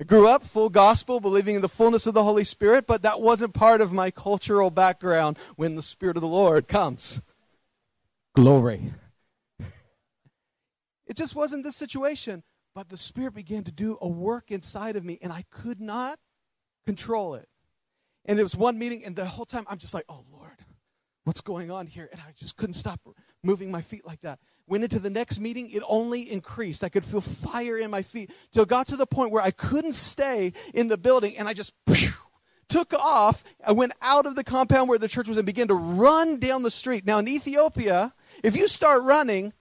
I 0.00 0.04
grew 0.04 0.28
up 0.28 0.44
full 0.44 0.68
gospel, 0.68 1.18
believing 1.18 1.56
in 1.56 1.62
the 1.62 1.68
fullness 1.68 2.06
of 2.06 2.14
the 2.14 2.22
Holy 2.22 2.44
Spirit, 2.44 2.86
but 2.86 3.02
that 3.02 3.20
wasn't 3.20 3.54
part 3.54 3.80
of 3.80 3.92
my 3.92 4.12
cultural 4.12 4.70
background 4.70 5.38
when 5.56 5.74
the 5.74 5.82
Spirit 5.82 6.16
of 6.16 6.20
the 6.20 6.28
Lord 6.28 6.68
comes. 6.68 7.20
Glory. 8.34 8.82
It 11.06 11.16
just 11.16 11.36
wasn't 11.36 11.64
this 11.64 11.76
situation, 11.76 12.42
but 12.74 12.88
the 12.88 12.96
Spirit 12.96 13.34
began 13.34 13.64
to 13.64 13.72
do 13.72 13.98
a 14.00 14.08
work 14.08 14.50
inside 14.50 14.96
of 14.96 15.04
me, 15.04 15.18
and 15.22 15.32
I 15.32 15.44
could 15.50 15.80
not 15.80 16.18
control 16.86 17.34
it. 17.34 17.48
And 18.24 18.38
it 18.38 18.42
was 18.42 18.56
one 18.56 18.78
meeting, 18.78 19.04
and 19.04 19.14
the 19.14 19.26
whole 19.26 19.44
time 19.44 19.64
I'm 19.68 19.78
just 19.78 19.92
like, 19.92 20.06
oh, 20.08 20.24
Lord, 20.32 20.64
what's 21.24 21.42
going 21.42 21.70
on 21.70 21.86
here? 21.86 22.08
And 22.10 22.20
I 22.20 22.32
just 22.34 22.56
couldn't 22.56 22.74
stop 22.74 23.00
moving 23.44 23.70
my 23.70 23.82
feet 23.82 24.06
like 24.06 24.22
that. 24.22 24.38
Went 24.66 24.84
into 24.84 25.00
the 25.00 25.10
next 25.10 25.38
meeting, 25.38 25.68
it 25.68 25.82
only 25.86 26.22
increased. 26.22 26.82
I 26.82 26.88
could 26.88 27.04
feel 27.04 27.20
fire 27.20 27.76
in 27.76 27.90
my 27.90 28.00
feet 28.00 28.32
till 28.52 28.62
it 28.62 28.68
got 28.68 28.86
to 28.86 28.96
the 28.96 29.06
point 29.06 29.32
where 29.32 29.42
I 29.42 29.50
couldn't 29.50 29.94
stay 29.94 30.52
in 30.72 30.88
the 30.88 30.96
building, 30.96 31.36
and 31.36 31.46
I 31.46 31.52
just 31.52 31.74
took 32.72 32.94
off. 32.94 33.44
I 33.66 33.72
went 33.72 33.92
out 34.00 34.24
of 34.24 34.34
the 34.34 34.42
compound 34.42 34.88
where 34.88 34.98
the 34.98 35.08
church 35.08 35.28
was 35.28 35.36
and 35.36 35.46
began 35.46 35.68
to 35.68 35.74
run 35.74 36.38
down 36.38 36.62
the 36.62 36.70
street. 36.70 37.04
Now, 37.04 37.18
in 37.18 37.28
Ethiopia, 37.28 38.14
if 38.42 38.56
you 38.56 38.66
start 38.66 39.02
running, 39.02 39.52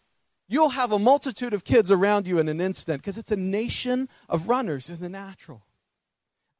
you'll 0.48 0.70
have 0.70 0.94
a 0.94 1.00
multitude 1.00 1.54
of 1.54 1.66
kids 1.66 1.92
around 1.92 2.26
you 2.26 2.40
in 2.40 2.48
an 2.48 2.62
instant 2.62 3.02
because 3.02 3.18
it's 3.18 3.32
a 3.32 3.36
nation 3.36 4.08
of 4.30 4.48
runners 4.48 4.90
in 4.90 5.02
the 5.02 5.10
natural. 5.10 5.64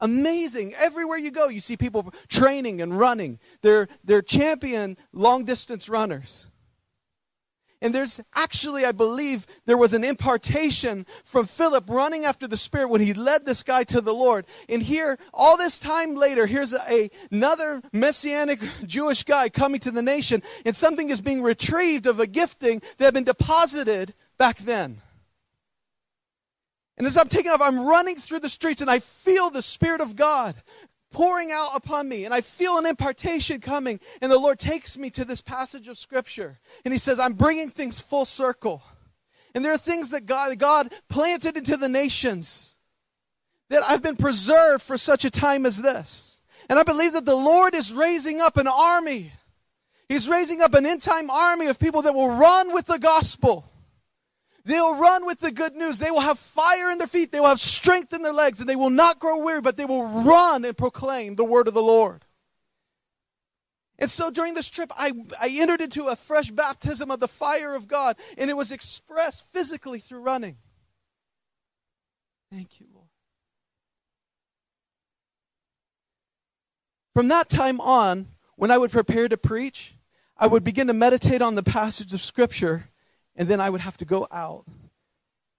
Amazing. 0.02 0.74
Everywhere 0.78 1.18
you 1.18 1.32
go, 1.32 1.48
you 1.48 1.60
see 1.62 1.78
people 1.78 2.14
training 2.28 2.82
and 2.82 3.00
running. 3.00 3.40
They're, 3.62 3.88
they're 4.04 4.22
champion 4.22 4.98
long 5.14 5.46
distance 5.46 5.88
runners. 5.88 6.48
And 7.82 7.96
there's 7.96 8.22
actually, 8.36 8.86
I 8.86 8.92
believe, 8.92 9.48
there 9.66 9.78
was 9.78 9.94
an 9.94 10.04
impartation 10.04 11.06
from 11.26 11.48
Philip 11.48 11.90
running 11.90 12.26
after 12.26 12.48
the 12.48 12.58
Spirit 12.58 12.90
when 12.90 13.02
he 13.02 13.14
led 13.14 13.46
this 13.46 13.64
guy 13.64 13.84
to 13.86 14.02
the 14.02 14.14
Lord. 14.14 14.46
And 14.70 14.84
here, 14.84 15.18
all 15.34 15.58
this 15.58 15.80
time 15.80 16.16
later, 16.16 16.46
here's 16.46 16.74
a, 16.74 16.82
a, 16.88 17.10
another 17.32 17.82
messianic 17.92 18.60
Jewish 18.86 19.24
guy 19.24 19.50
coming 19.50 19.80
to 19.80 19.92
the 19.92 20.04
nation, 20.04 20.44
and 20.64 20.76
something 20.76 21.10
is 21.10 21.22
being 21.22 21.42
retrieved 21.42 22.06
of 22.06 22.20
a 22.20 22.28
gifting 22.28 22.82
that 22.98 23.06
had 23.06 23.14
been 23.16 23.24
deposited 23.24 24.14
back 24.38 24.58
then. 24.60 25.02
And 26.98 27.08
as 27.08 27.18
I'm 27.18 27.30
taking 27.30 27.50
off, 27.50 27.62
I'm 27.62 27.88
running 27.88 28.16
through 28.16 28.42
the 28.42 28.50
streets 28.50 28.82
and 28.82 28.92
I 28.92 29.00
feel 29.00 29.50
the 29.50 29.64
Spirit 29.64 30.02
of 30.02 30.16
God 30.16 30.54
pouring 31.12 31.52
out 31.52 31.70
upon 31.76 32.10
me 32.10 32.26
and 32.26 32.34
I 32.34 32.42
feel 32.42 32.78
an 32.78 32.86
impartation 32.86 33.60
coming. 33.60 34.00
And 34.22 34.32
the 34.32 34.40
Lord 34.40 34.60
takes 34.60 34.98
me 34.98 35.10
to 35.12 35.26
this 35.26 35.42
passage 35.42 35.88
of 35.88 35.98
Scripture 35.98 36.60
and 36.86 36.94
He 36.94 36.98
says, 36.98 37.20
I'm 37.20 37.34
bringing 37.34 37.70
things 37.70 38.00
full 38.00 38.26
circle. 38.26 38.82
And 39.54 39.64
there 39.64 39.74
are 39.74 39.78
things 39.78 40.12
that 40.12 40.26
God, 40.26 40.58
God 40.58 40.94
planted 41.10 41.58
into 41.58 41.78
the 41.78 41.90
nations 41.90 42.78
that 43.70 43.84
I've 43.84 44.04
been 44.04 44.16
preserved 44.16 44.82
for 44.82 44.98
such 44.98 45.26
a 45.26 45.32
time 45.32 45.66
as 45.66 45.82
this. 45.82 46.42
And 46.70 46.80
I 46.80 46.84
believe 46.84 47.14
that 47.14 47.26
the 47.26 47.36
Lord 47.36 47.74
is 47.74 47.94
raising 47.94 48.40
up 48.40 48.58
an 48.58 48.68
army. 48.68 49.32
He's 50.08 50.30
raising 50.30 50.62
up 50.62 50.74
an 50.74 50.86
end 50.86 51.02
time 51.02 51.30
army 51.30 51.68
of 51.68 51.80
people 51.80 52.02
that 52.04 52.14
will 52.14 52.30
run 52.30 52.74
with 52.74 52.86
the 52.86 53.00
gospel 53.00 53.71
They'll 54.64 55.00
run 55.00 55.26
with 55.26 55.40
the 55.40 55.52
good 55.52 55.76
news. 55.76 55.98
They 55.98 56.12
will 56.12 56.22
have 56.22 56.38
fire 56.38 56.92
in 56.92 57.00
their 57.00 57.08
feet. 57.08 57.32
They 57.32 57.40
will 57.40 57.48
have 57.48 57.60
strength 57.60 58.14
in 58.14 58.22
their 58.22 58.34
legs, 58.34 58.60
and 58.60 58.70
they 58.70 58.76
will 58.76 58.92
not 58.92 59.20
grow 59.20 59.44
weary, 59.44 59.62
but 59.62 59.76
they 59.76 59.86
will 59.86 60.06
run 60.06 60.66
and 60.66 60.78
proclaim 60.78 61.36
the 61.36 61.46
word 61.46 61.68
of 61.68 61.74
the 61.74 61.82
Lord. 61.82 62.26
And 63.98 64.10
so 64.10 64.32
during 64.32 64.54
this 64.54 64.70
trip, 64.70 64.92
I, 64.98 65.14
I 65.40 65.50
entered 65.60 65.82
into 65.82 66.08
a 66.08 66.16
fresh 66.16 66.50
baptism 66.52 67.12
of 67.12 67.20
the 67.20 67.28
fire 67.28 67.74
of 67.76 67.88
God, 67.88 68.18
and 68.38 68.50
it 68.50 68.58
was 68.58 68.72
expressed 68.72 69.52
physically 69.52 70.00
through 70.00 70.22
running. 70.22 70.58
Thank 72.52 72.80
you, 72.80 72.88
Lord. 72.94 73.08
From 77.16 77.28
that 77.28 77.50
time 77.50 77.80
on, 77.82 78.28
when 78.56 78.72
I 78.72 78.78
would 78.78 78.92
prepare 78.92 79.28
to 79.28 79.38
preach, 79.38 79.96
I 80.38 80.48
would 80.48 80.64
begin 80.64 80.88
to 80.88 80.94
meditate 80.94 81.42
on 81.42 81.56
the 81.56 81.64
passage 81.64 82.14
of 82.14 82.22
Scripture 82.22 82.91
and 83.36 83.48
then 83.48 83.60
I 83.60 83.70
would 83.70 83.82
have 83.82 83.98
to 83.98 84.06
go 84.06 84.28
out 84.32 84.66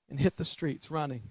and 0.09 0.21
hit 0.21 0.37
the 0.37 0.45
streets 0.45 0.91
running. 0.91 1.23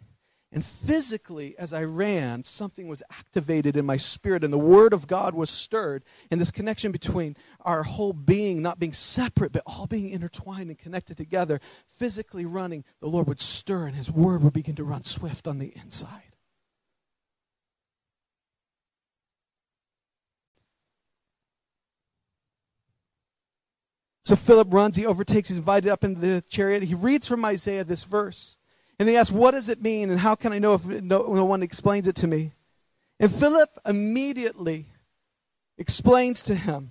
And 0.53 0.65
physically, 0.65 1.55
as 1.57 1.71
I 1.71 1.85
ran, 1.85 2.43
something 2.43 2.89
was 2.89 3.01
activated 3.09 3.77
in 3.77 3.85
my 3.85 3.95
spirit, 3.95 4.43
and 4.43 4.51
the 4.51 4.57
Word 4.57 4.91
of 4.91 5.07
God 5.07 5.33
was 5.33 5.49
stirred. 5.49 6.03
And 6.29 6.41
this 6.41 6.51
connection 6.51 6.91
between 6.91 7.37
our 7.61 7.83
whole 7.83 8.11
being 8.11 8.61
not 8.61 8.77
being 8.77 8.91
separate, 8.91 9.53
but 9.53 9.63
all 9.65 9.87
being 9.87 10.09
intertwined 10.09 10.69
and 10.69 10.77
connected 10.77 11.15
together, 11.15 11.61
physically 11.87 12.45
running, 12.45 12.83
the 12.99 13.07
Lord 13.07 13.27
would 13.27 13.39
stir, 13.39 13.87
and 13.87 13.95
His 13.95 14.11
Word 14.11 14.43
would 14.43 14.51
begin 14.51 14.75
to 14.75 14.83
run 14.83 15.05
swift 15.05 15.47
on 15.47 15.57
the 15.57 15.71
inside. 15.81 16.30
So 24.23 24.35
Philip 24.35 24.67
runs, 24.71 24.95
he 24.95 25.05
overtakes, 25.05 25.49
he's 25.49 25.57
invited 25.57 25.89
up 25.89 26.03
into 26.03 26.19
the 26.19 26.43
chariot. 26.47 26.83
He 26.83 26.93
reads 26.93 27.27
from 27.27 27.43
Isaiah 27.43 27.83
this 27.83 28.03
verse. 28.03 28.57
And 28.99 29.09
he 29.09 29.17
asks, 29.17 29.31
What 29.31 29.51
does 29.51 29.67
it 29.67 29.81
mean? 29.81 30.11
And 30.11 30.19
how 30.19 30.35
can 30.35 30.53
I 30.53 30.59
know 30.59 30.75
if 30.75 30.85
no, 30.85 31.33
no 31.33 31.45
one 31.45 31.63
explains 31.63 32.07
it 32.07 32.15
to 32.17 32.27
me? 32.27 32.53
And 33.19 33.31
Philip 33.31 33.69
immediately 33.85 34.87
explains 35.77 36.43
to 36.43 36.55
him 36.55 36.89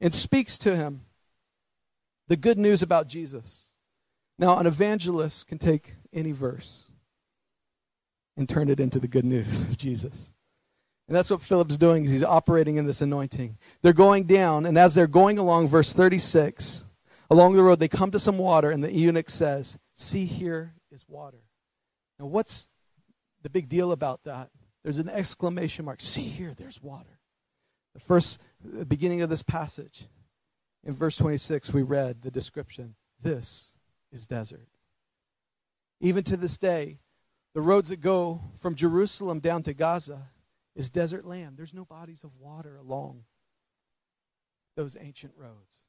and 0.00 0.14
speaks 0.14 0.56
to 0.58 0.76
him 0.76 1.02
the 2.28 2.36
good 2.36 2.58
news 2.58 2.82
about 2.82 3.08
Jesus. 3.08 3.68
Now, 4.38 4.58
an 4.58 4.66
evangelist 4.66 5.48
can 5.48 5.58
take 5.58 5.94
any 6.12 6.32
verse 6.32 6.86
and 8.36 8.48
turn 8.48 8.68
it 8.68 8.80
into 8.80 8.98
the 8.98 9.08
good 9.08 9.24
news 9.24 9.64
of 9.64 9.76
Jesus. 9.76 10.34
And 11.12 11.18
that's 11.18 11.30
what 11.30 11.42
Philip's 11.42 11.76
doing 11.76 12.06
is 12.06 12.10
he's 12.10 12.24
operating 12.24 12.76
in 12.76 12.86
this 12.86 13.02
anointing. 13.02 13.58
They're 13.82 13.92
going 13.92 14.24
down, 14.24 14.64
and 14.64 14.78
as 14.78 14.94
they're 14.94 15.06
going 15.06 15.36
along, 15.36 15.68
verse 15.68 15.92
36, 15.92 16.86
along 17.28 17.52
the 17.52 17.62
road, 17.62 17.80
they 17.80 17.86
come 17.86 18.10
to 18.12 18.18
some 18.18 18.38
water, 18.38 18.70
and 18.70 18.82
the 18.82 18.90
eunuch 18.90 19.28
says, 19.28 19.78
See, 19.92 20.24
here 20.24 20.72
is 20.90 21.04
water. 21.06 21.42
Now, 22.18 22.24
what's 22.24 22.70
the 23.42 23.50
big 23.50 23.68
deal 23.68 23.92
about 23.92 24.24
that? 24.24 24.48
There's 24.84 24.96
an 24.96 25.10
exclamation 25.10 25.84
mark. 25.84 26.00
See 26.00 26.22
here, 26.22 26.54
there's 26.56 26.82
water. 26.82 27.18
The 27.92 28.00
first 28.00 28.40
the 28.64 28.86
beginning 28.86 29.20
of 29.20 29.28
this 29.28 29.42
passage, 29.42 30.06
in 30.82 30.94
verse 30.94 31.18
26, 31.18 31.74
we 31.74 31.82
read 31.82 32.22
the 32.22 32.30
description 32.30 32.94
This 33.20 33.74
is 34.12 34.26
desert. 34.26 34.66
Even 36.00 36.24
to 36.24 36.38
this 36.38 36.56
day, 36.56 37.00
the 37.54 37.60
roads 37.60 37.90
that 37.90 38.00
go 38.00 38.40
from 38.56 38.74
Jerusalem 38.74 39.40
down 39.40 39.62
to 39.64 39.74
Gaza 39.74 40.30
is 40.74 40.90
desert 40.90 41.24
land. 41.24 41.56
There's 41.56 41.74
no 41.74 41.84
bodies 41.84 42.24
of 42.24 42.36
water 42.38 42.76
along 42.76 43.24
those 44.76 44.96
ancient 45.00 45.32
roads. 45.36 45.84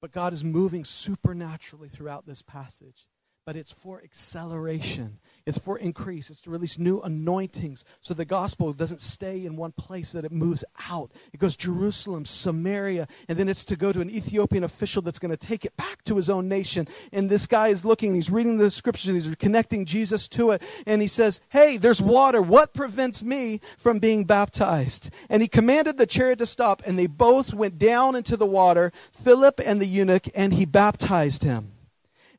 But 0.00 0.12
God 0.12 0.32
is 0.32 0.44
moving 0.44 0.84
supernaturally 0.84 1.88
throughout 1.88 2.26
this 2.26 2.42
passage 2.42 3.06
but 3.50 3.56
it's 3.56 3.72
for 3.72 4.00
acceleration. 4.04 5.18
It's 5.44 5.58
for 5.58 5.76
increase. 5.76 6.30
It's 6.30 6.40
to 6.42 6.50
release 6.50 6.78
new 6.78 7.00
anointings 7.00 7.84
so 8.00 8.14
the 8.14 8.24
gospel 8.24 8.72
doesn't 8.72 9.00
stay 9.00 9.44
in 9.44 9.56
one 9.56 9.72
place, 9.72 10.12
that 10.12 10.24
it 10.24 10.30
moves 10.30 10.64
out. 10.88 11.10
It 11.32 11.40
goes 11.40 11.56
Jerusalem, 11.56 12.24
Samaria, 12.24 13.08
and 13.28 13.36
then 13.36 13.48
it's 13.48 13.64
to 13.64 13.74
go 13.74 13.90
to 13.90 14.00
an 14.00 14.08
Ethiopian 14.08 14.62
official 14.62 15.02
that's 15.02 15.18
going 15.18 15.32
to 15.32 15.36
take 15.36 15.64
it 15.64 15.76
back 15.76 16.04
to 16.04 16.14
his 16.14 16.30
own 16.30 16.46
nation. 16.46 16.86
And 17.12 17.28
this 17.28 17.48
guy 17.48 17.68
is 17.68 17.84
looking, 17.84 18.14
he's 18.14 18.30
reading 18.30 18.56
the 18.56 18.70
scriptures, 18.70 19.08
and 19.08 19.16
he's 19.20 19.34
connecting 19.34 19.84
Jesus 19.84 20.28
to 20.28 20.52
it, 20.52 20.62
and 20.86 21.02
he 21.02 21.08
says, 21.08 21.40
Hey, 21.48 21.76
there's 21.76 22.00
water. 22.00 22.40
What 22.40 22.72
prevents 22.72 23.20
me 23.20 23.58
from 23.78 23.98
being 23.98 24.26
baptized? 24.26 25.12
And 25.28 25.42
he 25.42 25.48
commanded 25.48 25.98
the 25.98 26.06
chariot 26.06 26.38
to 26.38 26.46
stop, 26.46 26.82
and 26.86 26.96
they 26.96 27.08
both 27.08 27.52
went 27.52 27.78
down 27.78 28.14
into 28.14 28.36
the 28.36 28.46
water, 28.46 28.92
Philip 29.10 29.60
and 29.66 29.80
the 29.80 29.86
eunuch, 29.86 30.26
and 30.36 30.52
he 30.52 30.66
baptized 30.66 31.42
him. 31.42 31.72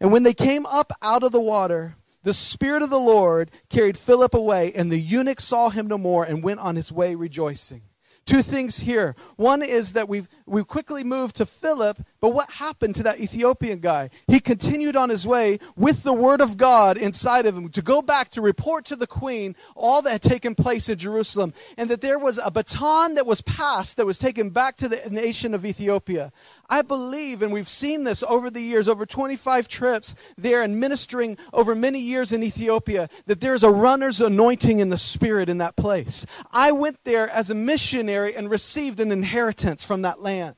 And 0.02 0.12
when 0.12 0.24
they 0.24 0.34
came 0.34 0.66
up 0.66 0.92
out 1.04 1.22
of 1.22 1.32
the 1.32 1.40
water, 1.40 1.96
the 2.24 2.34
Spirit 2.34 2.82
of 2.82 2.90
the 2.90 2.98
Lord 2.98 3.52
carried 3.70 3.96
Philip 3.96 4.34
away, 4.34 4.72
and 4.76 4.92
the 4.92 5.00
eunuch 5.00 5.40
saw 5.40 5.70
him 5.70 5.86
no 5.86 5.98
more 6.00 6.24
and 6.24 6.44
went 6.44 6.60
on 6.60 6.76
his 6.76 6.92
way 6.92 7.14
rejoicing. 7.14 7.84
Two 8.26 8.44
things 8.44 8.80
here. 8.82 9.16
One 9.36 9.62
is 9.64 9.94
that 9.94 10.08
we've, 10.08 10.28
we 10.46 10.64
quickly 10.64 11.04
moved 11.04 11.36
to 11.38 11.46
Philip, 11.46 11.98
but 12.20 12.34
what 12.34 12.50
happened 12.52 12.96
to 12.96 13.04
that 13.04 13.20
Ethiopian 13.20 13.80
guy? 13.80 14.10
He 14.28 14.40
continued 14.40 14.96
on 14.96 15.10
his 15.10 15.26
way 15.26 15.58
with 15.76 16.04
the 16.04 16.14
word 16.14 16.40
of 16.40 16.56
God 16.56 16.98
inside 16.98 17.46
of 17.46 17.58
him 17.58 17.70
to 17.70 17.82
go 17.82 18.02
back 18.02 18.30
to 18.30 18.42
report 18.42 18.86
to 18.86 18.96
the 18.96 19.08
queen 19.08 19.56
all 19.76 20.04
that 20.04 20.12
had 20.12 20.22
taken 20.22 20.54
place 20.54 20.88
in 20.88 21.00
Jerusalem, 21.00 21.54
and 21.78 21.90
that 21.90 22.02
there 22.02 22.20
was 22.20 22.40
a 22.44 22.52
baton 22.52 23.16
that 23.16 23.26
was 23.26 23.42
passed 23.42 23.98
that 23.98 24.06
was 24.06 24.20
taken 24.20 24.52
back 24.52 24.78
to 24.78 24.88
the 24.88 25.02
nation 25.10 25.56
of 25.56 25.66
Ethiopia. 25.66 26.32
I 26.70 26.84
believe, 26.84 27.42
and 27.42 27.52
we've 27.52 27.68
seen 27.68 28.04
this 28.04 28.24
over 28.24 28.50
the 28.50 28.62
years, 28.62 28.88
over 28.88 29.06
25 29.06 29.68
trips 29.68 30.16
there 30.38 30.62
and 30.62 30.80
ministering 30.80 31.38
over 31.52 31.74
many 31.76 32.00
years 32.00 32.32
in 32.32 32.44
Ethiopia, 32.44 33.10
that 33.26 33.42
there's 33.42 33.64
a 33.64 33.72
runner's 33.72 34.22
anointing 34.22 34.80
in 34.80 34.90
the 34.90 34.98
spirit 34.98 35.50
in 35.50 35.58
that 35.58 35.76
place. 35.76 36.26
I 36.54 36.72
went 36.72 37.04
there 37.04 37.28
as 37.30 37.50
a 37.50 37.56
missionary 37.56 38.11
and 38.16 38.50
received 38.50 39.00
an 39.00 39.12
inheritance 39.12 39.86
from 39.86 40.02
that 40.04 40.22
land. 40.22 40.56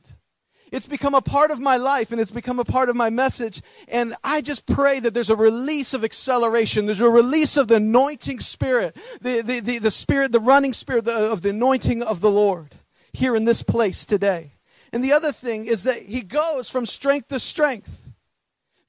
It's 0.72 0.88
become 0.88 1.14
a 1.14 1.22
part 1.22 1.52
of 1.52 1.60
my 1.60 1.78
life 1.78 2.12
and 2.12 2.20
it's 2.20 2.32
become 2.32 2.58
a 2.58 2.66
part 2.66 2.90
of 2.90 2.96
my 2.96 3.12
message. 3.12 3.62
And 3.88 4.16
I 4.24 4.42
just 4.42 4.66
pray 4.66 5.00
that 5.00 5.14
there's 5.14 5.30
a 5.30 5.36
release 5.36 5.94
of 5.94 6.04
acceleration. 6.04 6.86
There's 6.86 7.00
a 7.00 7.10
release 7.10 7.58
of 7.58 7.68
the 7.68 7.76
anointing 7.76 8.40
spirit, 8.40 8.96
the, 9.22 9.44
the, 9.44 9.60
the, 9.60 9.78
the 9.78 9.92
spirit, 9.92 10.32
the 10.32 10.40
running 10.40 10.74
spirit 10.74 11.08
of 11.08 11.44
the 11.44 11.52
anointing 11.52 12.02
of 12.02 12.22
the 12.22 12.32
Lord 12.32 12.74
here 13.14 13.36
in 13.36 13.46
this 13.46 13.62
place 13.62 14.04
today. 14.04 14.54
And 14.92 15.04
the 15.04 15.14
other 15.14 15.32
thing 15.32 15.68
is 15.68 15.84
that 15.84 15.98
he 15.98 16.22
goes 16.22 16.72
from 16.72 16.88
strength 16.88 17.28
to 17.28 17.40
strength. 17.40 18.03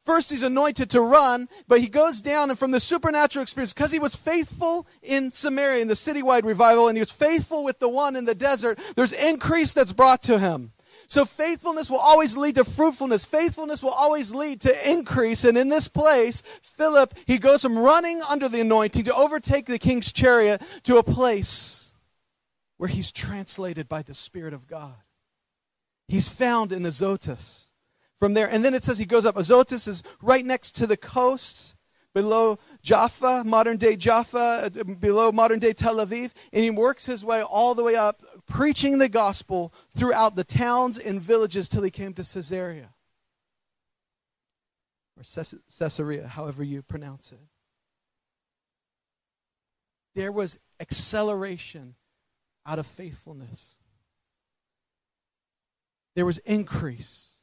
First, 0.05 0.31
he's 0.31 0.43
anointed 0.43 0.91
to 0.91 1.01
run, 1.01 1.49
but 1.67 1.81
he 1.81 1.89
goes 1.89 2.21
down, 2.21 2.51
and 2.51 2.59
from 2.59 2.73
the 2.73 2.81
supernatural 2.81 3.43
experience, 3.43 3.73
because 3.73 3.93
he 3.93 3.99
was 3.99 4.15
faithful 4.15 4.87
in 5.03 5.33
Samaria 5.33 5.81
in 5.81 5.89
the 5.89 5.95
citywide 5.95 6.45
revival, 6.45 6.89
and 6.89 6.97
he 6.97 7.01
was 7.01 7.13
faithful 7.13 7.65
with 7.65 7.79
the 7.79 7.89
one 7.89 8.15
in 8.15 8.27
the 8.27 8.35
desert, 8.35 8.79
there's 8.97 9.15
increase 9.15 9.73
that's 9.73 9.95
brought 9.95 10.21
to 10.23 10.39
him. 10.39 10.73
So 11.07 11.25
faithfulness 11.25 11.91
will 11.91 11.99
always 11.99 12.37
lead 12.37 12.55
to 12.57 12.65
fruitfulness. 12.65 13.25
Faithfulness 13.25 13.83
will 13.83 13.91
always 13.91 14.35
lead 14.35 14.61
to 14.63 14.91
increase. 14.91 15.45
And 15.45 15.57
in 15.57 15.69
this 15.69 15.87
place, 15.87 16.41
Philip, 16.63 17.15
he 17.27 17.39
goes 17.39 17.63
from 17.63 17.79
running 17.79 18.21
under 18.29 18.49
the 18.49 18.61
anointing 18.61 19.05
to 19.05 19.15
overtake 19.15 19.67
the 19.67 19.79
king's 19.79 20.13
chariot 20.13 20.63
to 20.85 20.97
a 20.97 21.03
place 21.03 21.95
where 22.79 22.89
he's 22.89 23.13
translated 23.13 23.89
by 23.89 24.03
the 24.03 24.15
Spirit 24.15 24.55
of 24.55 24.67
God. 24.67 24.97
He's 26.09 26.29
found 26.29 26.73
in 26.73 26.85
Azotus 26.85 27.69
from 28.19 28.35
there. 28.35 28.49
And 28.51 28.65
then 28.65 28.75
it 28.75 28.85
says 28.85 28.99
he 28.99 29.05
goes 29.05 29.27
up. 29.27 29.37
Azotus 29.37 29.87
is 29.87 30.03
right 30.23 30.45
next 30.45 30.73
to 30.73 30.87
the 30.87 30.97
coast, 30.97 31.77
below 32.15 32.57
Jaffa, 32.83 33.43
modern 33.45 33.77
day 33.77 33.97
Jaffa, 33.97 34.71
uh, 34.79 34.95
below 34.95 35.33
modern 35.33 35.59
day 35.59 35.73
Tel 35.73 35.97
Aviv. 35.97 36.33
And 36.53 36.63
he 36.63 36.71
works 36.71 37.07
his 37.07 37.25
way 37.25 37.43
all 37.43 37.75
the 37.75 37.85
way 37.85 37.97
up, 37.97 38.23
preaching 38.47 38.99
the 38.99 39.09
gospel 39.09 39.75
throughout 39.91 40.37
the 40.37 40.45
towns 40.45 40.99
and 40.99 41.21
villages 41.21 41.69
till 41.69 41.83
he 41.83 41.91
came 41.91 42.15
to 42.15 42.23
Caesarea. 42.23 42.95
Or 45.17 45.23
Caesarea, 45.23 46.29
however 46.29 46.63
you 46.63 46.83
pronounce 46.83 47.33
it. 47.33 47.39
There 50.15 50.33
was 50.33 50.61
acceleration 50.79 51.97
out 52.67 52.79
of 52.79 52.87
faithfulness. 52.87 53.77
There 56.15 56.25
was 56.27 56.39
increase. 56.39 57.34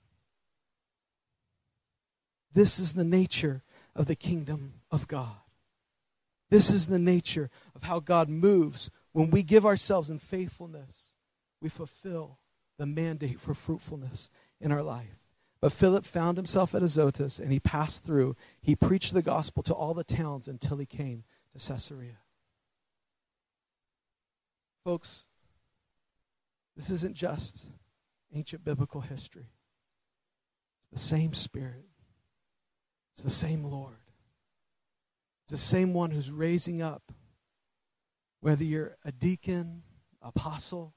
This 2.54 2.80
is 2.80 2.94
the 2.94 3.04
nature 3.04 3.64
of 3.96 4.06
the 4.06 4.16
kingdom 4.16 4.74
of 4.92 5.08
God. 5.08 5.36
This 6.50 6.70
is 6.70 6.88
the 6.88 7.00
nature 7.00 7.50
of 7.76 7.84
how 7.84 8.00
God 8.00 8.30
moves. 8.30 8.92
When 9.14 9.32
we 9.32 9.42
give 9.42 9.66
ourselves 9.66 10.10
in 10.10 10.20
faithfulness, 10.20 11.16
we 11.62 11.70
fulfill 11.70 12.40
the 12.78 12.86
mandate 12.86 13.40
for 13.40 13.54
fruitfulness 13.54 14.30
in 14.60 14.72
our 14.72 14.84
life. 14.84 15.20
But 15.62 15.72
Philip 15.72 16.06
found 16.06 16.38
himself 16.38 16.74
at 16.74 16.82
Azotus 16.82 17.40
and 17.40 17.52
he 17.52 17.60
passed 17.60 18.04
through. 18.04 18.36
He 18.62 18.76
preached 18.76 19.14
the 19.14 19.22
gospel 19.22 19.64
to 19.64 19.74
all 19.74 19.94
the 19.94 20.04
towns 20.04 20.48
until 20.48 20.78
he 20.78 20.86
came 20.86 21.24
to 21.52 21.60
Caesarea. 21.60 22.18
Folks, 24.84 25.26
this 26.76 26.90
isn't 26.90 27.16
just 27.16 27.68
ancient 28.34 28.64
biblical 28.64 29.02
history, 29.02 29.52
it's 30.80 30.88
the 30.88 31.08
same 31.08 31.34
Spirit 31.34 31.86
it's 33.14 33.24
the 33.24 33.30
same 33.30 33.64
Lord. 33.64 33.98
It's 35.44 35.52
the 35.52 35.58
same 35.58 35.94
one 35.94 36.12
who's 36.12 36.32
raising 36.32 36.82
up, 36.82 37.12
whether 38.40 38.64
you're 38.64 38.98
a 39.04 39.12
deacon, 39.12 39.84
apostle, 40.22 40.94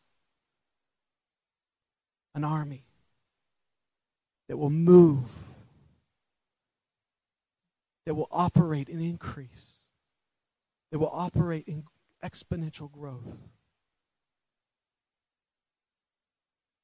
an 2.35 2.45
army 2.45 2.85
that 4.49 4.57
will 4.57 4.71
move, 4.71 5.31
that 8.07 8.15
will 8.15 8.29
operate 8.31 8.89
in 8.89 9.01
increase, 9.01 9.83
that 10.91 10.99
will 10.99 11.11
operate 11.13 11.67
in 11.67 11.85
exponential 12.23 12.91
growth. 12.91 13.49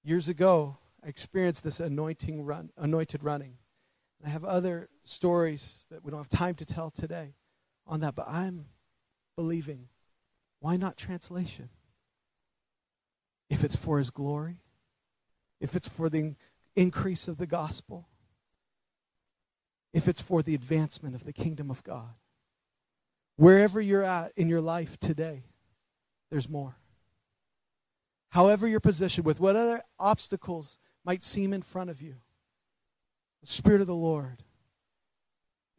Years 0.03 0.28
ago, 0.28 0.78
I 1.05 1.09
experienced 1.09 1.62
this 1.62 1.78
anointing 1.81 2.45
run, 2.45 2.70
anointed 2.76 3.22
running. 3.22 3.59
I 4.25 4.29
have 4.29 4.45
other 4.45 4.89
stories 5.03 5.87
that 5.91 6.05
we 6.05 6.11
don't 6.11 6.21
have 6.21 6.29
time 6.29 6.55
to 6.57 6.66
tell 6.66 6.91
today 6.91 7.35
on 7.87 8.01
that, 8.01 8.14
but 8.14 8.27
I'm 8.29 8.66
believing 9.37 9.89
why 10.61 10.77
not 10.77 10.97
translation? 10.97 11.71
If 13.49 13.64
it's 13.64 13.77
for 13.77 13.99
his 13.99 14.11
glory, 14.11 14.59
if 15.61 15.75
it's 15.75 15.89
for 15.89 16.11
the 16.11 16.37
increase 16.77 17.29
of 17.29 17.39
the 17.39 17.47
gospel, 17.47 18.09
if 19.93 20.07
it's 20.07 20.21
for 20.21 20.43
the 20.43 20.55
advancement 20.55 21.14
of 21.14 21.25
the 21.25 21.33
kingdom 21.33 21.71
of 21.71 21.83
God. 21.83 22.14
Wherever 23.37 23.81
you're 23.81 24.05
at 24.05 24.33
in 24.37 24.49
your 24.49 24.61
life 24.61 25.01
today, 25.01 25.45
there's 26.31 26.49
more. 26.49 26.77
However, 28.29 28.68
you're 28.68 28.81
positioned 28.81 29.27
with 29.27 29.41
what 29.41 29.57
other 29.57 29.83
obstacles 29.99 30.79
might 31.05 31.23
seem 31.23 31.53
in 31.53 31.62
front 31.62 31.91
of 31.91 32.03
you 32.03 32.16
the 33.41 33.47
Spirit 33.47 33.80
of 33.80 33.86
the 33.86 33.95
Lord 33.95 34.43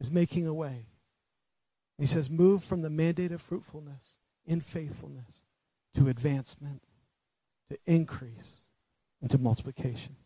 is 0.00 0.10
making 0.10 0.46
a 0.46 0.54
way. 0.54 0.86
He 1.98 2.06
says, 2.06 2.28
move 2.28 2.64
from 2.64 2.82
the 2.82 2.90
mandate 2.90 3.30
of 3.30 3.40
fruitfulness 3.40 4.18
in 4.44 4.60
faithfulness 4.60 5.44
to 5.94 6.08
advancement, 6.08 6.82
to 7.70 7.78
increase, 7.86 8.62
and 9.20 9.30
to 9.30 9.38
multiplication. 9.38 10.16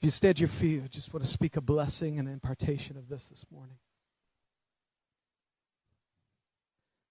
If 0.00 0.06
you 0.06 0.10
stay 0.10 0.30
at 0.30 0.40
your 0.40 0.48
feet, 0.48 0.82
I 0.84 0.88
just 0.88 1.14
want 1.14 1.24
to 1.24 1.30
speak 1.30 1.56
a 1.56 1.62
blessing 1.62 2.18
and 2.18 2.28
impartation 2.28 2.98
of 2.98 3.08
this 3.08 3.28
this 3.28 3.46
morning. 3.50 3.78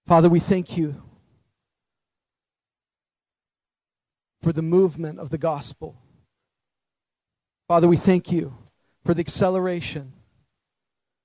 Father, 0.06 0.28
we 0.28 0.38
thank 0.40 0.76
you 0.76 1.02
for 4.42 4.52
the 4.52 4.62
movement 4.62 5.18
of 5.18 5.30
the 5.30 5.38
gospel. 5.38 5.96
Father, 7.66 7.88
we 7.88 7.96
thank 7.96 8.30
you 8.30 8.56
for 9.04 9.14
the 9.14 9.20
acceleration. 9.20 10.12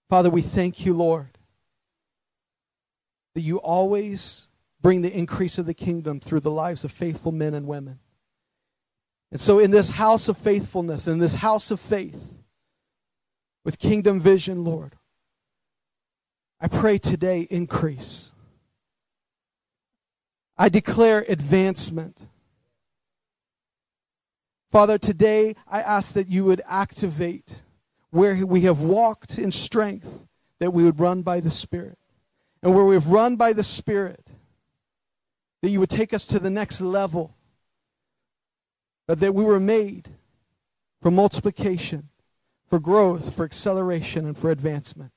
Father, 0.09 0.29
we 0.29 0.41
thank 0.41 0.85
you, 0.85 0.93
Lord, 0.93 1.37
that 3.35 3.41
you 3.41 3.57
always 3.57 4.49
bring 4.81 5.01
the 5.01 5.15
increase 5.15 5.57
of 5.57 5.65
the 5.65 5.73
kingdom 5.73 6.19
through 6.19 6.39
the 6.39 6.51
lives 6.51 6.83
of 6.83 6.91
faithful 6.91 7.31
men 7.31 7.53
and 7.53 7.67
women. 7.67 7.99
And 9.31 9.41
so, 9.41 9.59
in 9.59 9.71
this 9.71 9.89
house 9.89 10.29
of 10.29 10.37
faithfulness, 10.37 11.07
in 11.07 11.19
this 11.19 11.35
house 11.35 11.71
of 11.71 11.79
faith, 11.79 12.37
with 13.65 13.79
kingdom 13.79 14.21
vision, 14.21 14.63
Lord, 14.63 14.95
I 16.61 16.69
pray 16.69 16.97
today 16.97 17.45
increase. 17.49 18.31
I 20.57 20.69
declare 20.69 21.25
advancement. 21.27 22.27
Father, 24.71 24.97
today 24.97 25.55
I 25.67 25.81
ask 25.81 26.13
that 26.13 26.29
you 26.29 26.45
would 26.45 26.61
activate 26.65 27.61
where 28.11 28.45
we 28.45 28.61
have 28.61 28.81
walked 28.81 29.37
in 29.37 29.51
strength, 29.51 30.25
that 30.59 30.71
we 30.71 30.83
would 30.83 30.99
run 30.99 31.21
by 31.21 31.39
the 31.39 31.49
Spirit. 31.49 31.97
And 32.63 32.75
where 32.75 32.85
we've 32.85 33.07
run 33.07 33.35
by 33.35 33.53
the 33.53 33.63
Spirit, 33.63 34.31
that 35.61 35.69
you 35.69 35.79
would 35.79 35.89
take 35.89 36.13
us 36.13 36.25
to 36.27 36.39
the 36.39 36.49
next 36.49 36.81
level. 36.81 37.35
That 39.07 39.33
we 39.33 39.43
were 39.43 39.59
made 39.59 40.09
for 41.01 41.11
multiplication, 41.11 42.09
for 42.67 42.79
growth, 42.79 43.35
for 43.35 43.45
acceleration, 43.45 44.25
and 44.25 44.37
for 44.37 44.51
advancement. 44.51 45.11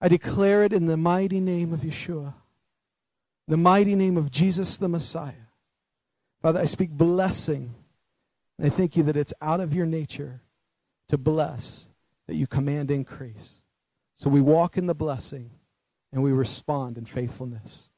I 0.00 0.08
declare 0.08 0.64
it 0.64 0.72
in 0.72 0.86
the 0.86 0.96
mighty 0.96 1.40
name 1.40 1.72
of 1.72 1.80
Yeshua, 1.80 2.34
the 3.46 3.56
mighty 3.56 3.94
name 3.94 4.16
of 4.16 4.30
Jesus 4.30 4.76
the 4.76 4.88
Messiah. 4.88 5.32
Father, 6.42 6.60
I 6.60 6.64
speak 6.64 6.90
blessing. 6.90 7.74
And 8.58 8.66
I 8.66 8.70
thank 8.70 8.96
you 8.96 9.04
that 9.04 9.16
it's 9.16 9.32
out 9.40 9.60
of 9.60 9.74
your 9.74 9.86
nature 9.86 10.41
to 11.12 11.18
bless, 11.18 11.92
that 12.26 12.36
you 12.36 12.46
command 12.46 12.90
increase. 12.90 13.64
So 14.16 14.30
we 14.30 14.40
walk 14.40 14.78
in 14.78 14.86
the 14.86 14.94
blessing 14.94 15.50
and 16.10 16.22
we 16.22 16.32
respond 16.32 16.96
in 16.96 17.04
faithfulness. 17.04 17.90